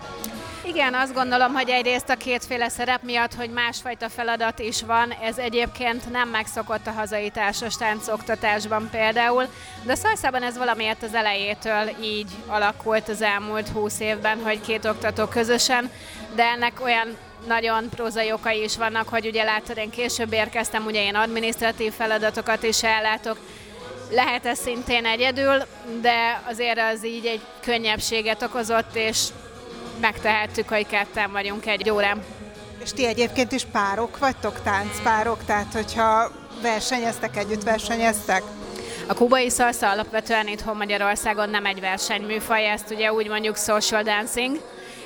Igen, 0.68 0.94
azt 0.94 1.14
gondolom, 1.14 1.52
hogy 1.52 1.68
egyrészt 1.68 2.08
a 2.08 2.16
kétféle 2.16 2.68
szerep 2.68 3.02
miatt, 3.02 3.34
hogy 3.34 3.50
másfajta 3.50 4.08
feladat 4.08 4.58
is 4.58 4.82
van, 4.82 5.10
ez 5.22 5.38
egyébként 5.38 6.10
nem 6.10 6.28
megszokott 6.28 6.86
a 6.86 6.90
hazai 6.90 7.30
társas 7.30 7.76
táncoktatásban 7.76 8.88
például, 8.90 9.46
de 9.82 9.94
szajszában 9.94 10.42
ez 10.42 10.58
valamiért 10.58 11.02
az 11.02 11.14
elejétől 11.14 11.88
így 12.02 12.30
alakult 12.46 13.08
az 13.08 13.22
elmúlt 13.22 13.68
húsz 13.68 14.00
évben, 14.00 14.42
hogy 14.42 14.60
két 14.60 14.84
oktató 14.84 15.26
közösen, 15.26 15.90
de 16.34 16.42
ennek 16.42 16.80
olyan 16.82 17.16
nagyon 17.46 17.88
prózai 17.88 18.32
okai 18.32 18.62
is 18.62 18.76
vannak, 18.76 19.08
hogy 19.08 19.26
ugye 19.26 19.44
látod, 19.44 19.76
én 19.76 19.90
később 19.90 20.32
érkeztem, 20.32 20.84
ugye 20.84 21.02
én 21.02 21.14
adminisztratív 21.14 21.92
feladatokat 21.92 22.62
is 22.62 22.82
ellátok, 22.82 23.38
lehet 24.10 24.46
ez 24.46 24.58
szintén 24.58 25.06
egyedül, 25.06 25.62
de 26.00 26.42
azért 26.48 26.78
az 26.78 27.04
így 27.04 27.26
egy 27.26 27.40
könnyebbséget 27.60 28.42
okozott, 28.42 28.94
és 28.96 29.28
megtehettük, 30.00 30.68
hogy 30.68 30.86
ketten 30.86 31.32
vagyunk 31.32 31.66
egy 31.66 31.90
órán. 31.90 32.24
És 32.82 32.92
ti 32.92 33.06
egyébként 33.06 33.52
is 33.52 33.64
párok 33.64 34.18
vagytok, 34.18 34.62
táncpárok, 34.62 35.44
tehát 35.44 35.72
hogyha 35.72 36.30
versenyeztek, 36.62 37.36
együtt 37.36 37.62
versenyeztek? 37.62 38.42
A 39.06 39.14
kubai 39.14 39.50
szalsza 39.50 39.90
alapvetően 39.90 40.46
itthon 40.46 40.76
Magyarországon 40.76 41.50
nem 41.50 41.66
egy 41.66 41.80
versenyműfaj, 41.80 42.68
ezt 42.70 42.90
ugye 42.90 43.12
úgy 43.12 43.28
mondjuk 43.28 43.56
social 43.56 44.02
dancing, 44.02 44.60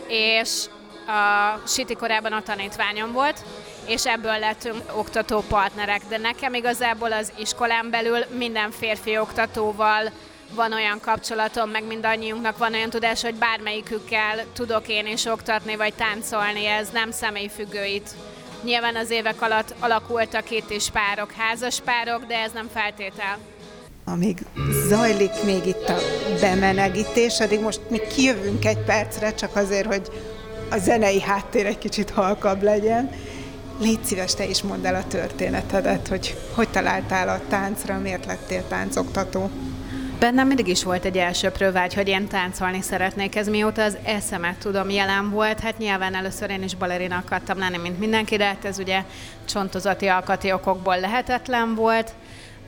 és 0.08 0.64
a 1.06 1.58
Siti 1.66 1.94
korában 1.94 2.32
a 2.32 2.42
tanítványom 2.42 3.12
volt, 3.12 3.44
és 3.86 4.06
ebből 4.06 4.38
lettünk 4.38 4.82
oktató 4.94 5.44
partnerek, 5.48 6.02
de 6.08 6.18
nekem 6.18 6.54
igazából 6.54 7.12
az 7.12 7.32
iskolán 7.38 7.90
belül 7.90 8.24
minden 8.36 8.70
férfi 8.70 9.18
oktatóval 9.18 10.10
van 10.54 10.72
olyan 10.72 11.00
kapcsolatom, 11.00 11.70
meg 11.70 11.84
mindannyiunknak 11.84 12.58
van 12.58 12.72
olyan 12.72 12.90
tudás, 12.90 13.22
hogy 13.22 13.34
bármelyikükkel 13.34 14.44
tudok 14.52 14.88
én 14.88 15.06
is 15.06 15.24
oktatni, 15.24 15.76
vagy 15.76 15.94
táncolni, 15.94 16.66
ez 16.66 16.88
nem 16.92 17.10
személyfüggő 17.10 17.84
itt. 17.84 18.08
Nyilván 18.62 18.96
az 18.96 19.10
évek 19.10 19.42
alatt 19.42 19.74
alakultak 19.78 20.50
itt 20.50 20.70
is 20.70 20.90
párok, 20.90 21.32
házas 21.32 21.80
párok, 21.80 22.24
de 22.24 22.34
ez 22.34 22.52
nem 22.52 22.68
feltétel. 22.72 23.38
Amíg 24.04 24.38
zajlik 24.88 25.42
még 25.44 25.66
itt 25.66 25.88
a 25.88 25.96
bemenegítés, 26.40 27.40
addig 27.40 27.60
most 27.60 27.80
még 27.88 28.06
kijövünk 28.06 28.64
egy 28.64 28.84
percre, 28.84 29.34
csak 29.34 29.56
azért, 29.56 29.86
hogy 29.86 30.08
a 30.70 30.76
zenei 30.76 31.20
háttér 31.20 31.66
egy 31.66 31.78
kicsit 31.78 32.10
halkabb 32.10 32.62
legyen. 32.62 33.10
Légy 33.80 34.04
szíves, 34.04 34.34
te 34.34 34.44
is 34.44 34.62
mondd 34.62 34.86
el 34.86 34.94
a 34.94 35.06
történetedet, 35.06 36.08
hogy 36.08 36.36
hogy 36.54 36.68
találtál 36.68 37.28
a 37.28 37.40
táncra, 37.48 37.98
miért 37.98 38.26
lettél 38.26 38.64
táncoktató. 38.68 39.50
Bennem 40.22 40.46
mindig 40.46 40.68
is 40.68 40.84
volt 40.84 41.04
egy 41.04 41.18
elsőprő 41.18 41.70
vágy, 41.72 41.94
hogy 41.94 42.08
én 42.08 42.28
táncolni 42.28 42.80
szeretnék. 42.80 43.36
Ez 43.36 43.48
mióta 43.48 43.82
az 43.82 43.96
eszemet 44.04 44.58
tudom 44.58 44.90
jelen 44.90 45.30
volt. 45.30 45.60
Hát 45.60 45.78
nyilván 45.78 46.14
először 46.14 46.50
én 46.50 46.62
is 46.62 46.74
balerina 46.74 47.16
akartam 47.16 47.58
lenni, 47.58 47.76
mint 47.76 47.98
mindenki, 47.98 48.36
de 48.36 48.44
hát 48.44 48.64
ez 48.64 48.78
ugye 48.78 49.04
csontozati 49.48 50.06
alkati 50.06 50.52
okokból 50.52 51.00
lehetetlen 51.00 51.74
volt. 51.74 52.12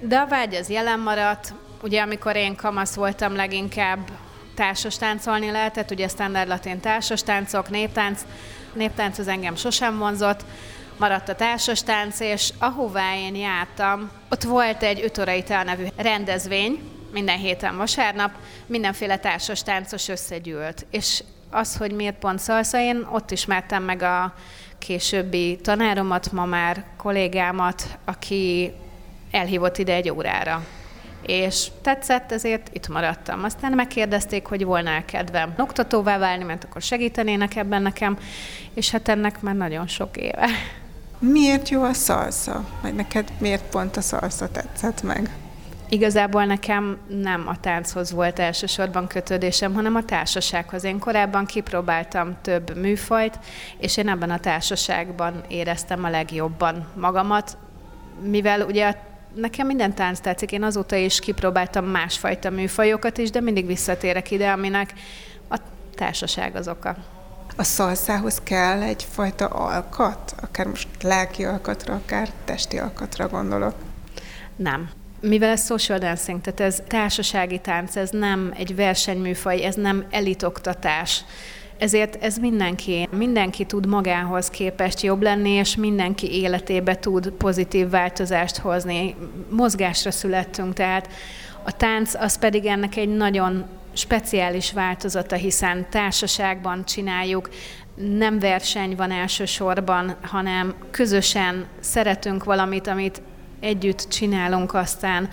De 0.00 0.16
a 0.16 0.26
vágy 0.26 0.54
az 0.54 0.68
jelen 0.68 1.00
maradt. 1.00 1.54
Ugye 1.82 2.00
amikor 2.00 2.36
én 2.36 2.56
kamasz 2.56 2.94
voltam, 2.94 3.34
leginkább 3.34 4.10
társas 4.54 4.96
táncolni 4.96 5.50
lehetett, 5.50 5.90
ugye 5.90 6.08
standard 6.08 6.48
latin 6.48 6.80
társas 6.80 7.22
táncok, 7.22 7.70
néptánc. 7.70 8.20
Néptánc 8.72 9.18
az 9.18 9.28
engem 9.28 9.56
sosem 9.56 9.98
vonzott 9.98 10.44
maradt 10.96 11.28
a 11.28 11.34
társas 11.34 11.82
tánc, 11.82 12.20
és 12.20 12.52
ahová 12.58 13.16
én 13.16 13.34
jártam, 13.34 14.10
ott 14.30 14.42
volt 14.42 14.82
egy 14.82 15.00
Ötorai 15.04 15.44
nevű 15.48 15.84
rendezvény, 15.96 16.93
minden 17.14 17.38
héten 17.38 17.76
vasárnap 17.76 18.30
mindenféle 18.66 19.16
társas 19.16 19.62
táncos 19.62 20.08
összegyűlt. 20.08 20.86
És 20.90 21.22
az, 21.50 21.76
hogy 21.76 21.92
miért 21.92 22.18
pont 22.18 22.38
szalsza, 22.38 22.80
én 22.80 23.06
ott 23.12 23.30
ismertem 23.30 23.82
meg 23.82 24.02
a 24.02 24.34
későbbi 24.78 25.56
tanáromat, 25.56 26.32
ma 26.32 26.44
már 26.44 26.84
kollégámat, 26.96 27.98
aki 28.04 28.72
elhívott 29.30 29.78
ide 29.78 29.94
egy 29.94 30.10
órára. 30.10 30.66
És 31.22 31.66
tetszett, 31.82 32.32
ezért 32.32 32.68
itt 32.72 32.88
maradtam. 32.88 33.44
Aztán 33.44 33.72
megkérdezték, 33.72 34.46
hogy 34.46 34.64
volna 34.64 35.04
kedvem 35.04 35.54
oktatóvá 35.58 36.18
válni, 36.18 36.44
mert 36.44 36.64
akkor 36.64 36.82
segítenének 36.82 37.56
ebben 37.56 37.82
nekem, 37.82 38.18
és 38.74 38.90
hát 38.90 39.08
ennek 39.08 39.40
már 39.40 39.54
nagyon 39.54 39.86
sok 39.86 40.16
éve. 40.16 40.46
Miért 41.18 41.68
jó 41.68 41.82
a 41.82 41.92
szalsza? 41.92 42.64
Vagy 42.82 42.94
neked 42.94 43.32
miért 43.38 43.64
pont 43.64 43.96
a 43.96 44.00
szalsza 44.00 44.48
tetszett 44.48 45.02
meg? 45.02 45.30
Igazából 45.88 46.44
nekem 46.44 46.98
nem 47.08 47.48
a 47.48 47.60
tánchoz 47.60 48.10
volt 48.10 48.38
elsősorban 48.38 49.06
kötődésem, 49.06 49.74
hanem 49.74 49.94
a 49.94 50.04
társasághoz. 50.04 50.84
Én 50.84 50.98
korábban 50.98 51.46
kipróbáltam 51.46 52.36
több 52.42 52.76
műfajt, 52.76 53.38
és 53.78 53.96
én 53.96 54.08
ebben 54.08 54.30
a 54.30 54.38
társaságban 54.38 55.44
éreztem 55.48 56.04
a 56.04 56.10
legjobban 56.10 56.86
magamat, 56.94 57.56
mivel 58.22 58.60
ugye 58.60 58.94
nekem 59.34 59.66
minden 59.66 59.94
tánc 59.94 60.20
tetszik, 60.20 60.52
én 60.52 60.62
azóta 60.62 60.96
is 60.96 61.20
kipróbáltam 61.20 61.84
másfajta 61.84 62.50
műfajokat 62.50 63.18
is, 63.18 63.30
de 63.30 63.40
mindig 63.40 63.66
visszatérek 63.66 64.30
ide, 64.30 64.50
aminek 64.50 64.92
a 65.48 65.56
társaság 65.94 66.56
az 66.56 66.68
oka. 66.68 66.96
A 67.56 67.62
szalszához 67.62 68.40
kell 68.42 68.82
egyfajta 68.82 69.46
alkat, 69.46 70.34
akár 70.42 70.66
most 70.66 70.88
lelki 71.02 71.44
alkatra, 71.44 71.94
akár 71.94 72.28
testi 72.44 72.78
alkatra 72.78 73.28
gondolok. 73.28 73.74
Nem 74.56 74.90
mivel 75.28 75.50
ez 75.50 75.64
social 75.64 75.98
dancing, 75.98 76.40
tehát 76.40 76.60
ez 76.60 76.82
társasági 76.86 77.58
tánc, 77.58 77.96
ez 77.96 78.10
nem 78.10 78.52
egy 78.56 78.74
versenyműfaj, 78.74 79.64
ez 79.64 79.74
nem 79.74 80.04
elitoktatás, 80.10 81.24
ezért 81.78 82.22
ez 82.22 82.38
mindenki, 82.38 83.08
mindenki 83.16 83.64
tud 83.64 83.86
magához 83.86 84.48
képest 84.48 85.00
jobb 85.00 85.22
lenni, 85.22 85.50
és 85.50 85.76
mindenki 85.76 86.40
életébe 86.40 86.94
tud 86.94 87.30
pozitív 87.30 87.90
változást 87.90 88.56
hozni. 88.56 89.16
Mozgásra 89.50 90.10
születtünk, 90.10 90.72
tehát 90.72 91.08
a 91.62 91.72
tánc 91.76 92.14
az 92.14 92.38
pedig 92.38 92.66
ennek 92.66 92.96
egy 92.96 93.16
nagyon 93.16 93.64
speciális 93.92 94.72
változata, 94.72 95.36
hiszen 95.36 95.86
társaságban 95.90 96.84
csináljuk, 96.84 97.48
nem 97.94 98.38
verseny 98.38 98.96
van 98.96 99.10
elsősorban, 99.10 100.16
hanem 100.22 100.74
közösen 100.90 101.66
szeretünk 101.80 102.44
valamit, 102.44 102.86
amit 102.86 103.22
együtt 103.64 104.08
csinálunk, 104.08 104.74
aztán 104.74 105.28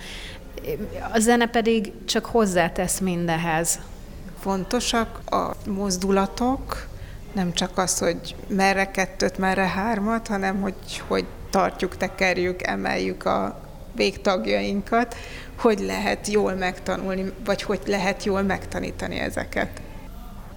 a 1.12 1.18
zene 1.18 1.46
pedig 1.46 1.92
csak 2.04 2.24
hozzátesz 2.24 2.98
mindehez. 2.98 3.78
Fontosak 4.40 5.20
a 5.32 5.50
mozdulatok, 5.66 6.86
nem 7.32 7.52
csak 7.52 7.78
az, 7.78 7.98
hogy 7.98 8.34
merre 8.48 8.90
kettőt, 8.90 9.38
merre 9.38 9.66
hármat, 9.66 10.26
hanem 10.26 10.60
hogy, 10.60 11.02
hogy 11.06 11.24
tartjuk, 11.50 11.96
tekerjük, 11.96 12.62
emeljük 12.62 13.24
a 13.24 13.60
végtagjainkat, 13.94 15.16
hogy 15.58 15.78
lehet 15.78 16.26
jól 16.26 16.52
megtanulni, 16.54 17.32
vagy 17.44 17.62
hogy 17.62 17.80
lehet 17.86 18.24
jól 18.24 18.42
megtanítani 18.42 19.18
ezeket. 19.18 19.80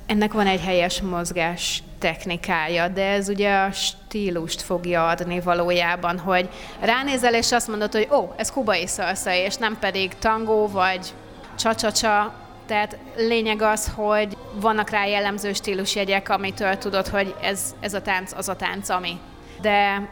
Ennek 0.05 0.33
van 0.33 0.47
egy 0.47 0.61
helyes 0.61 1.01
mozgás 1.01 1.83
technikája, 2.05 2.87
de 2.87 3.05
ez 3.05 3.29
ugye 3.29 3.55
a 3.55 3.71
stílust 3.71 4.61
fogja 4.61 5.07
adni 5.07 5.39
valójában, 5.39 6.19
hogy 6.19 6.49
ránézel 6.79 7.33
és 7.33 7.51
azt 7.51 7.67
mondod, 7.67 7.91
hogy 7.91 8.07
ó, 8.11 8.33
ez 8.37 8.51
kubai 8.51 8.87
szalsza, 8.87 9.33
és 9.33 9.55
nem 9.55 9.77
pedig 9.79 10.17
tangó 10.19 10.67
vagy 10.67 11.13
csacsacsa, 11.57 12.33
tehát 12.67 12.97
lényeg 13.17 13.61
az, 13.61 13.91
hogy 13.95 14.37
vannak 14.53 14.89
rá 14.89 15.05
jellemző 15.05 15.53
stílusjegyek, 15.53 16.29
amitől 16.29 16.77
tudod, 16.77 17.07
hogy 17.07 17.35
ez, 17.41 17.75
ez 17.79 17.93
a 17.93 18.01
tánc 18.01 18.33
az 18.33 18.49
a 18.49 18.55
tánc, 18.55 18.89
ami. 18.89 19.19
De 19.61 20.09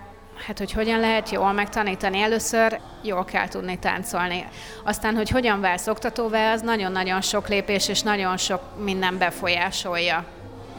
hát 0.48 0.58
hogy 0.58 0.72
hogyan 0.72 1.00
lehet 1.00 1.30
jól 1.30 1.52
megtanítani. 1.52 2.22
Először 2.22 2.80
jól 3.02 3.26
kell 3.26 3.48
tudni 3.48 3.80
táncolni. 3.80 4.46
Aztán, 4.84 5.16
hogy 5.16 5.30
hogyan 5.30 5.62
válsz 5.62 5.88
oktatóvá, 5.88 6.54
az 6.54 6.62
nagyon-nagyon 6.62 7.22
sok 7.22 7.48
lépés 7.48 7.88
és 7.88 8.02
nagyon 8.02 8.38
sok 8.38 8.62
minden 8.84 9.18
befolyásolja. 9.18 10.26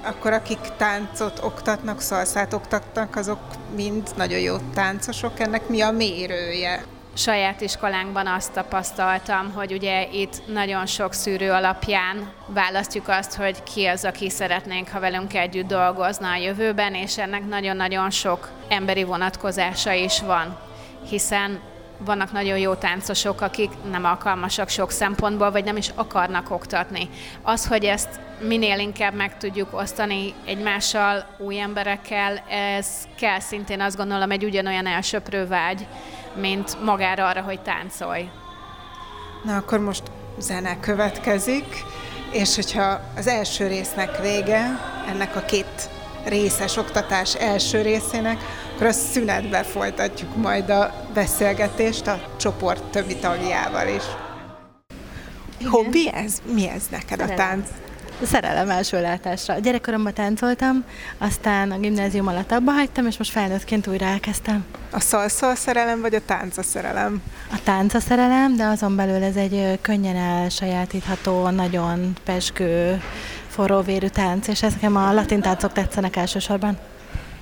Akkor 0.04 0.32
akik 0.32 0.58
táncot 0.76 1.40
oktatnak, 1.42 2.00
szalszát 2.00 2.52
oktatnak, 2.52 3.16
azok 3.16 3.38
mind 3.74 4.10
nagyon 4.16 4.38
jó 4.38 4.56
táncosok. 4.74 5.40
Ennek 5.40 5.68
mi 5.68 5.80
a 5.80 5.90
mérője? 5.90 6.84
saját 7.16 7.60
iskolánkban 7.60 8.26
azt 8.26 8.52
tapasztaltam, 8.52 9.52
hogy 9.52 9.72
ugye 9.72 10.08
itt 10.12 10.42
nagyon 10.46 10.86
sok 10.86 11.12
szűrő 11.12 11.50
alapján 11.50 12.32
választjuk 12.46 13.08
azt, 13.08 13.34
hogy 13.34 13.62
ki 13.62 13.86
az, 13.86 14.04
aki 14.04 14.30
szeretnénk, 14.30 14.88
ha 14.88 15.00
velünk 15.00 15.34
együtt 15.34 15.66
dolgozna 15.66 16.30
a 16.30 16.36
jövőben, 16.36 16.94
és 16.94 17.18
ennek 17.18 17.46
nagyon-nagyon 17.46 18.10
sok 18.10 18.50
emberi 18.68 19.04
vonatkozása 19.04 19.92
is 19.92 20.20
van, 20.20 20.58
hiszen 21.08 21.60
vannak 21.98 22.32
nagyon 22.32 22.58
jó 22.58 22.74
táncosok, 22.74 23.40
akik 23.40 23.70
nem 23.90 24.04
alkalmasak 24.04 24.68
sok 24.68 24.90
szempontból, 24.90 25.50
vagy 25.50 25.64
nem 25.64 25.76
is 25.76 25.90
akarnak 25.94 26.50
oktatni. 26.50 27.08
Az, 27.42 27.66
hogy 27.66 27.84
ezt 27.84 28.20
minél 28.40 28.78
inkább 28.78 29.14
meg 29.14 29.36
tudjuk 29.36 29.72
osztani 29.72 30.34
egymással, 30.46 31.26
új 31.38 31.60
emberekkel, 31.60 32.44
ez 32.48 32.86
kell 33.18 33.40
szintén 33.40 33.80
azt 33.80 33.96
gondolom 33.96 34.30
egy 34.30 34.44
ugyanolyan 34.44 34.86
elsöprő 34.86 35.46
vágy, 35.46 35.86
mint 36.34 36.84
magára 36.84 37.26
arra, 37.26 37.40
hogy 37.40 37.60
táncolj. 37.60 38.28
Na 39.44 39.56
akkor 39.56 39.78
most 39.78 40.02
zene 40.38 40.80
következik, 40.80 41.84
és 42.32 42.54
hogyha 42.54 43.00
az 43.16 43.26
első 43.26 43.66
résznek 43.66 44.20
vége, 44.20 44.78
ennek 45.08 45.36
a 45.36 45.40
két 45.40 45.88
részes 46.24 46.76
oktatás 46.76 47.34
első 47.34 47.82
részének, 47.82 48.38
akkor 48.74 48.86
a 48.86 48.92
szünetbe 48.92 49.62
folytatjuk 49.62 50.36
majd 50.36 50.70
a 50.70 50.94
beszélgetést 51.14 52.06
a 52.06 52.20
csoport 52.36 52.84
többi 52.84 53.16
tagjával 53.16 53.88
is. 53.88 54.02
Igen. 55.58 55.70
Hobbi 55.70 56.10
ez? 56.14 56.42
Mi 56.52 56.68
ez 56.68 56.82
neked 56.90 57.20
a 57.20 57.34
tánc? 57.34 57.68
Szerelem 58.22 58.70
első 58.70 59.00
látásra. 59.00 59.58
Gyerekkoromban 59.58 60.14
táncoltam, 60.14 60.84
aztán 61.18 61.70
a 61.70 61.78
gimnázium 61.78 62.26
alatt 62.26 62.52
abba 62.52 62.72
hagytam, 62.72 63.06
és 63.06 63.18
most 63.18 63.30
felnőttként 63.30 63.86
újra 63.86 64.06
elkezdtem. 64.06 64.64
A 64.90 65.00
szalsza 65.00 65.48
a 65.48 65.54
szerelem, 65.54 66.00
vagy 66.00 66.14
a 66.14 66.24
tánc 66.24 66.56
a 66.56 66.62
szerelem? 66.62 67.22
A 67.52 67.58
tánc 67.64 67.94
a 67.94 68.00
szerelem, 68.00 68.56
de 68.56 68.64
azon 68.64 68.96
belül 68.96 69.22
ez 69.22 69.36
egy 69.36 69.78
könnyen 69.80 70.16
elsajátítható, 70.16 71.48
nagyon 71.48 72.12
pesgő, 72.24 73.02
forróvérű 73.48 74.06
tánc, 74.06 74.48
és 74.48 74.62
ezek 74.62 74.82
a 74.82 75.12
latin 75.12 75.40
táncok 75.40 75.72
tetszenek 75.72 76.16
elsősorban. 76.16 76.78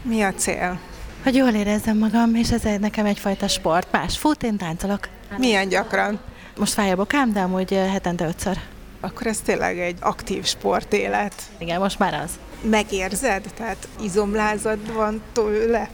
Mi 0.03 0.23
a 0.23 0.33
cél? 0.35 0.79
Hogy 1.23 1.35
jól 1.35 1.51
érezzem 1.51 1.99
magam, 1.99 2.35
és 2.35 2.51
ez 2.51 2.63
nekem 2.81 3.07
egyfajta 3.07 3.49
sport. 3.49 3.93
Más 3.93 4.19
fut, 4.19 4.43
én 4.43 4.57
táncolok. 4.57 5.09
Milyen 5.37 5.69
gyakran? 5.69 6.21
Most 6.59 6.73
fáj 6.73 6.91
a 6.91 6.97
bokám, 6.97 7.33
de 7.33 7.41
amúgy 7.41 7.73
hetente 7.73 8.27
ötször 8.27 8.59
akkor 9.03 9.27
ez 9.27 9.41
tényleg 9.41 9.79
egy 9.79 9.97
aktív 10.01 10.45
sportélet. 10.45 11.35
Igen, 11.59 11.81
most 11.81 11.99
már 11.99 12.15
az. 12.15 12.31
Megérzed? 12.71 13.45
Tehát 13.57 13.89
izomlázad 14.03 14.93
van 14.95 15.23
tőle? 15.33 15.89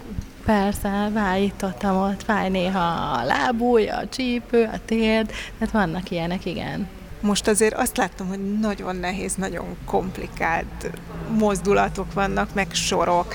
Persze, 0.45 1.11
vájítottam 1.13 1.97
ott, 1.97 2.23
fáj 2.23 2.49
néha 2.49 3.13
a 3.19 3.25
lábúj, 3.25 3.89
a 3.89 4.09
csípő, 4.09 4.71
a 4.73 4.79
térd, 4.85 5.33
tehát 5.59 5.75
vannak 5.75 6.11
ilyenek, 6.11 6.45
igen. 6.45 6.89
Most 7.21 7.49
azért 7.49 7.75
azt 7.75 7.97
láttam, 7.97 8.29
hogy 8.29 8.59
nagyon 8.61 8.97
nehéz, 8.97 9.35
nagyon 9.35 9.77
komplikált 9.85 10.91
mozdulatok 11.39 12.13
vannak, 12.13 12.55
meg 12.55 12.67
sorok. 12.73 13.35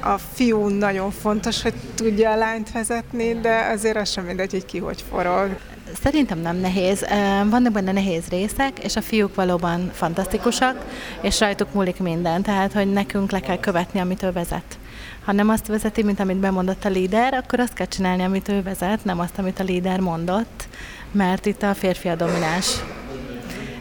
A 0.00 0.18
fiú 0.32 0.66
nagyon 0.66 1.10
fontos, 1.10 1.62
hogy 1.62 1.74
tudja 1.94 2.30
a 2.30 2.36
lányt 2.36 2.72
vezetni, 2.72 3.40
de 3.40 3.68
azért 3.72 3.96
az 3.96 4.10
sem 4.10 4.24
mindegy, 4.24 4.50
hogy 4.50 4.64
ki 4.64 4.78
hogy 4.78 5.04
forog. 5.10 5.56
Szerintem 6.02 6.38
nem 6.38 6.56
nehéz. 6.56 7.06
Vannak 7.50 7.72
benne 7.72 7.92
nehéz 7.92 8.28
részek, 8.28 8.78
és 8.78 8.96
a 8.96 9.00
fiúk 9.00 9.34
valóban 9.34 9.90
fantasztikusak, 9.94 10.84
és 11.20 11.40
rajtuk 11.40 11.72
múlik 11.72 12.00
minden, 12.00 12.42
tehát 12.42 12.72
hogy 12.72 12.92
nekünk 12.92 13.30
le 13.30 13.40
kell 13.40 13.58
követni, 13.58 14.00
amit 14.00 14.22
ő 14.22 14.32
vezet. 14.32 14.78
Ha 15.24 15.32
nem 15.32 15.48
azt 15.48 15.66
vezeti, 15.66 16.02
mint 16.02 16.20
amit 16.20 16.36
bemondott 16.36 16.84
a 16.84 16.88
líder, 16.88 17.34
akkor 17.34 17.60
azt 17.60 17.72
kell 17.72 17.86
csinálni, 17.86 18.22
amit 18.22 18.48
ő 18.48 18.62
vezet, 18.62 19.04
nem 19.04 19.20
azt, 19.20 19.38
amit 19.38 19.60
a 19.60 19.64
líder 19.64 20.00
mondott, 20.00 20.68
mert 21.12 21.46
itt 21.46 21.62
a 21.62 21.74
férfi 21.74 22.08
a 22.08 22.14
domináns. 22.14 22.76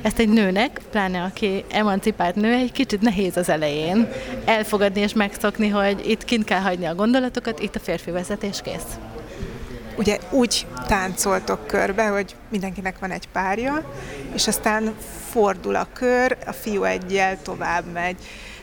Ezt 0.01 0.19
egy 0.19 0.29
nőnek, 0.29 0.81
pláne 0.91 1.21
aki 1.21 1.63
emancipált 1.69 2.35
nő, 2.35 2.53
egy 2.53 2.71
kicsit 2.71 3.01
nehéz 3.01 3.37
az 3.37 3.49
elején 3.49 4.07
elfogadni 4.45 5.01
és 5.01 5.13
megszokni, 5.13 5.67
hogy 5.67 6.09
itt 6.09 6.25
kint 6.25 6.43
kell 6.43 6.61
hagyni 6.61 6.85
a 6.85 6.95
gondolatokat, 6.95 7.59
itt 7.59 7.75
a 7.75 7.79
férfi 7.79 8.11
vezetés 8.11 8.61
kész 8.63 8.97
ugye 9.97 10.17
úgy 10.31 10.67
táncoltok 10.87 11.67
körbe, 11.67 12.07
hogy 12.07 12.35
mindenkinek 12.49 12.99
van 12.99 13.11
egy 13.11 13.27
párja, 13.27 13.93
és 14.33 14.47
aztán 14.47 14.95
fordul 15.29 15.75
a 15.75 15.87
kör, 15.93 16.37
a 16.45 16.51
fiú 16.51 16.83
egyel 16.83 17.41
tovább 17.41 17.91
megy. 17.93 18.17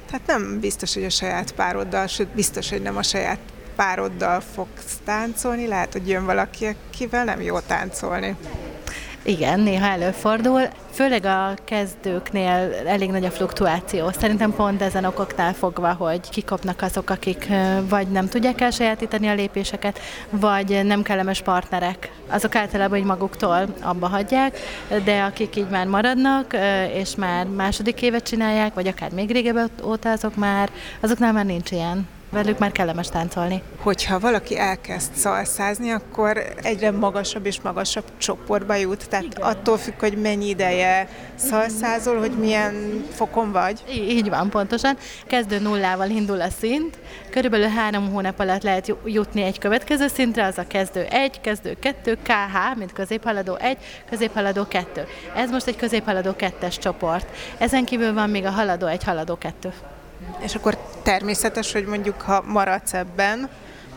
Tehát 0.07 0.27
nem 0.27 0.61
biztos, 0.61 0.95
hogy 0.95 1.05
a 1.05 1.11
saját 1.11 1.53
pároddal, 1.53 2.07
sőt 2.07 2.29
biztos, 2.29 2.71
hogy 2.71 2.83
nem 2.83 2.97
a 2.97 3.03
saját 3.03 3.39
pároddal 3.77 4.41
fogsz 4.41 4.99
táncolni, 5.05 5.67
lehet, 5.67 5.93
hogy 5.93 6.09
jön 6.09 6.25
valaki, 6.25 6.67
akivel 6.67 7.25
nem 7.25 7.41
jó 7.41 7.59
táncolni. 7.59 8.37
Igen, 9.27 9.61
néha 9.61 9.87
előfordul. 9.87 10.61
Főleg 10.91 11.25
a 11.25 11.55
kezdőknél 11.65 12.73
elég 12.87 13.11
nagy 13.11 13.25
a 13.25 13.31
fluktuáció. 13.31 14.11
Szerintem 14.11 14.55
pont 14.55 14.83
ezen 14.83 15.05
okoknál 15.05 15.53
fogva, 15.53 15.93
hogy 15.93 16.29
kikopnak 16.31 16.83
azok, 16.83 17.11
akik 17.11 17.49
vagy 17.89 18.09
nem 18.09 18.29
tudják 18.29 18.61
elsajátítani 18.61 19.29
a 19.29 19.35
lépéseket, 19.35 19.99
vagy 20.31 20.81
nem 20.85 21.03
kellemes 21.03 21.43
partnerek. 21.43 22.13
Azok 22.29 22.55
általában 22.55 22.99
hogy 22.99 23.07
maguktól 23.07 23.67
abba 23.81 24.09
hagyják, 24.09 24.59
de 25.05 25.23
akik 25.23 25.57
így 25.57 25.69
már 25.71 25.87
maradnak, 25.87 26.57
és 26.95 27.15
már 27.15 27.47
második 27.47 28.03
évet 28.03 28.27
csinálják, 28.27 28.75
vagy 28.75 28.87
akár 28.87 29.11
még 29.11 29.31
régebb 29.31 29.71
óta 29.85 30.11
azok 30.11 30.37
már, 30.37 30.71
azoknál 31.01 31.33
már 31.33 31.45
nincs 31.45 31.71
ilyen 31.71 32.09
velük 32.35 32.59
már 32.59 32.73
kellemes 32.73 33.09
táncolni. 33.09 33.63
Hogyha 33.79 34.19
valaki 34.19 34.59
elkezd 34.59 35.15
szalszázni, 35.15 35.91
akkor 35.91 36.45
egyre 36.63 36.91
magasabb 36.91 37.47
és 37.47 37.61
magasabb 37.61 38.05
csoportba 38.19 38.75
jut, 38.75 39.09
tehát 39.09 39.25
Igen. 39.25 39.43
attól 39.43 39.77
függ, 39.77 39.99
hogy 39.99 40.17
mennyi 40.17 40.49
ideje 40.49 41.09
szalszázol, 41.35 42.19
hogy 42.19 42.31
milyen 42.31 43.05
fokon 43.11 43.53
vagy. 43.53 43.83
Így 43.91 44.29
van, 44.29 44.51
pontosan. 44.51 44.97
Kezdő 45.27 45.59
nullával 45.59 46.11
indul 46.11 46.41
a 46.41 46.51
szint, 46.51 46.99
körülbelül 47.31 47.69
három 47.69 48.13
hónap 48.13 48.41
alatt 48.41 48.63
lehet 48.63 48.97
jutni 49.05 49.43
egy 49.43 49.59
következő 49.59 50.09
szintre, 50.09 50.47
az 50.47 50.59
a 50.59 50.67
kezdő 50.67 51.03
egy, 51.03 51.41
kezdő 51.41 51.77
kettő, 51.81 52.19
KH, 52.23 52.79
mint 52.79 52.93
középhaladó 52.93 53.55
egy, 53.55 53.79
középhaladó 54.11 54.67
kettő. 54.69 55.05
Ez 55.37 55.51
most 55.51 55.67
egy 55.67 55.77
középhaladó 55.77 56.37
kettes 56.37 56.79
csoport. 56.79 57.27
Ezen 57.59 57.85
kívül 57.85 58.13
van 58.13 58.31
még 58.31 58.45
a 58.45 58.51
haladó 58.51 58.87
egy, 58.87 59.05
haladó 59.05 59.37
kettő. 59.39 59.73
És 60.41 60.55
akkor 60.55 60.77
természetes, 61.03 61.73
hogy 61.73 61.85
mondjuk 61.85 62.21
ha 62.21 62.43
maradsz 62.47 62.93
ebben 62.95 63.51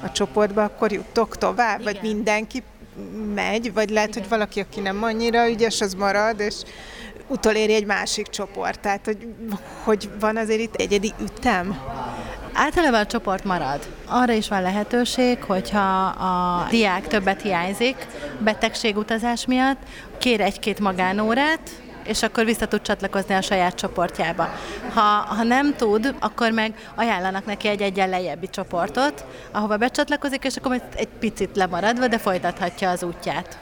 a 0.03 0.11
csoportban, 0.11 0.65
akkor 0.65 0.91
juttok 0.91 1.37
tovább, 1.37 1.79
Igen. 1.79 1.93
vagy 1.93 2.01
mindenki 2.01 2.63
megy, 3.33 3.73
vagy 3.73 3.89
lehet, 3.89 4.09
Igen. 4.09 4.21
hogy 4.21 4.29
valaki, 4.29 4.59
aki 4.59 4.79
nem 4.79 5.03
annyira 5.03 5.49
ügyes, 5.49 5.81
az 5.81 5.93
marad, 5.93 6.39
és 6.39 6.55
utoléri 7.27 7.73
egy 7.73 7.85
másik 7.85 8.27
csoport. 8.27 8.79
Tehát, 8.79 9.05
hogy, 9.05 9.27
hogy 9.83 10.09
van 10.19 10.37
azért 10.37 10.59
itt 10.59 10.75
egyedi 10.75 11.13
ütem? 11.21 11.79
Általában 12.53 12.99
a 12.99 13.05
csoport 13.05 13.43
marad. 13.43 13.87
Arra 14.05 14.33
is 14.33 14.47
van 14.47 14.61
lehetőség, 14.61 15.43
hogyha 15.43 16.05
a 16.05 16.67
diák 16.69 17.07
többet 17.07 17.41
hiányzik 17.41 18.07
betegségutazás 18.39 19.45
miatt, 19.45 19.77
kér 20.17 20.41
egy-két 20.41 20.79
magánórát, 20.79 21.69
és 22.07 22.23
akkor 22.23 22.45
vissza 22.45 22.67
tud 22.67 22.81
csatlakozni 22.81 23.35
a 23.35 23.41
saját 23.41 23.75
csoportjába. 23.75 24.49
Ha, 24.93 25.01
ha 25.35 25.43
nem 25.43 25.75
tud, 25.75 26.15
akkor 26.19 26.51
meg 26.51 26.73
ajánlanak 26.95 27.45
neki 27.45 27.67
egy 27.67 27.81
egyen 27.81 28.09
lejjebbi 28.09 28.49
csoportot, 28.49 29.25
ahova 29.51 29.77
becsatlakozik, 29.77 30.43
és 30.43 30.55
akkor 30.55 30.81
egy 30.95 31.07
picit 31.19 31.55
lemaradva, 31.55 32.07
de 32.07 32.17
folytathatja 32.17 32.89
az 32.89 33.03
útját. 33.03 33.57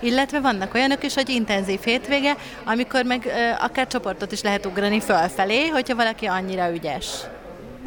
Illetve 0.00 0.40
vannak 0.40 0.74
olyanok 0.74 1.04
is, 1.04 1.14
hogy 1.14 1.28
intenzív 1.28 1.80
hétvége, 1.80 2.36
amikor 2.64 3.04
meg 3.04 3.32
akár 3.60 3.86
csoportot 3.86 4.32
is 4.32 4.42
lehet 4.42 4.66
ugrani 4.66 5.00
fölfelé, 5.00 5.68
hogyha 5.68 5.94
valaki 5.94 6.26
annyira 6.26 6.72
ügyes. 6.72 7.06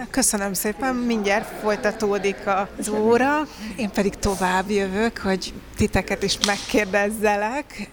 Köszönöm 0.10 0.54
szépen, 0.54 0.96
mindjárt 0.96 1.60
folytatódik 1.62 2.38
az 2.78 2.90
óra, 2.90 3.48
én 3.76 3.90
pedig 3.90 4.16
tovább 4.16 4.70
jövök, 4.70 5.18
hogy 5.18 5.54
titeket 5.76 6.24
is 6.24 6.38
megkérdezzelek, 6.46 7.90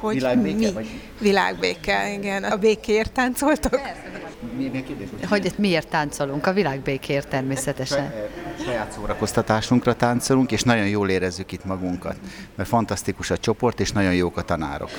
hogy 0.00 0.14
Világbéke, 0.14 0.56
mi? 0.56 0.72
Vagy? 0.72 0.88
Világbéke, 1.20 2.12
igen. 2.12 2.44
A 2.44 2.56
békért 2.56 3.12
táncoltok? 3.12 3.80
Mi, 4.56 4.68
mi 4.68 4.78
a 4.78 4.82
kérdés? 4.82 5.08
Hogy 5.28 5.52
miért 5.56 5.88
táncolunk? 5.88 6.46
A 6.46 6.52
világbékért 6.52 7.28
természetesen. 7.28 8.12
Saját 8.64 8.92
szórakoztatásunkra 8.92 9.94
táncolunk, 9.94 10.52
és 10.52 10.62
nagyon 10.62 10.86
jól 10.86 11.08
érezzük 11.08 11.52
itt 11.52 11.64
magunkat, 11.64 12.16
mert 12.54 12.68
fantasztikus 12.68 13.30
a 13.30 13.38
csoport, 13.38 13.80
és 13.80 13.92
nagyon 13.92 14.14
jók 14.14 14.36
a 14.36 14.42
tanárok. 14.42 14.90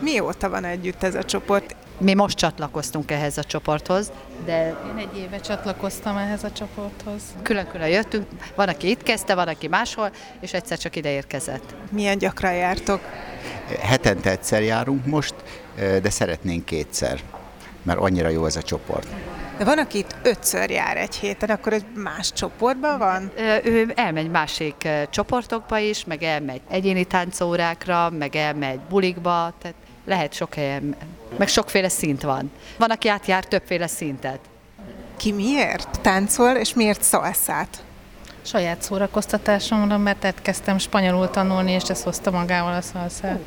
Mióta 0.00 0.50
van 0.50 0.64
együtt 0.64 1.02
ez 1.02 1.14
a 1.14 1.22
csoport? 1.24 1.76
Mi 1.98 2.14
most 2.14 2.36
csatlakoztunk 2.36 3.10
ehhez 3.10 3.38
a 3.38 3.44
csoporthoz, 3.44 4.12
de 4.44 4.66
Én 4.66 4.96
egy 4.96 5.16
éve 5.18 5.40
csatlakoztam 5.40 6.16
ehhez 6.16 6.44
a 6.44 6.52
csoporthoz. 6.52 7.22
külön-külön 7.42 7.88
jöttünk. 7.88 8.26
Van, 8.54 8.68
aki 8.68 8.88
itt 8.90 9.02
kezdte, 9.02 9.34
van, 9.34 9.48
aki 9.48 9.68
máshol, 9.68 10.10
és 10.40 10.52
egyszer 10.52 10.78
csak 10.78 10.96
ide 10.96 11.10
érkezett. 11.10 11.74
Milyen 11.90 12.18
gyakran 12.18 12.54
jártok? 12.54 13.00
Hetente 13.80 14.30
egyszer 14.30 14.62
járunk 14.62 15.06
most, 15.06 15.34
de 15.76 16.10
szeretnénk 16.10 16.64
kétszer, 16.64 17.20
mert 17.82 17.98
annyira 17.98 18.28
jó 18.28 18.46
ez 18.46 18.56
a 18.56 18.62
csoport. 18.62 19.06
De 19.58 19.64
van, 19.64 19.78
aki 19.78 19.98
itt 19.98 20.16
ötször 20.22 20.70
jár 20.70 20.96
egy 20.96 21.14
héten, 21.14 21.48
akkor 21.50 21.72
ez 21.72 21.82
más 21.94 22.32
csoportban 22.32 22.98
van? 22.98 23.30
Ő 23.64 23.92
elmegy 23.94 24.30
másik 24.30 24.88
csoportokba 25.10 25.78
is, 25.78 26.04
meg 26.04 26.22
elmegy 26.22 26.60
egyéni 26.70 27.04
táncórákra, 27.04 28.10
meg 28.10 28.36
elmegy 28.36 28.80
bulikba, 28.88 29.52
tehát 29.58 29.76
lehet 30.10 30.32
sok 30.32 30.54
helyen, 30.54 30.96
meg 31.38 31.48
sokféle 31.48 31.88
szint 31.88 32.22
van. 32.22 32.50
Van, 32.78 32.90
aki 32.90 33.08
átjár 33.08 33.44
többféle 33.44 33.86
szintet. 33.86 34.38
Ki 35.16 35.32
miért 35.32 36.00
táncol, 36.00 36.50
és 36.50 36.74
miért 36.74 37.02
szalszát? 37.02 37.82
Saját 38.42 38.82
szórakoztatásomra, 38.82 39.98
mert 39.98 40.24
elkezdtem 40.24 40.78
spanyolul 40.78 41.30
tanulni, 41.30 41.72
és 41.72 41.82
ez 41.82 42.02
hozta 42.02 42.30
magával 42.30 42.72
a 42.72 42.80
szalszát. 42.80 43.38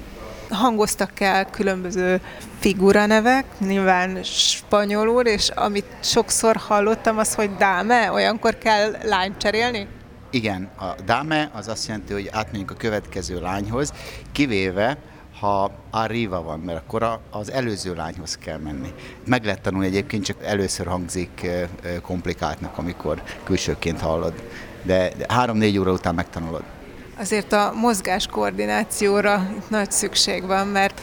Hangoztak 0.50 1.20
el 1.20 1.46
különböző 1.46 2.22
figuranevek, 2.60 3.46
nyilván 3.60 4.24
spanyolul, 4.24 5.24
és 5.24 5.50
amit 5.50 5.86
sokszor 6.00 6.56
hallottam, 6.56 7.18
az, 7.18 7.34
hogy 7.36 7.56
dáme, 7.56 8.12
olyankor 8.12 8.58
kell 8.58 8.96
lányt 9.04 9.38
cserélni? 9.38 9.88
Igen, 10.30 10.70
a 10.78 11.02
dame 11.06 11.50
az 11.54 11.68
azt 11.68 11.88
jelenti, 11.88 12.14
hogy 12.14 12.30
átmegyünk 12.32 12.72
a 12.72 12.76
következő 12.76 13.42
lányhoz, 13.42 13.94
kivéve, 14.32 14.98
ha 15.44 15.72
arriva 15.92 16.42
van, 16.42 16.60
mert 16.60 16.78
akkor 16.78 17.20
az 17.30 17.52
előző 17.52 17.94
lányhoz 17.94 18.38
kell 18.38 18.58
menni. 18.58 18.94
Meg 19.26 19.46
lehet 19.46 19.62
tanulni 19.62 19.86
egyébként, 19.88 20.24
csak 20.26 20.44
először 20.44 20.88
hangzik 20.88 21.48
komplikáltnak, 22.02 22.78
amikor 22.78 23.22
külsőként 23.44 24.00
hallod. 24.00 24.34
De 24.84 25.12
de 25.18 25.26
három-négy 25.28 25.78
óra 25.78 25.92
után 25.92 26.16
megtanulod. 26.16 26.64
Azért 27.20 27.54
a 27.54 27.74
mozgás 27.76 28.28
koordinációra 28.28 29.50
itt 29.58 29.70
nagy 29.70 29.92
szükség 29.92 30.46
van, 30.46 30.68
mert 30.68 31.02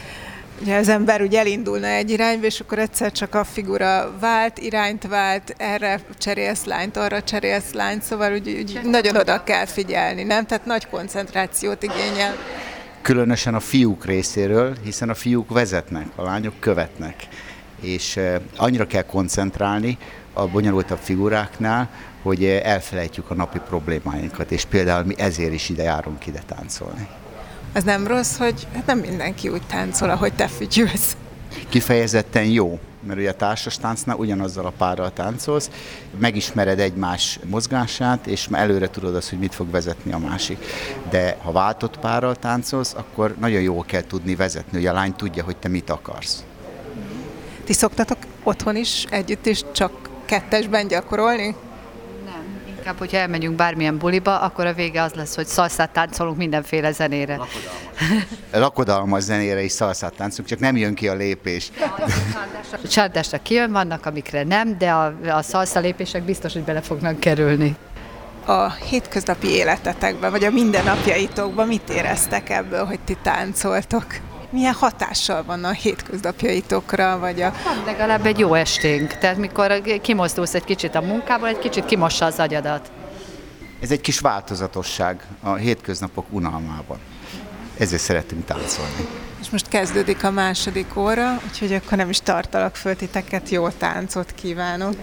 ugye 0.61 0.77
az 0.77 0.89
ember 0.89 1.21
úgy 1.21 1.35
elindulna 1.35 1.87
egy 1.87 2.09
irányba, 2.09 2.45
és 2.45 2.59
akkor 2.59 2.79
egyszer 2.79 3.11
csak 3.11 3.35
a 3.35 3.43
figura 3.43 4.11
vált, 4.19 4.57
irányt 4.57 5.07
vált, 5.07 5.55
erre 5.57 5.99
cserélsz 6.17 6.63
lányt, 6.63 6.97
arra 6.97 7.23
cserélsz 7.23 7.71
lányt, 7.71 8.03
szóval 8.03 8.33
úgy, 8.33 8.49
úgy 8.49 8.79
nagyon 8.83 9.15
oda 9.15 9.43
kell 9.43 9.65
figyelni, 9.65 10.23
nem? 10.23 10.45
Tehát 10.45 10.65
nagy 10.65 10.87
koncentrációt 10.87 11.83
igényel. 11.83 12.35
Különösen 13.01 13.55
a 13.55 13.59
fiúk 13.59 14.05
részéről, 14.05 14.75
hiszen 14.83 15.09
a 15.09 15.13
fiúk 15.13 15.49
vezetnek, 15.49 16.07
a 16.15 16.23
lányok 16.23 16.53
követnek. 16.59 17.27
És 17.79 18.17
eh, 18.17 18.41
annyira 18.55 18.87
kell 18.87 19.01
koncentrálni 19.01 19.97
a 20.33 20.47
bonyolultabb 20.47 20.97
figuráknál, 20.97 21.89
hogy 22.21 22.43
eh, 22.43 22.61
elfelejtjük 22.63 23.29
a 23.29 23.33
napi 23.33 23.59
problémáinkat, 23.67 24.51
és 24.51 24.65
például 24.65 25.05
mi 25.05 25.13
ezért 25.17 25.53
is 25.53 25.69
ide 25.69 25.83
járunk 25.83 26.27
ide 26.27 26.41
táncolni. 26.45 27.07
Az 27.73 27.83
nem 27.83 28.07
rossz, 28.07 28.37
hogy 28.37 28.67
hát 28.73 28.85
nem 28.85 28.99
mindenki 28.99 29.49
úgy 29.49 29.65
táncol, 29.67 30.09
ahogy 30.09 30.33
te 30.33 30.47
fütyülsz. 30.47 31.17
Kifejezetten 31.69 32.45
jó, 32.45 32.79
mert 33.03 33.19
ugye 33.19 33.29
a 33.29 33.33
társas 33.33 33.77
táncnál 33.77 34.15
ugyanazzal 34.15 34.65
a 34.65 34.73
párral 34.77 35.13
táncolsz, 35.13 35.69
megismered 36.19 36.79
egymás 36.79 37.39
mozgását, 37.49 38.27
és 38.27 38.47
előre 38.51 38.89
tudod 38.89 39.15
azt, 39.15 39.29
hogy 39.29 39.39
mit 39.39 39.55
fog 39.55 39.71
vezetni 39.71 40.11
a 40.11 40.17
másik. 40.17 40.65
De 41.09 41.37
ha 41.43 41.51
váltott 41.51 41.99
párral 41.99 42.35
táncolsz, 42.35 42.93
akkor 42.93 43.35
nagyon 43.39 43.61
jól 43.61 43.83
kell 43.83 44.03
tudni 44.03 44.35
vezetni, 44.35 44.77
hogy 44.77 44.87
a 44.87 44.93
lány 44.93 45.15
tudja, 45.15 45.43
hogy 45.43 45.57
te 45.57 45.67
mit 45.67 45.89
akarsz. 45.89 46.43
Ti 47.63 47.73
szoktatok 47.73 48.17
otthon 48.43 48.75
is 48.75 49.05
együtt 49.09 49.45
is 49.45 49.63
csak 49.71 50.09
kettesben 50.25 50.87
gyakorolni? 50.87 51.55
Inkább, 52.81 52.97
hogyha 52.97 53.17
elmegyünk 53.17 53.55
bármilyen 53.55 53.97
buliba, 53.97 54.39
akkor 54.39 54.65
a 54.65 54.73
vége 54.73 55.01
az 55.01 55.13
lesz, 55.13 55.35
hogy 55.35 55.45
szalszát 55.45 55.89
táncolunk 55.89 56.37
mindenféle 56.37 56.91
zenére. 56.91 57.39
Lakodalmas 58.51 59.23
zenére 59.23 59.63
is 59.63 59.71
szalszát 59.71 60.13
táncunk, 60.13 60.47
csak 60.47 60.59
nem 60.59 60.77
jön 60.77 60.95
ki 60.95 61.07
a 61.07 61.13
lépés. 61.13 61.71
A 62.83 62.87
csárdásra 62.93 63.41
kijön, 63.41 63.71
vannak, 63.71 64.05
amikre 64.05 64.43
nem, 64.43 64.77
de 64.77 64.91
a, 64.91 65.13
a 65.29 65.41
szalsza 65.41 65.79
lépések 65.79 66.23
biztos, 66.23 66.53
hogy 66.53 66.63
bele 66.63 66.81
fognak 66.81 67.19
kerülni. 67.19 67.75
A 68.45 68.71
hétköznapi 68.71 69.47
életetekben, 69.47 70.31
vagy 70.31 70.43
a 70.43 70.51
mindennapjaitokban 70.51 71.67
mit 71.67 71.89
éreztek 71.89 72.49
ebből, 72.49 72.85
hogy 72.85 72.99
ti 72.99 73.17
táncoltok? 73.21 74.05
Milyen 74.51 74.73
hatással 74.73 75.43
van 75.43 75.63
a 75.63 75.71
hétköznapjaitokra, 75.71 77.19
vagy 77.19 77.41
a... 77.41 77.53
Legalább 77.85 78.25
egy 78.25 78.39
jó 78.39 78.53
esténk, 78.53 79.17
tehát 79.17 79.37
mikor 79.37 79.81
kimozdulsz 80.01 80.53
egy 80.53 80.63
kicsit 80.63 80.95
a 80.95 81.01
munkából, 81.01 81.47
egy 81.47 81.59
kicsit 81.59 81.85
kimossa 81.85 82.25
az 82.25 82.39
agyadat. 82.39 82.91
Ez 83.81 83.91
egy 83.91 84.01
kis 84.01 84.19
változatosság 84.19 85.23
a 85.41 85.53
hétköznapok 85.53 86.25
unalmában. 86.29 86.99
Ezért 87.77 88.01
szeretünk 88.01 88.45
táncolni. 88.45 89.07
És 89.41 89.49
most 89.49 89.67
kezdődik 89.67 90.23
a 90.23 90.31
második 90.31 90.95
óra, 90.95 91.39
úgyhogy 91.47 91.73
akkor 91.73 91.97
nem 91.97 92.09
is 92.09 92.19
tartalak 92.19 92.75
föl 92.75 92.95
titeket, 92.95 93.49
jó 93.49 93.69
táncot 93.69 94.31
kívánok. 94.31 94.93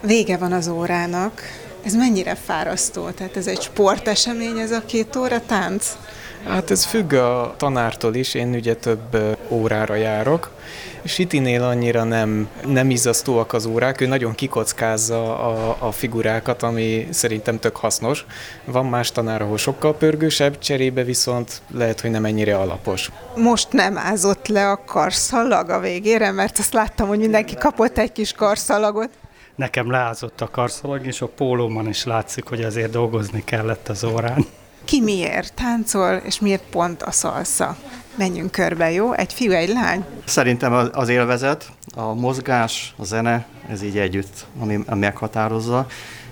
Vége 0.00 0.36
van 0.36 0.52
az 0.52 0.68
órának. 0.68 1.42
Ez 1.82 1.94
mennyire 1.94 2.34
fárasztó? 2.34 3.08
Tehát 3.08 3.36
ez 3.36 3.46
egy 3.46 3.60
sportesemény, 3.60 4.58
ez 4.58 4.70
a 4.70 4.82
két 4.86 5.16
óra 5.16 5.40
tánc? 5.46 5.96
Hát 6.46 6.70
ez 6.70 6.84
függ 6.84 7.12
a 7.12 7.54
tanártól 7.56 8.14
is, 8.14 8.34
én 8.34 8.54
ugye 8.54 8.74
több 8.76 9.36
órára 9.48 9.94
járok. 9.94 10.50
Sitinél 11.04 11.62
annyira 11.62 12.04
nem, 12.04 12.48
nem 12.66 12.90
izzasztóak 12.90 13.52
az 13.52 13.66
órák, 13.66 14.00
ő 14.00 14.06
nagyon 14.06 14.34
kikockázza 14.34 15.38
a, 15.38 15.76
a 15.78 15.92
figurákat, 15.92 16.62
ami 16.62 17.08
szerintem 17.10 17.58
tök 17.58 17.76
hasznos. 17.76 18.26
Van 18.64 18.86
más 18.86 19.12
tanár, 19.12 19.42
ahol 19.42 19.56
sokkal 19.56 19.94
pörgősebb, 19.94 20.58
cserébe 20.58 21.02
viszont 21.02 21.62
lehet, 21.74 22.00
hogy 22.00 22.10
nem 22.10 22.24
ennyire 22.24 22.56
alapos. 22.56 23.10
Most 23.36 23.72
nem 23.72 23.98
ázott 23.98 24.46
le 24.46 24.70
a 24.70 24.84
karszallag 24.86 25.70
a 25.70 25.80
végére, 25.80 26.30
mert 26.30 26.58
azt 26.58 26.72
láttam, 26.72 27.08
hogy 27.08 27.18
mindenki 27.18 27.54
kapott 27.56 27.98
egy 27.98 28.12
kis 28.12 28.32
karszalagot. 28.32 29.10
Nekem 29.58 29.90
leázott 29.90 30.40
a 30.40 30.48
karszalag, 30.50 31.06
és 31.06 31.20
a 31.20 31.26
pólómon 31.26 31.88
is 31.88 32.04
látszik, 32.04 32.44
hogy 32.48 32.62
azért 32.62 32.90
dolgozni 32.90 33.44
kellett 33.44 33.88
az 33.88 34.04
órán. 34.04 34.44
Ki 34.84 35.00
miért 35.00 35.54
táncol, 35.54 36.14
és 36.24 36.40
miért 36.40 36.62
pont 36.70 37.02
a 37.02 37.10
szalsza? 37.10 37.76
Menjünk 38.14 38.50
körbe, 38.50 38.90
jó? 38.90 39.12
Egy 39.12 39.32
fiú, 39.32 39.52
egy 39.52 39.68
lány? 39.68 40.04
Szerintem 40.24 40.72
az- 40.92 41.08
élvezet, 41.08 41.70
a 41.96 42.14
mozgás, 42.14 42.94
a 42.96 43.04
zene, 43.04 43.46
ez 43.68 43.82
így 43.82 43.98
együtt, 43.98 44.46
ami 44.60 44.78
ami 44.86 44.98
meghatározza. 45.00 45.86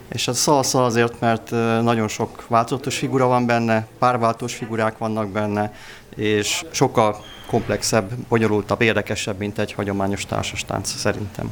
És 0.09 0.29
a 0.29 0.33
szalsza 0.33 0.85
azért, 0.85 1.21
mert 1.21 1.51
nagyon 1.83 2.09
sok 2.09 2.45
változatos 2.49 2.99
figura 2.99 3.27
van 3.27 3.47
benne, 3.47 3.87
párváltós 3.99 4.55
figurák 4.55 4.99
vannak 4.99 5.29
benne, 5.29 5.75
és 6.17 6.65
sokkal 6.71 7.25
komplexebb, 7.47 8.13
bonyolultabb, 8.29 8.81
érdekesebb, 8.81 9.39
mint 9.39 9.59
egy 9.59 9.73
hagyományos 9.73 10.27
társas 10.27 10.65
tánc 10.65 10.89
szerintem. 10.91 11.51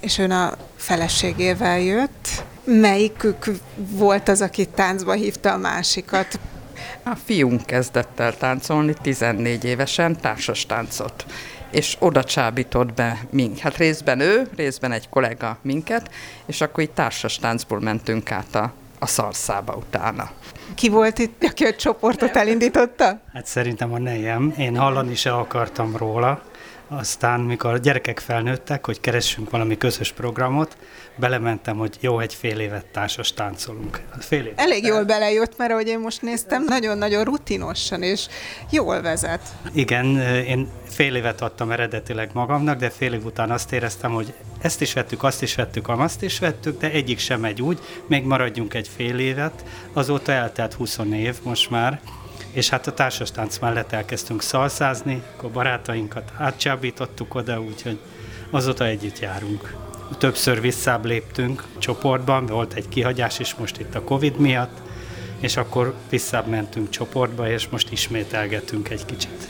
És 0.00 0.18
ön 0.18 0.30
a 0.30 0.56
feleségével 0.76 1.80
jött. 1.80 2.44
Melyikük 2.64 3.50
volt 3.76 4.28
az, 4.28 4.40
aki 4.42 4.66
táncba 4.66 5.12
hívta 5.12 5.52
a 5.52 5.56
másikat? 5.56 6.38
A 7.02 7.14
fiunk 7.24 7.66
kezdett 7.66 8.20
el 8.20 8.36
táncolni 8.36 8.94
14 9.02 9.64
évesen, 9.64 10.20
társas 10.20 10.66
táncot 10.66 11.24
és 11.70 11.96
oda 11.98 12.24
csábított 12.24 12.94
be 12.94 13.18
minket. 13.30 13.60
Hát 13.60 13.76
részben 13.76 14.20
ő, 14.20 14.48
részben 14.56 14.92
egy 14.92 15.08
kollega 15.08 15.58
minket, 15.62 16.10
és 16.46 16.60
akkor 16.60 16.82
így 16.82 16.90
társas 16.90 17.38
táncból 17.38 17.80
mentünk 17.80 18.30
át 18.30 18.54
a, 18.54 18.72
a 18.98 19.06
szarszába 19.06 19.74
utána. 19.74 20.30
Ki 20.74 20.88
volt 20.88 21.18
itt, 21.18 21.44
aki 21.44 21.64
a 21.64 21.74
csoportot 21.74 22.36
elindította? 22.36 23.20
Hát 23.32 23.46
szerintem 23.46 23.92
a 23.92 23.98
nejem. 23.98 24.54
Én 24.58 24.76
hallani 24.76 25.14
se 25.14 25.32
akartam 25.32 25.96
róla. 25.96 26.42
Aztán, 26.92 27.40
mikor 27.40 27.72
a 27.72 27.78
gyerekek 27.78 28.18
felnőttek, 28.18 28.86
hogy 28.86 29.00
keressünk 29.00 29.50
valami 29.50 29.76
közös 29.76 30.12
programot, 30.12 30.76
belementem, 31.16 31.76
hogy 31.76 31.96
jó, 32.00 32.20
egy 32.20 32.34
fél 32.34 32.58
évet 32.58 32.86
társas 32.86 33.32
táncolunk. 33.32 34.00
Fél 34.18 34.44
évet. 34.44 34.60
Elég 34.60 34.84
jól 34.84 35.04
belejött, 35.04 35.56
mert 35.56 35.70
ahogy 35.70 35.86
én 35.86 35.98
most 35.98 36.22
néztem, 36.22 36.64
nagyon-nagyon 36.64 37.24
rutinosan 37.24 38.02
és 38.02 38.26
jól 38.70 39.00
vezet. 39.02 39.40
Igen, 39.72 40.20
én 40.46 40.68
fél 40.88 41.14
évet 41.14 41.40
adtam 41.40 41.70
eredetileg 41.70 42.30
magamnak, 42.32 42.78
de 42.78 42.90
fél 42.90 43.12
év 43.12 43.24
után 43.24 43.50
azt 43.50 43.72
éreztem, 43.72 44.12
hogy 44.12 44.32
ezt 44.60 44.80
is 44.80 44.92
vettük, 44.92 45.22
azt 45.22 45.42
is 45.42 45.54
vettük, 45.54 45.88
azt 45.88 46.22
is 46.22 46.38
vettük, 46.38 46.80
de 46.80 46.90
egyik 46.90 47.18
sem 47.18 47.40
megy 47.40 47.62
úgy, 47.62 47.78
még 48.06 48.24
maradjunk 48.24 48.74
egy 48.74 48.88
fél 48.96 49.18
évet. 49.18 49.64
Azóta 49.92 50.32
eltelt 50.32 50.74
20 50.74 50.98
év 51.12 51.36
most 51.42 51.70
már, 51.70 52.00
és 52.52 52.68
hát 52.68 52.86
a 52.86 52.94
társastánc 52.94 53.58
mellett 53.58 53.92
elkezdtünk 53.92 54.42
szalszázni, 54.42 55.22
akkor 55.36 55.50
barátainkat 55.50 56.32
átcsábítottuk 56.38 57.34
oda, 57.34 57.60
úgyhogy 57.60 57.98
azóta 58.50 58.86
együtt 58.86 59.18
járunk. 59.18 59.76
Többször 60.18 60.60
visszább 60.60 61.04
léptünk 61.04 61.64
csoportban, 61.78 62.46
volt 62.46 62.72
egy 62.72 62.88
kihagyás 62.88 63.38
is 63.38 63.54
most 63.54 63.78
itt 63.78 63.94
a 63.94 64.02
Covid 64.02 64.38
miatt, 64.38 64.80
és 65.40 65.56
akkor 65.56 65.94
visszább 66.08 66.46
mentünk 66.46 66.90
csoportba, 66.90 67.50
és 67.50 67.68
most 67.68 67.92
ismételgetünk 67.92 68.88
egy 68.88 69.04
kicsit. 69.04 69.48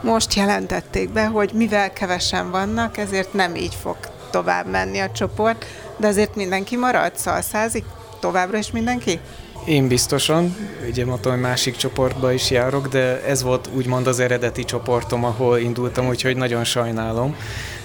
Most 0.00 0.34
jelentették 0.34 1.12
be, 1.12 1.26
hogy 1.26 1.50
mivel 1.54 1.92
kevesen 1.92 2.50
vannak, 2.50 2.96
ezért 2.96 3.32
nem 3.32 3.54
így 3.54 3.74
fog 3.74 3.96
tovább 4.30 4.66
menni 4.66 4.98
a 4.98 5.10
csoport, 5.10 5.64
de 5.96 6.06
azért 6.06 6.34
mindenki 6.34 6.76
marad, 6.76 7.16
szalszázik 7.16 7.84
továbbra 8.20 8.58
is 8.58 8.70
mindenki? 8.70 9.20
Én 9.68 9.88
biztosan, 9.88 10.56
ugye 10.88 11.04
mondtam, 11.04 11.32
hogy 11.32 11.40
másik 11.40 11.76
csoportba 11.76 12.32
is 12.32 12.50
járok, 12.50 12.88
de 12.88 13.24
ez 13.24 13.42
volt 13.42 13.68
úgymond 13.74 14.06
az 14.06 14.20
eredeti 14.20 14.64
csoportom, 14.64 15.24
ahol 15.24 15.58
indultam, 15.58 16.08
úgyhogy 16.08 16.36
nagyon 16.36 16.64
sajnálom, 16.64 17.36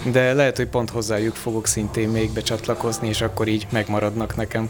de 0.04 0.34
lehet, 0.34 0.58
hogy 0.58 0.68
pont 0.68 0.90
hozzájuk 0.90 1.36
fogok 1.36 1.68
szintén 1.68 2.10
még 2.10 2.32
becsatlakozni, 2.34 3.08
és 3.08 3.22
akkor 3.22 3.48
így 3.48 3.68
megmaradnak 3.70 4.36
nekem. 4.36 4.70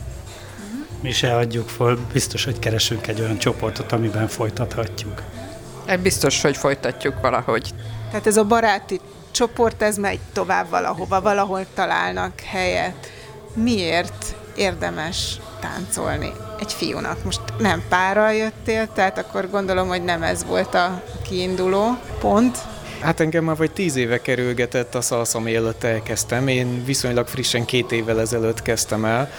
Mi 1.02 1.12
se 1.12 1.36
adjuk 1.36 1.70
föl, 1.70 2.00
biztos, 2.14 2.44
hogy 2.44 2.60
keresünk 2.60 3.08
egy 3.08 3.22
olyan 3.22 3.38
csoportot, 3.38 3.92
amiben 3.92 4.28
folytathatjuk. 4.28 5.22
Biztos, 6.02 6.42
hogy 6.42 6.58
folytatjuk 6.58 7.22
valahogy. 7.22 7.70
Tehát 8.10 8.28
ez 8.28 8.38
a 8.38 8.44
baráti 8.44 9.00
csoport, 9.32 9.82
ez 9.82 9.98
megy 9.98 10.20
tovább 10.34 10.70
valahova, 10.70 11.22
valahol 11.22 11.66
találnak 11.74 12.40
helyet. 12.40 13.12
Miért 13.54 14.36
érdemes 14.56 15.40
táncolni 15.60 16.32
egy 16.64 16.74
fiúnak? 16.74 17.24
Most 17.24 17.42
nem 17.58 17.84
párral 17.90 18.34
jöttél, 18.34 18.88
tehát 18.94 19.18
akkor 19.18 19.50
gondolom, 19.50 19.88
hogy 19.88 20.04
nem 20.04 20.24
ez 20.24 20.46
volt 20.46 20.74
a 20.74 21.04
kiinduló 21.24 21.98
pont. 22.20 22.58
Hát 23.00 23.20
engem 23.20 23.44
már 23.44 23.56
vagy 23.56 23.72
tíz 23.72 23.96
éve 23.96 24.22
kerülgetett 24.22 24.96
a 24.96 25.02
szalsza, 25.02 25.40
mielőtt 25.40 25.84
elkezdtem. 25.84 26.48
Én 26.48 26.86
viszonylag 26.86 27.28
frissen 27.28 27.66
két 27.66 27.92
évvel 27.92 28.20
ezelőtt 28.20 28.62
kezdtem 28.62 29.06
el, 29.06 29.32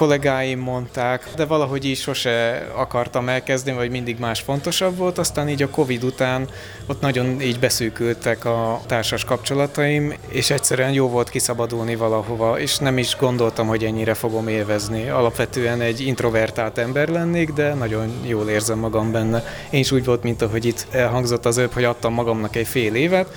kollégáim 0.00 0.58
mondták, 0.58 1.28
de 1.36 1.44
valahogy 1.44 1.84
így 1.84 1.98
sose 1.98 2.66
akartam 2.74 3.28
elkezdeni, 3.28 3.76
vagy 3.76 3.90
mindig 3.90 4.18
más 4.18 4.40
fontosabb 4.40 4.96
volt, 4.96 5.18
aztán 5.18 5.48
így 5.48 5.62
a 5.62 5.70
Covid 5.70 6.04
után 6.04 6.48
ott 6.86 7.00
nagyon 7.00 7.40
így 7.40 7.58
beszűkültek 7.58 8.44
a 8.44 8.80
társas 8.86 9.24
kapcsolataim, 9.24 10.14
és 10.28 10.50
egyszerűen 10.50 10.92
jó 10.92 11.08
volt 11.08 11.30
kiszabadulni 11.30 11.96
valahova, 11.96 12.60
és 12.60 12.78
nem 12.78 12.98
is 12.98 13.16
gondoltam, 13.16 13.66
hogy 13.66 13.84
ennyire 13.84 14.14
fogom 14.14 14.48
élvezni. 14.48 15.08
Alapvetően 15.08 15.80
egy 15.80 16.00
introvertált 16.00 16.78
ember 16.78 17.08
lennék, 17.08 17.52
de 17.52 17.74
nagyon 17.74 18.12
jól 18.26 18.48
érzem 18.48 18.78
magam 18.78 19.12
benne. 19.12 19.44
Én 19.70 19.80
is 19.80 19.92
úgy 19.92 20.04
volt, 20.04 20.22
mint 20.22 20.42
ahogy 20.42 20.64
itt 20.64 20.86
elhangzott 20.90 21.46
az 21.46 21.56
öbb, 21.56 21.72
hogy 21.72 21.84
adtam 21.84 22.12
magamnak 22.12 22.56
egy 22.56 22.66
fél 22.66 22.94
évet, 22.94 23.34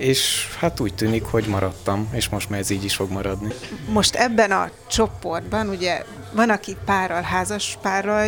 és 0.00 0.48
hát 0.58 0.80
úgy 0.80 0.94
tűnik, 0.94 1.24
hogy 1.24 1.46
maradtam, 1.46 2.08
és 2.12 2.28
most 2.28 2.50
már 2.50 2.60
ez 2.60 2.70
így 2.70 2.84
is 2.84 2.94
fog 2.94 3.10
maradni. 3.10 3.52
Most 3.88 4.14
ebben 4.14 4.50
a 4.50 4.70
csoportban 4.88 5.68
ugye 5.68 6.02
van, 6.32 6.50
aki 6.50 6.76
párral, 6.84 7.22
házas 7.22 7.78
párral 7.82 8.26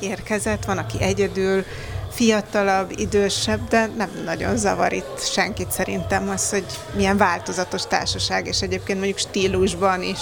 érkezett, 0.00 0.64
van, 0.64 0.78
aki 0.78 1.02
egyedül, 1.02 1.64
fiatalabb, 2.10 2.92
idősebb, 2.96 3.68
de 3.68 3.90
nem 3.96 4.10
nagyon 4.24 4.56
zavar 4.56 4.92
itt 4.92 5.20
senkit 5.20 5.70
szerintem 5.70 6.28
az, 6.28 6.50
hogy 6.50 6.64
milyen 6.96 7.16
változatos 7.16 7.82
társaság, 7.86 8.46
és 8.46 8.60
egyébként 8.60 8.98
mondjuk 8.98 9.18
stílusban 9.18 10.02
is, 10.02 10.18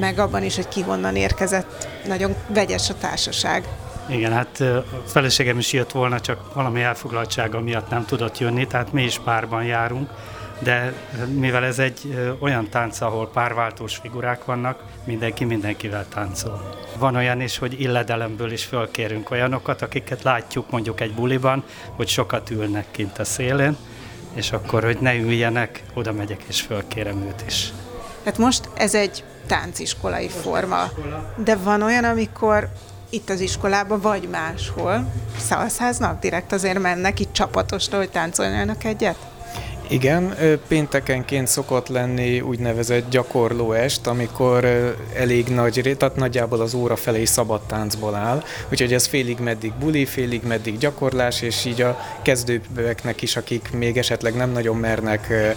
meg 0.00 0.18
abban 0.18 0.42
is, 0.42 0.56
hogy 0.56 0.68
ki 0.68 0.80
honnan 0.80 1.16
érkezett, 1.16 1.88
nagyon 2.06 2.34
vegyes 2.48 2.90
a 2.90 2.94
társaság. 2.94 3.68
Igen, 4.10 4.32
hát 4.32 4.60
a 4.60 4.84
feleségem 5.06 5.58
is 5.58 5.72
jött 5.72 5.90
volna, 5.90 6.20
csak 6.20 6.54
valami 6.54 6.82
elfoglaltsága 6.82 7.60
miatt 7.60 7.90
nem 7.90 8.04
tudott 8.04 8.38
jönni, 8.38 8.66
tehát 8.66 8.92
mi 8.92 9.02
is 9.02 9.18
párban 9.18 9.64
járunk, 9.64 10.10
de 10.58 10.92
mivel 11.32 11.64
ez 11.64 11.78
egy 11.78 12.34
olyan 12.38 12.68
tánc, 12.68 13.00
ahol 13.00 13.28
párváltós 13.28 13.96
figurák 13.96 14.44
vannak, 14.44 14.82
mindenki 15.04 15.44
mindenkivel 15.44 16.08
táncol. 16.08 16.76
Van 16.98 17.16
olyan 17.16 17.40
is, 17.40 17.58
hogy 17.58 17.80
illedelemből 17.80 18.52
is 18.52 18.64
fölkérünk 18.64 19.30
olyanokat, 19.30 19.82
akiket 19.82 20.22
látjuk 20.22 20.70
mondjuk 20.70 21.00
egy 21.00 21.14
buliban, 21.14 21.64
hogy 21.96 22.08
sokat 22.08 22.50
ülnek 22.50 22.86
kint 22.90 23.18
a 23.18 23.24
szélén, 23.24 23.76
és 24.34 24.52
akkor, 24.52 24.84
hogy 24.84 24.98
ne 25.00 25.16
üljenek, 25.16 25.82
oda 25.94 26.12
megyek 26.12 26.42
és 26.48 26.60
fölkérem 26.60 27.22
őt 27.22 27.44
is. 27.46 27.72
Tehát 28.22 28.38
most 28.38 28.68
ez 28.74 28.94
egy 28.94 29.24
tánciskolai 29.46 30.28
forma, 30.28 30.88
de 31.36 31.56
van 31.56 31.82
olyan, 31.82 32.04
amikor 32.04 32.68
itt 33.10 33.30
az 33.30 33.40
iskolában, 33.40 34.00
vagy 34.00 34.28
máshol. 34.30 35.12
Szalszáznak, 35.38 36.20
direkt 36.20 36.52
azért 36.52 36.78
mennek 36.78 37.20
itt 37.20 37.32
csapatosra, 37.32 37.98
hogy 37.98 38.10
táncoljanak 38.10 38.84
egyet? 38.84 39.16
Igen, 39.88 40.34
péntekenként 40.68 41.46
szokott 41.46 41.88
lenni 41.88 42.40
úgynevezett 42.40 43.10
gyakorló 43.10 43.72
est, 43.72 44.06
amikor 44.06 44.64
elég 45.14 45.48
nagy, 45.48 45.94
tehát 45.98 46.16
nagyjából 46.16 46.60
az 46.60 46.74
óra 46.74 46.96
felé 46.96 47.24
szabad 47.24 47.60
táncból 47.60 48.14
áll, 48.14 48.42
úgyhogy 48.70 48.92
ez 48.92 49.06
félig 49.06 49.38
meddig 49.38 49.72
buli, 49.72 50.04
félig 50.04 50.42
meddig 50.42 50.78
gyakorlás, 50.78 51.42
és 51.42 51.64
így 51.64 51.82
a 51.82 51.98
kezdőknek 52.22 53.22
is, 53.22 53.36
akik 53.36 53.70
még 53.72 53.96
esetleg 53.96 54.34
nem 54.34 54.50
nagyon 54.50 54.76
mernek 54.76 55.54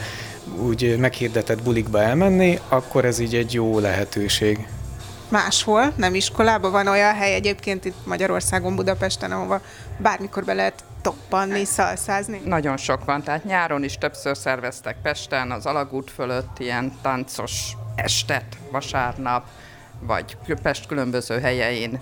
úgy 0.57 0.97
meghirdetett 0.97 1.63
bulikba 1.63 2.01
elmenni, 2.01 2.59
akkor 2.67 3.05
ez 3.05 3.19
így 3.19 3.35
egy 3.35 3.53
jó 3.53 3.79
lehetőség 3.79 4.67
máshol, 5.29 5.93
nem 5.95 6.15
iskolában. 6.15 6.71
Van 6.71 6.87
olyan 6.87 7.15
hely 7.15 7.33
egyébként 7.33 7.85
itt 7.85 8.05
Magyarországon, 8.05 8.75
Budapesten, 8.75 9.31
ahova 9.31 9.61
bármikor 9.97 10.43
be 10.43 10.53
lehet 10.53 10.83
toppanni, 11.01 11.65
szalszázni? 11.65 12.41
Nagyon 12.45 12.77
sok 12.77 13.05
van, 13.05 13.23
tehát 13.23 13.43
nyáron 13.43 13.83
is 13.83 13.97
többször 13.97 14.37
szerveztek 14.37 14.95
Pesten, 15.01 15.51
az 15.51 15.65
Alagút 15.65 16.11
fölött 16.11 16.59
ilyen 16.59 16.97
táncos 17.01 17.71
estet, 17.95 18.45
vasárnap, 18.71 19.45
vagy 19.99 20.37
Pest 20.61 20.87
különböző 20.87 21.39
helyein 21.39 21.99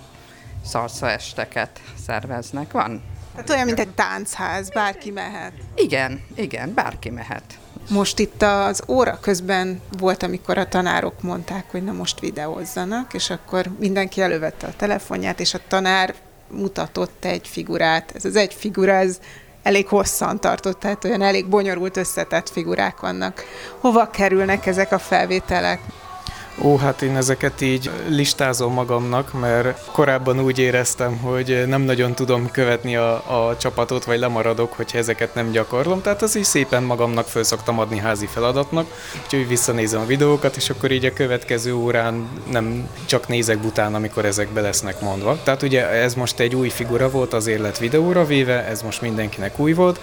szalsza 0.66 1.10
esteket 1.10 1.82
szerveznek. 2.06 2.72
Van? 2.72 3.02
Tehát 3.32 3.50
olyan, 3.50 3.66
mint 3.66 3.80
egy 3.80 3.90
táncház, 3.90 4.70
bárki 4.70 5.12
mehet. 5.12 5.54
Igen, 5.76 6.24
igen, 6.36 6.74
bárki 6.74 7.10
mehet. 7.10 7.44
Most 7.92 8.20
itt 8.20 8.42
az 8.42 8.84
óra 8.88 9.18
közben 9.22 9.82
volt, 9.98 10.24
amikor 10.24 10.58
a 10.58 10.68
tanárok 10.68 11.22
mondták, 11.22 11.72
hogy 11.72 11.84
na 11.84 11.92
most 11.92 12.20
videózzanak, 12.20 13.14
és 13.14 13.30
akkor 13.30 13.66
mindenki 13.80 14.22
elővette 14.22 14.68
a 14.68 14.74
telefonját, 14.78 15.40
és 15.40 15.54
a 15.54 15.60
tanár 15.68 16.14
mutatott 16.48 17.26
egy 17.26 17.48
figurát. 17.48 18.12
Ez 18.16 18.26
az 18.26 18.36
egy 18.36 18.54
figura, 18.54 18.94
ez 18.94 19.20
elég 19.64 19.88
hosszan 19.88 20.40
tartott, 20.40 20.80
tehát 20.80 21.04
olyan 21.04 21.22
elég 21.22 21.48
bonyolult 21.48 21.98
összetett 21.98 22.50
figurák 22.50 23.00
vannak. 23.00 23.44
Hova 23.80 24.10
kerülnek 24.10 24.66
ezek 24.66 24.92
a 24.92 25.00
felvételek? 25.00 25.80
Ó, 26.58 26.78
hát 26.78 27.02
én 27.02 27.16
ezeket 27.16 27.62
így 27.62 27.90
listázom 28.08 28.74
magamnak, 28.74 29.40
mert 29.40 29.86
korábban 29.92 30.40
úgy 30.40 30.60
éreztem, 30.60 31.18
hogy 31.18 31.64
nem 31.68 31.82
nagyon 31.82 32.14
tudom 32.14 32.52
követni 32.52 32.96
a, 32.96 33.14
a 33.14 33.58
csapatot, 33.58 34.04
vagy 34.04 34.20
lemaradok, 34.20 34.74
hogyha 34.74 34.98
ezeket 34.98 35.36
nem 35.36 35.52
gyakorlom, 35.52 36.02
tehát 36.02 36.22
az 36.22 36.36
is 36.36 36.46
szépen 36.46 36.84
magamnak 36.84 37.28
föl 37.28 37.44
szoktam 37.44 37.80
adni 37.80 37.98
házi 37.98 38.26
feladatnak, 38.26 38.88
úgyhogy 39.24 39.48
visszanézem 39.48 40.02
a 40.02 40.06
videókat, 40.06 40.56
és 40.56 40.70
akkor 40.70 40.92
így 40.92 41.06
a 41.06 41.14
következő 41.14 41.74
órán 41.74 42.30
nem 42.52 42.90
csak 43.06 43.28
nézek 43.28 43.58
bután, 43.58 43.96
amikor 43.96 44.26
ezekbe 44.26 44.62
lesznek 44.62 45.02
mondva. 45.02 45.38
Tehát 45.44 45.62
ugye 45.62 45.90
ez 45.90 46.14
most 46.14 46.40
egy 46.40 46.56
új 46.56 46.70
figura 46.70 47.10
volt, 47.10 47.34
azért 47.34 47.60
lett 47.60 47.78
videóra 47.78 48.26
véve, 48.26 48.66
ez 48.66 48.82
most 48.82 49.02
mindenkinek 49.02 49.60
új 49.60 49.74
volt, 49.74 50.00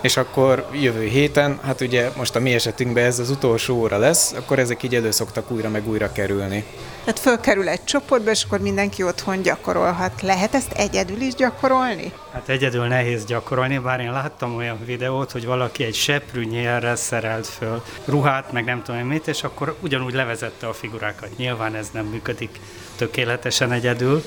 és 0.00 0.16
akkor 0.16 0.66
jövő 0.72 1.04
héten, 1.04 1.58
hát 1.62 1.80
ugye 1.80 2.10
most 2.16 2.36
a 2.36 2.40
mi 2.40 2.54
esetünkben 2.54 3.04
ez 3.04 3.18
az 3.18 3.30
utolsó 3.30 3.76
óra 3.76 3.98
lesz, 3.98 4.32
akkor 4.32 4.58
ezek 4.58 4.82
így 4.82 4.94
elő 4.94 5.10
szoktak 5.10 5.50
újra 5.50 5.68
meg 5.68 5.88
újra 5.88 6.12
kerülni. 6.12 6.64
Tehát 7.00 7.18
fölkerül 7.18 7.68
egy 7.68 7.84
csoportba, 7.84 8.30
és 8.30 8.44
akkor 8.44 8.60
mindenki 8.60 9.02
otthon 9.02 9.42
gyakorolhat. 9.42 10.22
Lehet 10.22 10.54
ezt 10.54 10.72
egyedül 10.72 11.20
is 11.20 11.34
gyakorolni? 11.34 12.12
Hát 12.32 12.48
egyedül 12.48 12.86
nehéz 12.86 13.24
gyakorolni, 13.24 13.78
bár 13.78 14.00
én 14.00 14.12
láttam 14.12 14.56
olyan 14.56 14.78
videót, 14.84 15.30
hogy 15.30 15.46
valaki 15.46 15.84
egy 15.84 15.94
seprűnyélre 15.94 16.96
szerelt 16.96 17.46
föl 17.46 17.82
ruhát, 18.04 18.52
meg 18.52 18.64
nem 18.64 18.82
tudom 18.82 19.00
mit, 19.00 19.28
és 19.28 19.42
akkor 19.42 19.76
ugyanúgy 19.80 20.14
levezette 20.14 20.66
a 20.66 20.72
figurákat. 20.72 21.36
Nyilván 21.36 21.74
ez 21.74 21.88
nem 21.92 22.04
működik 22.04 22.60
tökéletesen 22.96 23.72
egyedül, 23.72 24.22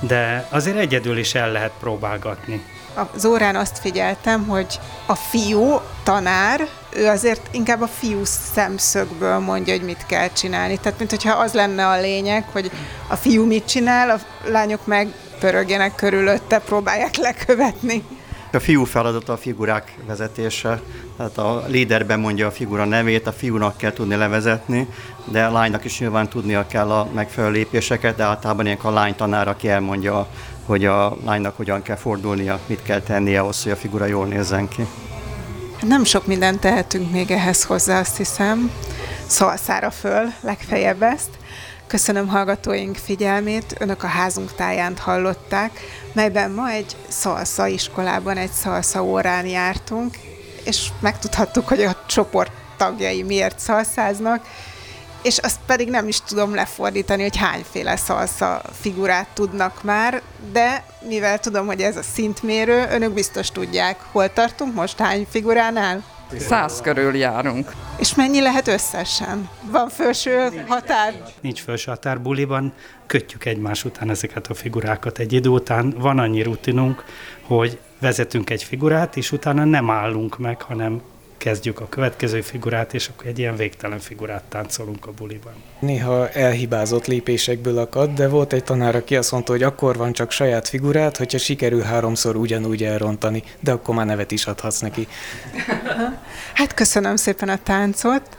de 0.00 0.46
azért 0.50 0.78
egyedül 0.78 1.18
is 1.18 1.34
el 1.34 1.52
lehet 1.52 1.72
próbálgatni. 1.80 2.64
Az 2.94 3.24
órán 3.24 3.56
azt 3.56 3.78
figyeltem, 3.78 4.46
hogy 4.46 4.80
a 5.06 5.14
fiú 5.14 5.80
tanár, 6.02 6.68
ő 6.90 7.06
azért 7.06 7.48
inkább 7.50 7.80
a 7.80 7.86
fiú 7.86 8.20
szemszögből 8.24 9.38
mondja, 9.38 9.74
hogy 9.74 9.84
mit 9.84 10.06
kell 10.06 10.28
csinálni. 10.28 10.78
Tehát, 10.78 10.98
mint 10.98 11.10
hogyha 11.10 11.38
az 11.38 11.52
lenne 11.52 11.86
a 11.86 12.00
lényeg, 12.00 12.44
hogy 12.52 12.70
a 13.08 13.16
fiú 13.16 13.46
mit 13.46 13.64
csinál, 13.64 14.10
a 14.10 14.18
lányok 14.50 14.86
meg 14.86 15.08
pörögjenek 15.38 15.94
körülötte, 15.94 16.58
próbálják 16.58 17.16
lekövetni. 17.16 18.04
A 18.52 18.58
fiú 18.58 18.84
feladata 18.84 19.32
a 19.32 19.36
figurák 19.36 19.94
vezetése, 20.06 20.80
tehát 21.16 21.38
a 21.38 21.64
líderben 21.66 22.20
mondja 22.20 22.46
a 22.46 22.50
figura 22.50 22.84
nevét, 22.84 23.26
a 23.26 23.32
fiúnak 23.32 23.76
kell 23.76 23.92
tudni 23.92 24.14
levezetni, 24.14 24.88
de 25.24 25.44
a 25.44 25.52
lánynak 25.52 25.84
is 25.84 25.98
nyilván 25.98 26.28
tudnia 26.28 26.66
kell 26.66 26.90
a 26.90 27.08
megfelelő 27.14 27.52
lépéseket, 27.52 28.16
de 28.16 28.22
általában 28.22 28.64
ilyenkor 28.64 28.90
a 28.90 28.94
lány 28.94 29.14
tanár, 29.14 29.48
aki 29.48 29.68
elmondja, 29.68 30.28
hogy 30.66 30.84
a 30.84 31.16
lánynak 31.24 31.56
hogyan 31.56 31.82
kell 31.82 31.96
fordulnia, 31.96 32.60
mit 32.66 32.82
kell 32.82 33.00
tennie 33.00 33.40
ahhoz, 33.40 33.62
hogy 33.62 33.72
a 33.72 33.76
figura 33.76 34.04
jól 34.04 34.26
nézzen 34.26 34.68
ki. 34.68 34.86
Nem 35.82 36.04
sok 36.04 36.26
mindent 36.26 36.60
tehetünk 36.60 37.12
még 37.12 37.30
ehhez 37.30 37.64
hozzá, 37.64 37.98
azt 37.98 38.16
hiszem. 38.16 38.70
Szalszára 39.26 39.90
föl, 39.90 40.32
legfeljebb 40.40 41.02
ezt. 41.02 41.30
Köszönöm 41.86 42.28
hallgatóink 42.28 42.96
figyelmét, 42.96 43.76
önök 43.78 44.02
a 44.02 44.06
házunk 44.06 44.54
táján 44.54 44.96
hallották, 44.96 45.70
melyben 46.12 46.50
ma 46.50 46.70
egy 46.70 46.96
szalsza 47.08 47.66
iskolában, 47.66 48.36
egy 48.36 48.50
szalsza 48.50 49.02
órán 49.02 49.46
jártunk, 49.46 50.16
és 50.64 50.88
megtudhattuk, 51.00 51.68
hogy 51.68 51.82
a 51.82 52.02
csoport 52.06 52.52
tagjai 52.76 53.22
miért 53.22 53.58
szalszáznak, 53.58 54.46
és 55.22 55.38
azt 55.38 55.60
pedig 55.66 55.88
nem 55.88 56.08
is 56.08 56.20
tudom 56.20 56.54
lefordítani, 56.54 57.22
hogy 57.22 57.36
hányféle 57.36 57.96
szalsza 57.96 58.62
figurát 58.80 59.28
tudnak 59.34 59.82
már, 59.82 60.22
de 60.52 60.84
mivel 61.08 61.38
tudom, 61.38 61.66
hogy 61.66 61.80
ez 61.80 61.96
a 61.96 62.02
szintmérő, 62.02 62.86
önök 62.90 63.12
biztos 63.12 63.50
tudják, 63.50 64.00
hol 64.12 64.32
tartunk 64.32 64.74
most, 64.74 64.98
hány 64.98 65.26
figuránál? 65.30 66.02
Száz 66.38 66.80
körül 66.80 67.16
járunk. 67.16 67.72
És 67.98 68.14
mennyi 68.14 68.40
lehet 68.40 68.68
összesen? 68.68 69.48
Van 69.70 69.88
felső 69.88 70.64
határ? 70.66 71.14
Nincs 71.40 71.60
felső 71.60 71.90
határ 71.90 72.20
buliban, 72.20 72.72
kötjük 73.06 73.44
egymás 73.44 73.84
után 73.84 74.10
ezeket 74.10 74.46
a 74.46 74.54
figurákat. 74.54 75.18
Egy 75.18 75.32
idő 75.32 75.48
után 75.48 75.94
van 75.98 76.18
annyi 76.18 76.42
rutinunk, 76.42 77.04
hogy 77.42 77.78
vezetünk 78.00 78.50
egy 78.50 78.62
figurát, 78.62 79.16
és 79.16 79.32
utána 79.32 79.64
nem 79.64 79.90
állunk 79.90 80.38
meg, 80.38 80.62
hanem 80.62 81.02
kezdjük 81.42 81.80
a 81.80 81.88
következő 81.88 82.40
figurát, 82.40 82.94
és 82.94 83.08
akkor 83.08 83.26
egy 83.26 83.38
ilyen 83.38 83.56
végtelen 83.56 83.98
figurát 83.98 84.42
táncolunk 84.48 85.06
a 85.06 85.10
buliban. 85.10 85.52
Néha 85.80 86.28
elhibázott 86.28 87.06
lépésekből 87.06 87.78
akad, 87.78 88.10
de 88.10 88.28
volt 88.28 88.52
egy 88.52 88.64
tanár, 88.64 88.94
aki 88.96 89.16
azt 89.16 89.32
mondta, 89.32 89.52
hogy 89.52 89.62
akkor 89.62 89.96
van 89.96 90.12
csak 90.12 90.30
saját 90.30 90.68
figurát, 90.68 91.16
hogyha 91.16 91.38
sikerül 91.38 91.82
háromszor 91.82 92.36
ugyanúgy 92.36 92.84
elrontani, 92.84 93.42
de 93.60 93.72
akkor 93.72 93.94
már 93.94 94.06
nevet 94.06 94.30
is 94.30 94.46
adhatsz 94.46 94.80
neki. 94.80 95.06
Hát 96.54 96.74
köszönöm 96.74 97.16
szépen 97.16 97.48
a 97.48 97.62
táncot, 97.62 98.38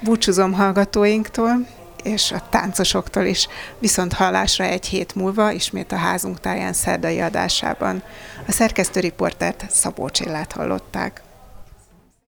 búcsúzom 0.00 0.52
hallgatóinktól, 0.52 1.66
és 2.02 2.32
a 2.32 2.42
táncosoktól 2.50 3.24
is. 3.24 3.48
Viszont 3.78 4.12
hallásra 4.12 4.64
egy 4.64 4.86
hét 4.86 5.14
múlva 5.14 5.50
ismét 5.50 5.92
a 5.92 5.96
házunk 5.96 6.40
táján 6.40 6.72
szerdai 6.72 7.20
adásában. 7.20 8.02
A 8.46 8.52
szerkesztő 8.52 9.00
riportert 9.00 9.66
Szabó 9.70 10.08
Csillát 10.08 10.52
hallották. 10.52 11.23